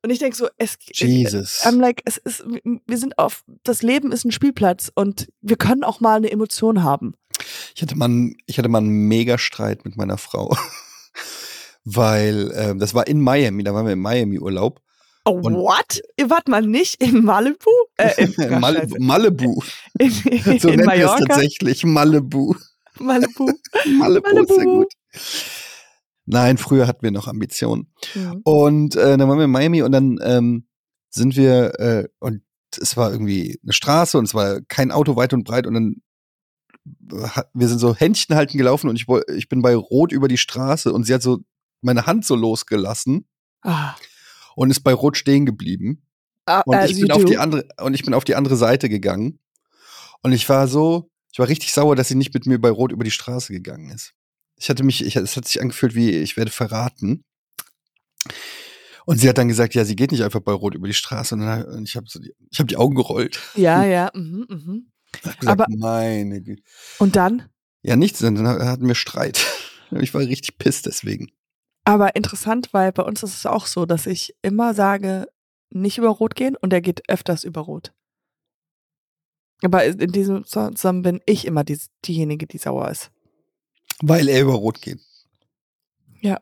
und 0.04 0.10
ich 0.10 0.20
denke 0.20 0.36
so, 0.36 0.48
es, 0.58 0.78
Jesus. 0.92 1.62
I'm 1.64 1.80
like, 1.80 2.02
es 2.06 2.18
ist, 2.18 2.44
wir 2.88 2.98
sind 2.98 3.18
auf, 3.18 3.44
das 3.64 3.82
Leben 3.84 4.12
ist 4.12 4.26
ein 4.26 4.32
Spielplatz 4.32 4.92
und 4.96 5.30
wir 5.42 5.58
können 5.58 5.84
auch 5.84 6.00
mal 6.00 6.18
eine 6.18 6.32
Emotion 6.32 6.84
haben. 6.84 7.14
Ich 7.76 7.82
hatte 7.82 7.96
mal, 7.96 8.06
einen- 8.06 8.36
ich 8.46 8.58
hatte 8.58 8.70
mal 8.70 8.80
einen 8.80 9.08
Megastreit 9.08 9.86
mit 9.86 9.98
meiner 9.98 10.18
Frau. 10.18 10.56
Weil 11.84 12.52
ähm, 12.56 12.80
das 12.80 12.94
war 12.94 13.08
in 13.08 13.22
Miami, 13.22 13.64
da 13.64 13.74
waren 13.74 13.86
wir 13.86 13.94
im 13.94 14.02
Miami-Urlaub. 14.02 14.80
Oh, 15.26 15.32
Und- 15.32 15.56
what? 15.56 16.02
Ihr 16.18 16.30
wart 16.30 16.48
mal 16.48 16.62
nicht 16.66 17.02
in 17.02 17.24
Malibu? 17.24 17.70
Äh, 17.98 18.24
in, 18.26 18.60
Mal. 18.60 18.88
Malibu. 19.00 19.62
in, 20.00 20.12
So 20.60 20.70
in 20.70 20.80
nennt 20.82 20.94
es 20.94 21.26
tatsächlich. 21.28 21.84
Malibu. 21.84 22.56
Malibu. 23.00 23.52
Malibu 23.98 24.28
ist 24.28 24.48
sehr 24.50 24.58
Malibu. 24.58 24.80
gut. 24.82 24.94
Nein, 26.26 26.58
früher 26.58 26.88
hatten 26.88 27.04
wir 27.04 27.12
noch 27.12 27.28
Ambitionen. 27.28 27.92
Mhm. 28.16 28.42
Und 28.44 28.96
äh, 28.96 29.18
dann 29.18 29.28
waren 29.28 29.38
wir 29.38 29.46
in 29.46 29.52
Miami 29.52 29.82
und 29.82 29.92
dann 29.92 30.20
ähm, 30.24 30.68
sind 31.10 31.36
wir, 31.36 31.80
äh, 31.80 32.08
und 32.20 32.44
es 32.80 32.96
war 32.96 33.12
irgendwie 33.12 33.60
eine 33.64 33.74
Straße 33.74 34.18
und 34.18 34.26
es 34.26 34.34
war 34.34 34.62
kein 34.62 34.92
Auto 34.92 35.16
weit 35.16 35.34
und 35.34 35.44
breit 35.44 35.68
und 35.68 35.74
dann 35.74 35.96
hat, 37.36 37.50
wir 37.54 37.68
sind 37.68 37.80
so 37.80 37.96
Händchen 37.96 38.36
halten 38.36 38.58
gelaufen 38.58 38.90
und 38.90 38.96
ich, 38.96 39.06
ich 39.36 39.50
bin 39.50 39.62
bei 39.62 39.76
Rot 39.76 40.12
über 40.12 40.28
die 40.28 40.38
Straße 40.38 40.92
und 40.94 41.04
sie 41.06 41.14
hat 41.14 41.22
so 41.22 41.40
meine 41.82 42.06
Hand 42.06 42.26
so 42.26 42.36
losgelassen 42.36 43.28
Ah. 43.64 43.96
und 44.56 44.72
ist 44.72 44.82
bei 44.82 44.94
Rot 44.94 45.18
stehen 45.18 45.46
geblieben. 45.46 46.04
Ah, 46.46 46.62
Und 46.66 46.76
as 46.76 46.90
ich 46.90 47.02
bin 47.02 47.12
auf 47.12 47.26
die 47.26 47.38
andere, 47.38 47.68
und 47.80 47.94
ich 47.94 48.04
bin 48.04 48.14
auf 48.14 48.24
die 48.24 48.36
andere 48.36 48.56
Seite 48.56 48.90
gegangen. 48.90 49.40
Und 50.24 50.32
ich 50.32 50.48
war 50.50 50.68
so, 50.68 51.12
ich 51.32 51.40
war 51.40 51.48
richtig 51.48 51.72
sauer, 51.74 51.96
dass 51.96 52.08
sie 52.08 52.16
nicht 52.16 52.34
mit 52.34 52.46
mir 52.46 52.60
bei 52.60 52.70
Rot 52.70 52.92
über 52.92 53.04
die 53.04 53.12
Straße 53.12 53.54
gegangen 53.54 53.90
ist. 53.92 54.14
Ich 54.62 54.70
hatte 54.70 54.84
mich, 54.84 55.04
ich, 55.04 55.16
es 55.16 55.36
hat 55.36 55.48
sich 55.48 55.60
angefühlt 55.60 55.96
wie, 55.96 56.12
ich 56.12 56.38
werde 56.38 56.52
verraten. 56.52 57.24
Und 59.06 59.18
sie 59.18 59.28
hat 59.28 59.40
dann 59.40 59.48
gesagt, 59.48 59.74
ja, 59.74 59.84
sie 59.86 59.96
geht 59.96 60.12
nicht 60.12 60.24
einfach 60.24 60.40
bei 60.40 60.52
Rot 60.52 60.76
über 60.76 60.88
die 60.88 60.94
Straße. 60.94 61.34
Und, 61.34 61.42
dann, 61.42 61.66
und 61.66 61.90
ich 61.90 61.96
habe 61.96 62.06
so 62.08 62.20
die, 62.20 62.32
ich 62.52 62.60
habe 62.60 62.68
die 62.68 62.78
Augen 62.78 62.94
gerollt. 62.94 63.40
Ja, 63.56 63.84
ja. 63.84 64.12
Mhm, 64.14 64.46
mhm. 64.48 64.92
Hab 65.26 65.40
gesagt, 65.40 65.62
Aber- 65.62 65.66
meine 65.76 66.44
Güte. 66.44 66.62
Und 67.00 67.16
dann? 67.16 67.50
Ja, 67.82 67.96
nichts, 67.96 68.20
dann 68.20 68.36
dann 68.36 68.46
hatten 68.46 68.88
wir 68.88 68.96
Streit. 68.96 69.46
Ich 70.00 70.14
war 70.14 70.22
richtig 70.22 70.58
piss 70.58 70.84
deswegen. 70.84 71.32
Aber 71.84 72.16
interessant, 72.16 72.70
weil 72.72 72.94
bei 72.94 73.04
uns 73.04 73.24
ist 73.24 73.36
es 73.36 73.46
auch 73.46 73.66
so, 73.66 73.86
dass 73.86 74.06
ich 74.06 74.34
immer 74.42 74.74
sage, 74.74 75.28
nicht 75.70 75.98
über 75.98 76.08
Rot 76.08 76.36
gehen 76.36 76.56
und 76.56 76.72
er 76.72 76.80
geht 76.80 77.10
öfters 77.10 77.44
über 77.44 77.60
Rot. 77.60 77.92
Aber 79.62 79.84
in 79.84 80.14
diesem 80.14 80.46
zusammen 80.46 81.02
bin 81.02 81.20
ich 81.26 81.46
immer 81.46 81.66
die, 81.66 81.78
diejenige, 82.06 82.48
die 82.48 82.58
sauer 82.58 82.90
ist. 82.90 83.12
Weil 84.02 84.28
er 84.30 84.42
über 84.42 84.54
Rot 84.54 84.82
geht. 84.82 85.00
Ja. 86.22 86.40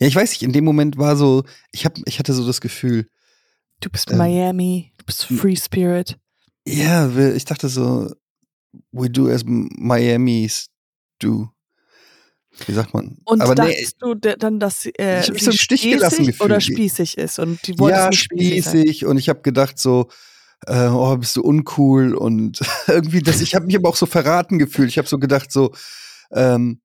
Ja, 0.00 0.06
ich 0.06 0.14
weiß 0.16 0.30
nicht, 0.30 0.42
in 0.42 0.52
dem 0.52 0.64
Moment 0.64 0.98
war 0.98 1.16
so, 1.16 1.44
ich 1.70 1.84
hab, 1.84 1.98
ich 2.06 2.18
hatte 2.18 2.32
so 2.34 2.46
das 2.46 2.60
Gefühl, 2.60 3.08
Du 3.80 3.90
bist 3.90 4.10
Ähm, 4.12 4.18
Miami, 4.18 4.92
du 4.98 5.04
bist 5.06 5.24
Free 5.24 5.56
Spirit. 5.56 6.16
Ja, 6.66 7.08
ich 7.16 7.44
dachte 7.44 7.68
so, 7.68 8.12
we 8.92 9.10
do 9.10 9.28
as 9.28 9.42
Miami's 9.44 10.68
do. 11.20 11.48
Wie 12.66 12.72
sagt 12.74 12.94
man? 12.94 13.18
Und 13.24 13.40
Aber 13.40 13.54
nee, 13.54 13.72
dachtest 13.72 13.96
du 14.00 14.14
de- 14.14 14.36
dann, 14.36 14.60
dass 14.60 14.86
äh, 14.86 15.20
Ich 15.20 15.42
so 15.42 15.50
einen 15.50 15.58
Stich 15.58 15.82
gelassen 15.82 16.26
gefühlt. 16.26 16.42
oder 16.42 16.60
spießig 16.60 17.18
ist 17.18 17.38
und 17.40 17.66
die 17.66 17.78
wollte 17.78 17.98
ja, 17.98 18.08
nicht 18.10 18.20
spießig 18.20 18.64
sein. 18.64 18.80
spießig 18.82 19.06
und 19.06 19.16
ich 19.16 19.28
habe 19.30 19.40
gedacht 19.40 19.78
so, 19.78 20.08
äh, 20.66 20.86
oh, 20.88 21.16
bist 21.16 21.34
du 21.36 21.42
uncool 21.42 22.14
und 22.14 22.60
irgendwie 22.86 23.20
das, 23.22 23.40
ich 23.40 23.54
habe 23.56 23.66
mich 23.66 23.74
aber 23.76 23.88
auch 23.88 23.96
so 23.96 24.06
verraten 24.06 24.58
gefühlt. 24.58 24.90
Ich 24.90 24.98
habe 24.98 25.08
so 25.08 25.18
gedacht 25.18 25.50
so, 25.50 25.72
ähm, 26.30 26.81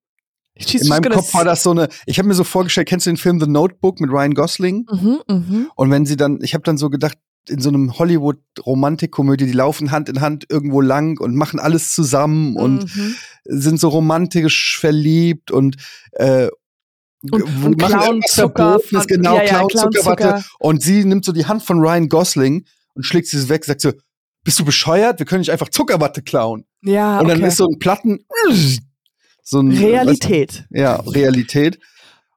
She's 0.60 0.84
in 0.84 0.90
meinem 0.90 1.12
Kopf 1.12 1.34
war 1.34 1.46
das 1.46 1.64
so 1.64 1.72
eine, 1.72 1.90
ich 2.06 2.20
habe 2.20 2.28
mir 2.28 2.34
so 2.34 2.44
vorgestellt, 2.44 2.88
kennst 2.88 3.06
du 3.06 3.10
den 3.10 3.18
Film 3.18 3.40
The 3.40 3.48
Notebook 3.48 4.00
mit 4.00 4.10
Ryan 4.10 4.34
Gosling? 4.34 4.86
Mhm, 4.92 5.20
mhm. 5.28 5.72
Und 5.76 5.92
wenn 5.92 6.06
sie 6.06 6.18
dann, 6.18 6.40
ich 6.42 6.54
habe 6.54 6.64
dann 6.64 6.78
so 6.78 6.90
gedacht, 6.90 7.18
in 7.50 7.62
so 7.62 7.70
einem 7.70 7.98
Hollywood-Romantikkomödie, 7.98 9.46
die 9.46 9.54
laufen 9.54 9.92
Hand 9.92 10.10
in 10.10 10.20
Hand 10.20 10.46
irgendwo 10.50 10.82
lang 10.82 11.20
und 11.20 11.36
machen 11.36 11.60
alles 11.60 11.94
zusammen 11.94 12.58
und 12.58 12.84
mhm. 12.96 13.16
sind 13.46 13.80
so 13.80 13.88
romantisch 13.90 14.78
verliebt 14.80 15.52
und 15.52 15.78
äh, 16.12 16.50
Und, 17.32 17.44
und 17.44 17.78
klauen 17.78 18.02
irgendwas 18.02 18.32
Zucker. 18.36 18.80
Verbotenes, 18.80 19.08
genau, 19.08 19.36
ja, 19.38 19.44
ja, 19.44 19.50
klauen 19.50 19.68
klauen 19.70 19.92
Zuckerwatte. 19.94 20.24
Zucker. 20.24 20.44
Und 20.60 20.84
sie 20.84 21.04
nimmt 21.06 21.26
so 21.26 21.32
die 21.32 21.46
Hand 21.46 21.64
von 21.64 21.80
Ryan 21.80 22.10
Gosling 22.10 22.66
und 22.96 23.04
schlägt 23.04 23.28
sie 23.28 23.50
weg, 23.50 23.66
sagt 23.66 23.82
so, 23.82 23.92
bist 24.44 24.60
du 24.60 24.66
bescheuert? 24.66 25.20
Wir 25.20 25.26
können 25.26 25.40
nicht 25.40 25.52
einfach 25.52 25.70
Zuckerwatte 25.70 26.22
klauen. 26.22 26.66
Ja, 26.84 27.20
und 27.20 27.28
dann 27.28 27.40
okay. 27.40 27.48
ist 27.48 27.58
so 27.58 27.66
ein 27.66 27.80
Platten, 27.80 28.26
so 29.50 29.62
ein 29.62 29.72
Realität. 29.72 30.66
Weißt, 30.70 30.72
ja, 30.72 30.96
Realität. 30.98 31.80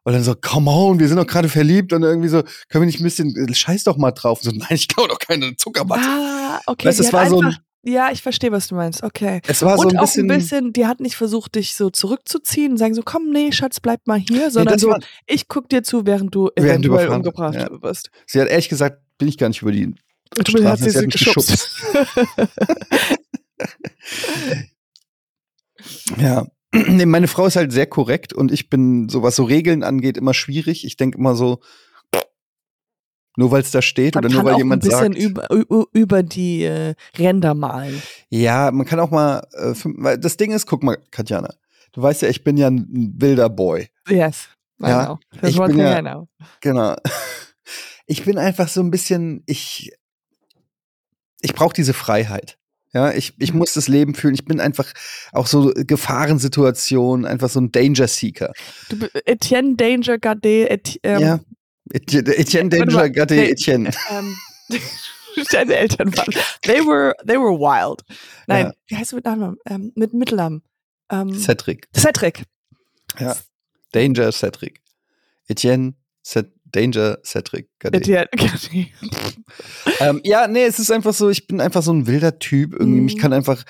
Und 0.05 0.12
dann 0.14 0.23
so, 0.23 0.35
come 0.35 0.70
on, 0.70 0.99
wir 0.99 1.09
sind 1.09 1.16
doch 1.18 1.27
gerade 1.27 1.49
verliebt 1.49 1.92
und 1.92 2.03
irgendwie 2.05 2.29
so, 2.29 2.42
können 2.68 2.83
wir 2.83 2.87
nicht 2.87 3.01
ein 3.01 3.05
bisschen, 3.05 3.55
scheiß 3.55 3.85
doch 3.85 3.96
mal 3.96 4.12
drauf. 4.12 4.40
So, 4.42 4.51
nein, 4.51 4.68
ich 4.70 4.88
klau 4.88 5.07
doch 5.07 5.18
keine 5.18 5.57
Zuckerwatte. 5.57 6.03
Ah, 6.07 6.61
okay. 6.66 6.88
Weißt 6.88 7.01
du, 7.01 7.03
es 7.03 7.09
hat 7.12 7.14
war 7.14 7.29
so 7.29 7.42
ein- 7.42 7.57
ja, 7.83 8.11
ich 8.12 8.23
verstehe, 8.23 8.53
was 8.53 8.68
du 8.68 8.75
meinst. 8.75 9.03
Okay. 9.03 9.40
Es 9.46 9.62
war 9.62 9.77
so 9.77 9.85
und 9.85 9.92
ein 9.94 9.99
auch 9.99 10.03
bisschen, 10.03 10.31
ein 10.31 10.38
bisschen, 10.38 10.73
die 10.73 10.87
hat 10.87 11.01
nicht 11.01 11.16
versucht, 11.16 11.55
dich 11.55 11.75
so 11.75 11.90
zurückzuziehen 11.90 12.73
und 12.73 12.79
sagen 12.79 12.94
so, 12.94 13.03
komm, 13.03 13.31
nee, 13.31 13.53
Schatz, 13.53 13.81
bleib 13.81 14.07
mal 14.07 14.18
hier, 14.18 14.51
sondern 14.51 14.75
das 14.75 14.83
so, 14.83 14.88
war- 14.90 15.01
ich 15.27 15.49
guck 15.49 15.68
dir 15.68 15.83
zu, 15.83 16.07
während 16.07 16.35
du 16.35 16.51
Während 16.57 16.85
du 16.85 16.88
eventuell 16.90 17.07
überfahren- 17.07 17.16
umgebracht 17.16 17.55
ja. 17.55 17.83
wirst. 17.83 18.11
sie 18.27 18.40
hat 18.40 18.49
ehrlich 18.49 18.68
gesagt, 18.68 18.99
bin 19.18 19.29
ich 19.29 19.38
gar 19.38 19.49
nicht 19.49 19.62
über 19.62 19.73
die 19.73 19.85
Und 19.87 19.96
du 20.37 20.40
hat 20.64 20.79
Straße, 20.79 20.90
sie 20.90 21.07
mich 21.07 21.12
geschubst. 21.12 21.70
Ja. 26.18 26.46
Nee, 26.88 27.06
meine 27.06 27.26
Frau 27.28 27.46
ist 27.46 27.56
halt 27.56 27.72
sehr 27.72 27.87
korrekt 27.87 28.33
und 28.33 28.52
ich 28.52 28.70
bin, 28.70 29.09
so 29.09 29.22
was 29.22 29.37
so 29.37 29.44
Regeln 29.44 29.83
angeht, 29.83 30.16
immer 30.16 30.35
schwierig. 30.35 30.85
Ich 30.85 30.96
denke 30.96 31.18
immer 31.18 31.35
so, 31.35 31.61
nur 33.37 33.50
weil 33.50 33.62
es 33.62 33.70
da 33.70 33.80
steht 33.83 34.14
Man 34.14 34.24
oder 34.24 34.35
nur 34.35 34.42
kann 34.44 34.52
weil 34.52 34.59
jemand 34.59 34.85
ein 34.85 34.88
bisschen 34.88 35.12
sagt. 35.12 35.50
über, 35.50 35.87
über, 35.92 36.22
die 36.22 36.62
äh, 36.64 36.94
Ränder 37.18 37.54
malen. 37.54 38.00
Ja, 38.28 38.70
man 38.70 38.87
kann 38.87 39.00
auch 39.00 39.11
mal, 39.11 39.46
äh, 39.52 40.18
das 40.18 40.37
Ding 40.37 40.52
ist, 40.52 40.66
guck 40.66 40.83
mal, 40.83 40.98
Katjana, 41.11 41.54
du 41.92 42.02
weißt 42.02 42.22
ja, 42.22 42.28
ich 42.28 42.44
bin 42.44 42.56
ja 42.56 42.68
ein 42.68 43.14
wilder 43.16 43.48
Boy. 43.48 43.88
Yes. 44.09 44.48
I 44.83 44.88
Ja, 44.88 45.04
know. 45.06 45.18
That's 45.40 45.48
ich 45.54 45.59
one 45.59 45.68
bin 45.68 45.76
thing 45.76 45.87
ja- 45.87 45.98
I 45.98 46.02
know. 46.02 46.28
Genau. 46.61 46.96
Ich 48.06 48.24
bin 48.24 48.38
einfach 48.38 48.66
so 48.66 48.80
ein 48.80 48.90
bisschen, 48.90 49.44
ich, 49.46 49.92
ich 51.42 51.54
brauche 51.54 51.72
diese 51.74 51.94
Freiheit. 51.94 52.59
Ja, 52.92 53.12
ich, 53.12 53.35
ich 53.38 53.55
muss 53.55 53.74
das 53.74 53.87
Leben 53.88 54.14
fühlen. 54.14 54.35
Ich 54.35 54.44
bin 54.44 54.59
einfach 54.61 54.92
auch 55.33 55.46
so 55.46 55.72
Gefahrensituationen, 55.74 57.24
einfach 57.26 57.48
so 57.48 57.61
ein 57.61 57.70
Danger 57.70 58.09
Seeker. 58.09 58.53
Du, 58.88 58.96
Etienne 59.26 59.76
Danger 59.76 60.18
Gade, 60.18 60.68
Et, 60.68 60.98
ähm, 61.03 61.20
ja. 61.20 61.40
Etienne 61.92 62.37
Etienne 62.37 62.70
Warte 62.72 63.11
Danger, 63.12 63.26
nee. 63.31 63.50
Etienne. 63.50 63.90
ähm, 64.11 64.37
deine 65.53 65.74
Eltern 65.76 66.16
waren. 66.16 66.35
They 66.62 66.81
were, 66.85 67.14
they 67.26 67.37
were 67.37 67.59
wild. 67.59 68.03
Nein, 68.46 68.66
Ja. 68.66 68.72
wie 68.88 68.96
heißt 68.96 69.12
du 69.12 69.16
mit 69.16 69.24
Nachnamen? 69.24 69.57
Ähm, 69.66 69.92
mit 69.94 70.12
Mittelnamen. 70.12 70.62
Ähm, 71.11 71.33
Cedric. 71.38 71.88
Cedric. 71.96 72.42
Ja. 73.18 73.37
Danger 73.92 74.33
Cedric. 74.33 74.81
Etienne 75.48 75.94
Ced 76.24 76.53
Danger 76.72 77.18
Cedric. 77.24 77.68
Gade. 77.78 78.28
Ähm, 80.00 80.20
ja, 80.24 80.46
nee, 80.48 80.64
es 80.64 80.78
ist 80.78 80.90
einfach 80.90 81.12
so, 81.12 81.28
ich 81.28 81.46
bin 81.46 81.61
einfach 81.61 81.83
so 81.83 81.92
ein 81.92 82.06
wilder 82.06 82.38
Typ. 82.38 82.72
Irgendwie, 82.72 83.00
Mhm. 83.00 83.04
mich 83.06 83.18
kann 83.18 83.33
einfach 83.33 83.64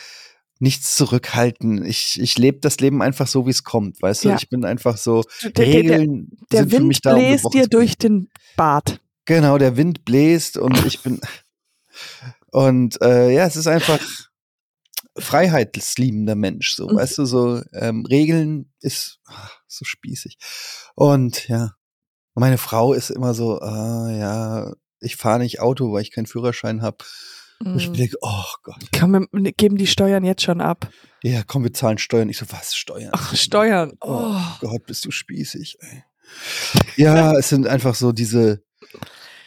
nichts 0.59 0.95
zurückhalten. 0.97 1.85
Ich, 1.85 2.21
ich 2.21 2.39
lebe 2.39 2.59
das 2.61 2.79
Leben 2.81 3.03
einfach 3.03 3.27
so, 3.27 3.47
wie 3.47 3.51
es 3.51 3.65
kommt, 3.65 4.01
weißt 4.03 4.25
du? 4.25 4.29
Ja. 4.29 4.37
Ich 4.37 4.49
bin 4.49 4.65
einfach 4.65 4.97
so, 4.97 5.25
Der, 5.43 5.51
der, 5.51 5.65
der, 5.65 5.75
Regeln 5.75 6.31
der 6.53 6.69
für 6.69 6.81
mich 6.81 6.99
Wind 6.99 7.07
da, 7.07 7.13
um 7.15 7.19
bläst 7.19 7.55
dir 7.55 7.67
durch 7.67 7.97
den 7.97 8.29
Bart. 8.57 9.01
Genau, 9.25 9.59
der 9.59 9.77
Wind 9.77 10.05
bläst 10.05 10.57
und 10.59 10.85
ich 10.87 11.01
bin. 11.03 11.21
Und 12.53 13.01
äh, 13.01 13.31
ja, 13.33 13.47
es 13.47 13.55
ist 13.57 13.69
einfach 13.69 14.01
freiheitsliebender 15.19 16.35
Mensch, 16.35 16.75
so, 16.75 16.89
Mhm. 16.89 16.97
weißt 16.97 17.19
du, 17.19 17.25
so 17.25 17.63
ähm, 17.73 18.05
Regeln 18.07 18.73
ist 18.81 19.21
ah, 19.27 19.51
so 19.67 19.85
spießig. 19.85 20.37
Und 20.95 21.49
ja, 21.49 21.75
meine 22.41 22.59
Frau 22.59 22.93
ist 22.93 23.11
immer 23.11 23.35
so, 23.35 23.61
ah, 23.61 24.11
ja, 24.11 24.73
ich 25.01 25.17
fahre 25.17 25.39
nicht 25.39 25.61
Auto, 25.61 25.93
weil 25.93 26.03
ich 26.03 26.11
keinen 26.11 26.27
Führerschein 26.27 26.83
habe. 26.83 26.99
Und 27.63 27.77
ich 27.77 27.89
Mhm. 27.91 27.95
denke, 27.95 28.17
oh 28.23 28.45
Gott, 28.63 28.77
Komm, 28.99 29.27
wir 29.33 29.53
geben 29.53 29.77
die 29.77 29.87
Steuern 29.87 30.25
jetzt 30.25 30.43
schon 30.43 30.61
ab. 30.63 30.89
ja, 31.23 31.43
komm, 31.47 31.63
wir 31.65 31.73
zahlen 31.75 31.99
Steuern. 31.99 32.31
Ich 32.31 32.39
so, 32.39 32.47
was, 32.51 32.75
Steuern? 32.75 33.11
Ach, 33.13 33.35
Steuern. 33.37 33.93
Oh 34.01 34.33
Oh. 34.35 34.41
Gott, 34.61 34.87
bist 34.87 35.05
du 35.05 35.11
spießig, 35.11 35.77
ey. 35.81 36.03
Ja, 36.97 37.33
es 37.39 37.51
sind 37.51 37.67
einfach 37.67 37.95
so 37.95 38.13
diese, 38.13 38.63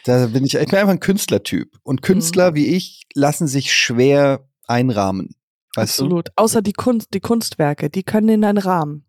da 0.05 0.27
bin 0.27 0.45
ich, 0.45 0.53
ich 0.55 0.67
bin 0.69 0.77
einfach 0.79 0.93
ein 0.93 0.99
Künstlertyp. 0.99 1.75
Und 1.83 2.01
Mhm. 2.01 2.05
Künstler 2.05 2.53
wie 2.53 2.67
ich 2.67 3.03
lassen 3.15 3.47
sich 3.47 3.73
schwer 3.73 4.47
einrahmen. 4.67 5.35
Absolut. 5.75 6.29
Außer 6.35 6.61
die 6.61 6.73
Kunst, 6.73 7.07
die 7.15 7.19
Kunstwerke, 7.19 7.89
die 7.89 8.03
können 8.03 8.29
in 8.29 8.45
einen 8.45 8.59
Rahmen. 8.59 9.05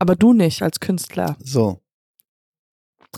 Aber 0.00 0.16
du 0.16 0.32
nicht 0.32 0.62
als 0.62 0.80
Künstler. 0.80 1.36
du? 1.38 1.46
So. 1.46 1.82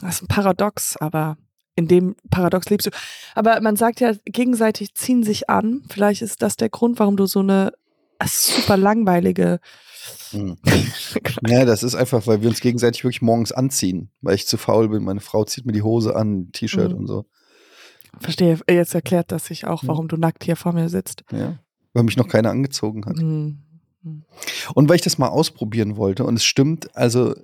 Das 0.01 0.17
ist 0.17 0.23
ein 0.23 0.29
Paradox, 0.29 0.97
aber 0.97 1.37
in 1.75 1.89
dem 1.89 2.17
Paradox 2.31 2.69
lebst 2.71 2.87
du. 2.89 2.91
Aber 3.35 3.61
man 3.61 3.77
sagt 3.77 4.01
ja, 4.01 4.13
gegenseitig 4.25 4.95
ziehen 4.95 5.23
sich 5.23 5.49
an. 5.49 5.83
Vielleicht 5.89 6.23
ist 6.23 6.43
das 6.43 6.57
der 6.57 6.69
Grund, 6.69 6.99
warum 6.99 7.17
du 7.17 7.27
so 7.27 7.41
eine 7.41 7.73
super 8.25 8.77
langweilige. 8.77 9.61
Hm. 10.31 10.57
Ja, 11.47 11.65
das 11.65 11.83
ist 11.83 11.95
einfach, 11.95 12.27
weil 12.27 12.43
wir 12.43 12.49
uns 12.49 12.61
gegenseitig 12.61 13.05
wirklich 13.05 13.23
morgens 13.23 13.53
anziehen, 13.53 14.11
weil 14.21 14.35
ich 14.35 14.47
zu 14.47 14.57
faul 14.57 14.89
bin. 14.89 15.05
Meine 15.05 15.21
Frau 15.21 15.45
zieht 15.45 15.67
mir 15.67 15.73
die 15.73 15.83
Hose 15.83 16.17
an, 16.17 16.51
T-Shirt 16.53 16.91
Mhm. 16.93 16.99
und 16.99 17.07
so. 17.07 17.27
Verstehe, 18.21 18.59
jetzt 18.69 18.95
erklärt 18.95 19.31
das 19.31 19.47
sich 19.47 19.67
auch, 19.67 19.83
Mhm. 19.83 19.89
warum 19.89 20.09
du 20.09 20.17
nackt 20.17 20.43
hier 20.45 20.57
vor 20.57 20.73
mir 20.73 20.89
sitzt. 20.89 21.23
Ja. 21.31 21.59
Weil 21.93 22.03
mich 22.03 22.17
noch 22.17 22.27
keiner 22.29 22.51
angezogen 22.51 23.05
hat. 23.07 23.17
Mhm. 23.19 23.63
Und 24.75 24.89
weil 24.89 24.97
ich 24.97 25.03
das 25.03 25.19
mal 25.19 25.29
ausprobieren 25.29 25.97
wollte, 25.97 26.25
und 26.25 26.35
es 26.37 26.45
stimmt, 26.45 26.95
also 26.97 27.35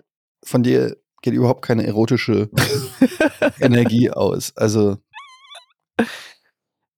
von 0.43 0.63
dir 0.63 0.97
geht 1.25 1.33
überhaupt 1.35 1.63
keine 1.63 1.87
erotische 1.87 2.51
Energie 3.61 4.11
aus. 4.11 4.55
Also, 4.57 4.99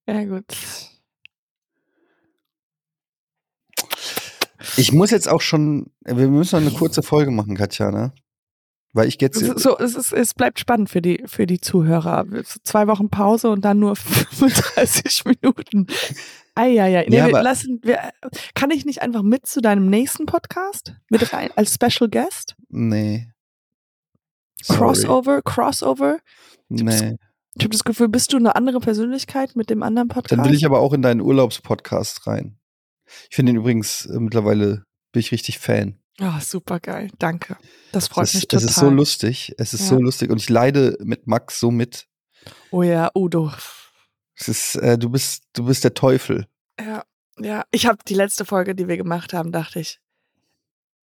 Ja, 0.08 0.24
gut. 0.24 0.44
ich 4.76 4.92
muss 4.92 5.10
jetzt 5.12 5.28
auch 5.28 5.40
schon, 5.40 5.92
wir 6.04 6.28
müssen 6.28 6.56
noch 6.62 6.68
eine 6.70 6.76
kurze 6.76 7.02
Folge 7.02 7.30
machen, 7.30 7.56
Katja, 7.56 7.90
ne? 7.92 8.12
Weil 8.92 9.08
ich 9.08 9.20
jetzt. 9.20 9.40
Es, 9.40 9.62
so, 9.62 9.78
es, 9.78 9.94
ist, 9.94 10.12
es 10.12 10.34
bleibt 10.34 10.58
spannend 10.58 10.88
für 10.90 11.02
die, 11.02 11.22
für 11.26 11.46
die 11.46 11.60
Zuhörer. 11.60 12.24
Zwei 12.64 12.86
Wochen 12.88 13.10
Pause 13.10 13.50
und 13.50 13.64
dann 13.64 13.78
nur 13.78 13.94
35 13.96 15.24
Minuten. 15.26 15.86
Eieiei. 16.54 17.06
Nee, 17.08 17.16
Ja, 17.16 17.26
wir 17.28 17.42
lassen, 17.42 17.78
wir, 17.82 18.10
kann 18.54 18.70
ich 18.70 18.86
nicht 18.86 19.02
einfach 19.02 19.22
mit 19.22 19.46
zu 19.46 19.60
deinem 19.60 19.88
nächsten 19.90 20.24
Podcast? 20.26 20.94
Mit 21.10 21.32
rein 21.32 21.50
als 21.56 21.74
Special 21.74 22.08
Guest? 22.10 22.56
Nee. 22.70 23.28
Sorry. 24.62 24.78
Crossover? 24.78 25.42
Crossover? 25.42 26.18
Nee. 26.68 27.16
Ich 27.54 27.62
habe 27.64 27.70
das 27.72 27.84
Gefühl, 27.84 28.08
bist 28.08 28.32
du 28.32 28.36
eine 28.36 28.54
andere 28.54 28.80
Persönlichkeit 28.80 29.56
mit 29.56 29.70
dem 29.70 29.82
anderen 29.82 30.08
Podcast? 30.08 30.32
Dann 30.38 30.44
will 30.44 30.54
ich 30.54 30.66
aber 30.66 30.80
auch 30.80 30.92
in 30.92 31.02
deinen 31.02 31.20
Urlaubspodcast 31.20 32.26
rein. 32.26 32.58
Ich 33.30 33.36
finde 33.36 33.52
ihn 33.52 33.56
übrigens 33.56 34.06
äh, 34.06 34.18
mittlerweile 34.18 34.84
bin 35.12 35.20
ich 35.20 35.32
richtig 35.32 35.58
Fan. 35.58 35.98
Ah, 36.18 36.40
super 36.40 36.80
geil. 36.80 37.10
Danke. 37.18 37.56
Das 37.92 38.08
freut 38.08 38.24
es, 38.24 38.34
mich 38.34 38.42
es 38.44 38.48
total. 38.48 38.66
ist 38.66 38.74
so 38.74 38.90
lustig. 38.90 39.54
Es 39.58 39.74
ist 39.74 39.82
Ja. 39.82 39.86
so 39.88 40.00
lustig 40.00 40.30
und 40.30 40.38
ich 40.38 40.48
leide 40.48 40.96
mit 41.00 41.26
Max 41.26 41.60
so 41.60 41.70
mit. 41.70 42.08
oh 42.70 42.82
ja, 42.82 43.10
Udo. 43.14 43.52
Es 44.34 44.48
ist, 44.48 44.76
äh, 44.76 44.98
du 44.98 45.08
bist, 45.10 45.44
du 45.54 45.64
bist 45.64 45.84
der 45.84 45.94
Teufel. 45.94 46.46
Ja, 46.78 47.04
ja. 47.38 47.64
Ich 47.70 47.86
habe 47.86 47.98
die 48.06 48.14
letzte 48.14 48.44
Folge, 48.44 48.74
die 48.74 48.88
wir 48.88 48.96
gemacht 48.98 49.32
haben, 49.32 49.52
dachte 49.52 49.80
ich. 49.80 49.98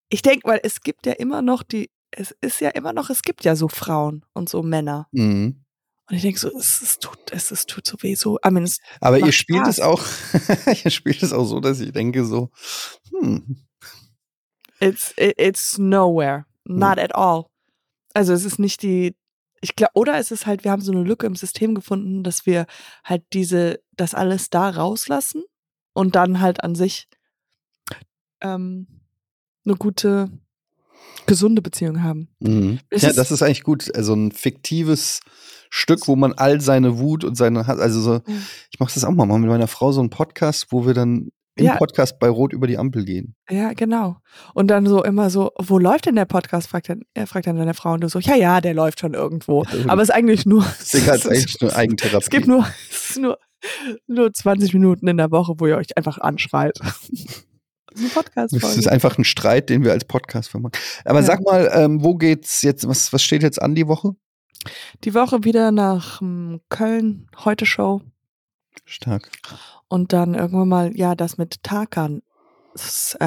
Ich 0.09 0.21
denke, 0.21 0.47
weil 0.49 0.59
es 0.63 0.81
gibt 0.81 1.05
ja 1.05 1.13
immer 1.13 1.41
noch 1.41 1.63
die, 1.63 1.89
es 2.11 2.31
ist 2.41 2.61
ja 2.61 2.69
immer 2.69 2.93
noch, 2.93 3.09
es 3.09 3.21
gibt 3.21 3.43
ja 3.43 3.55
so 3.55 3.67
Frauen 3.67 4.25
und 4.33 4.49
so 4.49 4.63
Männer. 4.63 5.07
Mhm. 5.11 5.63
Und 6.09 6.15
ich 6.15 6.23
denke 6.23 6.39
so, 6.39 6.49
es, 6.57 6.81
es 6.81 6.99
tut, 6.99 7.31
es, 7.31 7.51
es 7.51 7.65
tut 7.65 7.85
so 7.85 7.95
weh, 8.01 8.15
so, 8.15 8.37
I 8.45 8.51
mean, 8.51 8.63
es, 8.63 8.79
Aber 8.99 9.19
ihr 9.19 9.31
spielt 9.31 9.65
es 9.67 9.77
Spaß. 9.77 9.87
auch, 9.87 10.03
ihr 10.83 10.91
spielt 10.91 11.23
es 11.23 11.31
auch 11.31 11.45
so, 11.45 11.59
dass 11.59 11.79
ich 11.79 11.93
denke 11.93 12.25
so, 12.25 12.51
hm, 13.11 13.57
it's, 14.79 15.13
it, 15.17 15.35
it's 15.37 15.77
nowhere. 15.77 16.45
Not 16.65 16.99
at 16.99 17.15
all. 17.15 17.45
Also 18.13 18.33
es 18.33 18.45
ist 18.45 18.59
nicht 18.59 18.81
die, 18.81 19.15
ich 19.61 19.75
glaube, 19.75 19.93
oder 19.95 20.17
es 20.17 20.31
ist 20.31 20.45
halt, 20.45 20.63
wir 20.63 20.71
haben 20.71 20.81
so 20.81 20.91
eine 20.91 21.03
Lücke 21.03 21.27
im 21.27 21.35
System 21.35 21.75
gefunden, 21.75 22.23
dass 22.23 22.45
wir 22.45 22.65
halt 23.03 23.23
diese, 23.33 23.79
das 23.95 24.13
alles 24.13 24.49
da 24.49 24.69
rauslassen 24.69 25.43
und 25.93 26.15
dann 26.15 26.41
halt 26.41 26.63
an 26.63 26.75
sich 26.75 27.07
ähm, 28.41 28.87
eine 29.65 29.75
gute, 29.75 30.29
gesunde 31.27 31.61
Beziehung 31.61 32.03
haben. 32.03 32.27
mhm. 32.39 32.79
Es 32.89 33.03
ja, 33.03 33.13
das 33.13 33.31
ist 33.31 33.41
eigentlich 33.43 33.63
gut. 33.63 33.93
Also 33.95 34.13
ein 34.13 34.31
fiktives 34.31 35.19
Stück, 35.69 36.07
wo 36.07 36.15
man 36.15 36.33
all 36.33 36.59
seine 36.61 36.97
Wut 36.99 37.23
und 37.23 37.35
seine, 37.35 37.67
Hass- 37.67 37.79
also 37.79 38.01
so, 38.01 38.21
ich 38.71 38.79
mache 38.79 38.91
das 38.93 39.03
auch 39.05 39.11
mal, 39.11 39.25
mal 39.25 39.39
mit 39.39 39.49
meiner 39.49 39.67
Frau 39.67 39.91
so 39.91 40.01
einen 40.01 40.09
Podcast, 40.09 40.67
wo 40.71 40.85
wir 40.85 40.93
dann 40.93 41.29
im 41.55 41.65
Ja. 41.65 41.75
Podcast 41.75 42.17
bei 42.19 42.27
Rot 42.29 42.53
über 42.53 42.65
die 42.65 42.77
Ampel 42.77 43.05
gehen. 43.05 43.35
Ja, 43.49 43.73
genau. 43.73 44.17
Und 44.53 44.67
dann 44.67 44.85
so 44.87 45.03
immer 45.03 45.29
so, 45.29 45.51
wo 45.59 45.77
läuft 45.77 46.05
denn 46.07 46.15
der 46.15 46.25
Podcast? 46.25 46.67
Fragt 46.69 46.89
dann, 46.89 47.01
er 47.13 47.27
fragt 47.27 47.45
dann 47.47 47.57
deine 47.57 47.73
Frau 47.73 47.93
und 47.93 48.01
du 48.01 48.09
so, 48.09 48.19
ja, 48.19 48.35
ja, 48.35 48.61
der 48.61 48.73
läuft 48.73 48.99
schon 49.01 49.13
irgendwo. 49.13 49.63
Ja, 49.65 49.89
Aber 49.89 50.01
es 50.01 50.09
ist 50.09 50.15
eigentlich 50.15 50.45
nur, 50.45 50.65
Deswegen 50.79 51.05
ist 51.13 51.27
eigentlich 51.27 51.61
nur 51.61 51.75
Eigentherapie. 51.75 52.23
es 52.23 52.29
gibt 52.29 52.47
nur, 52.47 52.65
es 52.89 53.17
nur, 53.17 53.37
nur 54.07 54.33
20 54.33 54.73
Minuten 54.73 55.07
in 55.07 55.17
der 55.17 55.29
Woche, 55.31 55.53
wo 55.57 55.67
ihr 55.67 55.77
euch 55.77 55.95
einfach 55.97 56.17
anschreit. 56.17 56.79
Das 57.91 58.01
ist 58.01 58.07
ein 58.07 58.13
Podcast. 58.23 58.55
Das 58.63 58.77
ist 58.77 58.87
einfach 58.87 59.17
ein 59.17 59.23
Streit, 59.23 59.69
den 59.69 59.83
wir 59.83 59.91
als 59.91 60.05
Podcast 60.05 60.49
vermachen. 60.49 60.73
Aber 61.05 61.19
Ja. 61.19 61.25
sag 61.25 61.41
mal, 61.43 61.69
ähm, 61.73 62.03
wo 62.03 62.15
geht's 62.15 62.61
jetzt, 62.61 62.87
was, 62.87 63.11
was 63.13 63.21
steht 63.23 63.43
jetzt 63.43 63.61
an 63.61 63.75
die 63.75 63.87
Woche? 63.87 64.15
Die 65.03 65.13
Woche 65.13 65.43
wieder 65.43 65.71
nach 65.71 66.21
ähm, 66.21 66.61
Köln, 66.69 67.27
heute 67.43 67.65
Show. 67.65 68.01
Stark. 68.85 69.29
Und 69.87 70.13
dann 70.13 70.33
irgendwann 70.35 70.69
mal, 70.69 70.95
ja, 70.95 71.15
das 71.15 71.37
mit 71.37 71.63
Tarkan. 71.63 72.21
Das, 72.73 73.17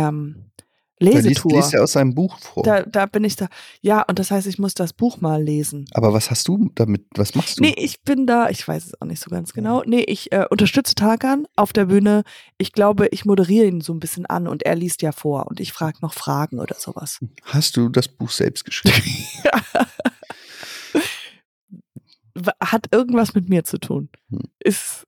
ähm, 1.00 1.10
Da 1.10 1.18
liest, 1.18 1.24
Lesetour. 1.24 1.52
liest 1.52 1.74
er 1.74 1.82
aus 1.82 1.92
seinem 1.92 2.14
Buch 2.14 2.38
vor. 2.38 2.62
Da, 2.62 2.82
da 2.82 3.06
bin 3.06 3.24
ich 3.24 3.36
da. 3.36 3.48
Ja, 3.80 4.02
und 4.02 4.18
das 4.18 4.30
heißt, 4.30 4.46
ich 4.46 4.58
muss 4.58 4.74
das 4.74 4.92
Buch 4.92 5.20
mal 5.20 5.42
lesen. 5.42 5.86
Aber 5.92 6.12
was 6.12 6.30
hast 6.30 6.46
du 6.48 6.70
damit, 6.74 7.06
was 7.16 7.34
machst 7.34 7.58
du? 7.58 7.62
Nee, 7.62 7.74
ich 7.76 8.02
bin 8.02 8.26
da, 8.26 8.48
ich 8.48 8.66
weiß 8.66 8.86
es 8.86 9.00
auch 9.00 9.06
nicht 9.06 9.20
so 9.20 9.30
ganz 9.30 9.52
genau. 9.52 9.82
Nee, 9.84 10.02
ich 10.02 10.32
äh, 10.32 10.46
unterstütze 10.48 10.94
Tarkan 10.94 11.46
auf 11.56 11.72
der 11.72 11.86
Bühne. 11.86 12.22
Ich 12.58 12.72
glaube, 12.72 13.08
ich 13.08 13.24
moderiere 13.24 13.66
ihn 13.66 13.80
so 13.80 13.92
ein 13.92 14.00
bisschen 14.00 14.26
an 14.26 14.46
und 14.46 14.62
er 14.62 14.76
liest 14.76 15.02
ja 15.02 15.12
vor 15.12 15.46
und 15.48 15.60
ich 15.60 15.72
frage 15.72 15.98
noch 16.00 16.14
Fragen 16.14 16.60
oder 16.60 16.76
sowas. 16.78 17.18
Hast 17.42 17.76
du 17.76 17.88
das 17.88 18.08
Buch 18.08 18.30
selbst 18.30 18.64
geschrieben? 18.64 19.02
Hat 22.60 22.88
irgendwas 22.92 23.34
mit 23.34 23.48
mir 23.48 23.64
zu 23.64 23.78
tun. 23.78 24.08
Hm. 24.30 24.40
Ist, 24.58 25.04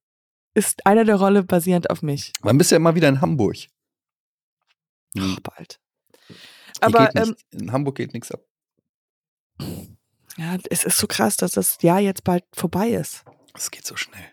ist 0.55 0.87
einer 0.87 1.05
der 1.05 1.16
Rolle 1.16 1.43
basierend 1.43 1.91
auf 1.91 2.03
mich. 2.03 2.32
Wann 2.41 2.59
bist 2.59 2.70
du 2.70 2.74
ja 2.74 2.76
immer 2.76 2.95
wieder 2.95 3.09
in 3.09 3.20
Hamburg? 3.20 3.57
Ach, 5.19 5.23
Hm. 5.37 5.39
bald. 5.43 5.81
Hier 6.29 6.37
Aber 6.81 7.14
ähm, 7.17 7.37
in 7.51 7.73
Hamburg 7.73 7.97
geht 7.97 8.12
nichts 8.12 8.31
ab. 8.33 8.41
ja, 10.37 10.57
es 10.71 10.85
ist 10.85 10.99
so 10.99 11.07
krass, 11.07 11.37
dass 11.37 11.53
das 11.53 11.79
Jahr 11.83 12.01
jetzt 12.01 12.25
bald 12.25 12.45
vorbei 12.53 12.91
ist. 12.91 13.25
Es 13.55 13.71
geht 13.71 13.87
so 13.87 13.97
schnell. 13.97 14.29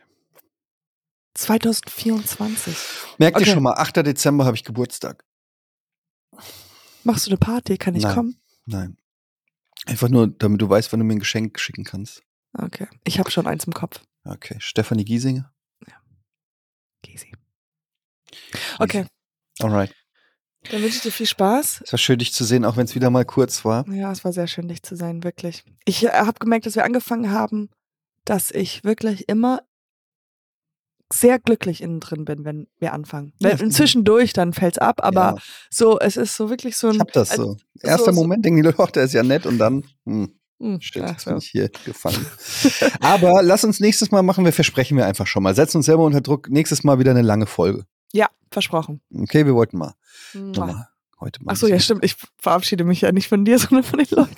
2024. 1.36 2.78
Merkt 3.18 3.38
ihr 3.38 3.42
Okay. 3.44 3.54
schon 3.54 3.64
mal, 3.64 3.74
8. 3.76 3.98
Dezember 4.06 4.46
habe 4.46 4.56
ich 4.56 4.64
Geburtstag. 4.64 5.24
Machst 7.04 7.26
du 7.26 7.32
eine 7.32 7.38
Party? 7.38 7.78
Kann 7.78 7.96
ich 7.96 8.04
Nein. 8.04 8.14
kommen? 8.16 8.42
Nein. 8.66 8.98
Einfach 9.86 10.10
nur, 10.10 10.28
damit 10.28 10.62
du 10.62 10.70
weißt, 10.70 10.92
wann 10.94 11.00
du 11.00 11.06
mir 11.06 11.14
ein 11.16 11.20
Geschenk 11.20 11.60
schicken 11.60 11.84
kannst. 11.84 12.24
Okay. 12.54 12.88
Ich 13.04 13.20
habe 13.20 13.32
schon 13.32 13.48
eins 13.48 13.66
im 13.66 13.74
Kopf. 13.74 14.00
Okay. 14.24 14.58
Stefanie 14.60 15.04
Giesinger. 15.06 15.52
Easy. 17.06 17.32
Okay, 18.80 19.06
Alright. 19.60 19.94
Dann 20.72 20.82
wünsche 20.82 20.98
ich 20.98 21.02
dir 21.02 21.12
viel 21.12 21.26
Spaß. 21.26 21.82
Es 21.86 21.92
war 21.92 21.98
schön, 22.00 22.20
dich 22.20 22.34
zu 22.34 22.44
sehen, 22.44 22.66
auch 22.66 22.78
wenn 22.78 22.86
es 22.86 22.96
wieder 22.96 23.10
mal 23.10 23.26
kurz 23.26 23.64
war. 23.66 23.88
Ja, 23.90 24.12
es 24.12 24.24
war 24.24 24.34
sehr 24.34 24.48
schön, 24.48 24.68
dich 24.68 24.84
zu 24.84 24.96
sein, 24.96 25.24
wirklich. 25.24 25.64
Ich 25.86 26.06
äh, 26.06 26.10
habe 26.12 26.40
gemerkt, 26.40 26.66
dass 26.66 26.76
wir 26.76 26.86
angefangen 26.86 27.32
haben, 27.32 27.70
dass 28.26 28.52
ich 28.52 28.84
wirklich 28.84 29.28
immer 29.30 29.62
sehr 31.12 31.38
glücklich 31.38 31.82
innen 31.82 32.00
drin 32.00 32.26
bin, 32.26 32.44
wenn 32.44 32.68
wir 32.80 32.94
anfangen. 32.94 33.34
Ja, 33.40 33.52
ich. 33.54 33.72
zwischendurch, 33.72 34.34
dann 34.34 34.54
fällt's 34.54 34.80
ab, 34.80 35.02
aber 35.04 35.36
ja, 35.36 35.38
so, 35.70 36.00
es 36.00 36.18
ist 36.18 36.36
so 36.36 36.50
wirklich 36.50 36.76
so 36.76 36.88
ein. 36.88 36.96
ich 36.96 37.00
hab 37.02 37.12
das 37.12 37.30
so. 37.32 37.58
Erster 37.82 38.14
so- 38.14 38.20
Moment 38.22 38.44
denken 38.44 38.58
die 38.58 38.64
Leute, 38.64 38.80
ach, 38.82 38.90
der 38.92 39.04
ist 39.04 39.14
ja 39.14 39.22
nett 39.24 39.46
und 39.46 39.58
dann, 39.60 39.84
hm, 40.06 40.34
Hm, 40.60 40.80
shit, 40.80 41.04
jetzt 41.04 41.22
so. 41.26 41.32
bin 41.32 41.40
ich 41.40 41.50
hier 41.50 41.70
gefangen. 41.84 42.26
Aber 43.02 43.44
lass 43.44 43.64
uns 43.66 43.80
nächstes 43.82 44.12
Mal 44.12 44.24
machen, 44.24 44.46
wir 44.46 44.54
versprechen 44.54 44.96
wir 44.98 45.06
einfach 45.06 45.28
schon 45.28 45.44
mal. 45.44 45.54
Setzen 45.56 45.78
uns 45.78 45.88
selber 45.88 46.06
unter 46.06 46.22
Druck. 46.22 46.50
Nächstes 46.50 46.84
Mal 46.86 47.00
wieder 47.00 47.12
eine 47.12 47.22
lange 47.22 47.48
Folge. 47.48 47.86
ja, 48.14 48.30
versprochen. 48.54 49.02
Okay, 49.14 49.46
wir 49.46 49.56
wollten 49.56 49.78
mal. 49.78 49.94
Mua. 50.34 50.44
Nochmal. 50.44 50.88
Heute 51.20 51.44
mal. 51.44 51.54
Ach 51.54 51.58
so, 51.58 51.68
ja, 51.68 51.80
stimmt. 51.80 52.04
Ich 52.04 52.16
verabschiede 52.38 52.84
mich 52.84 53.02
ja 53.02 53.12
nicht 53.12 53.28
von 53.28 53.46
dir, 53.46 53.60
sondern 53.60 53.84
von 53.84 54.00
den 54.00 54.08
Leuten. 54.10 54.36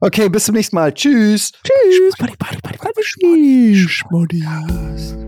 Okay, 0.00 0.28
bis 0.28 0.44
zum 0.44 0.54
nächsten 0.54 0.76
Mal. 0.76 0.92
Tschüss. 0.94 1.52
Tschüss. 1.52 2.14
Buddy, 2.18 2.34
buddy, 2.38 2.58
buddy. 2.62 3.86
Schmoddy. 3.88 5.27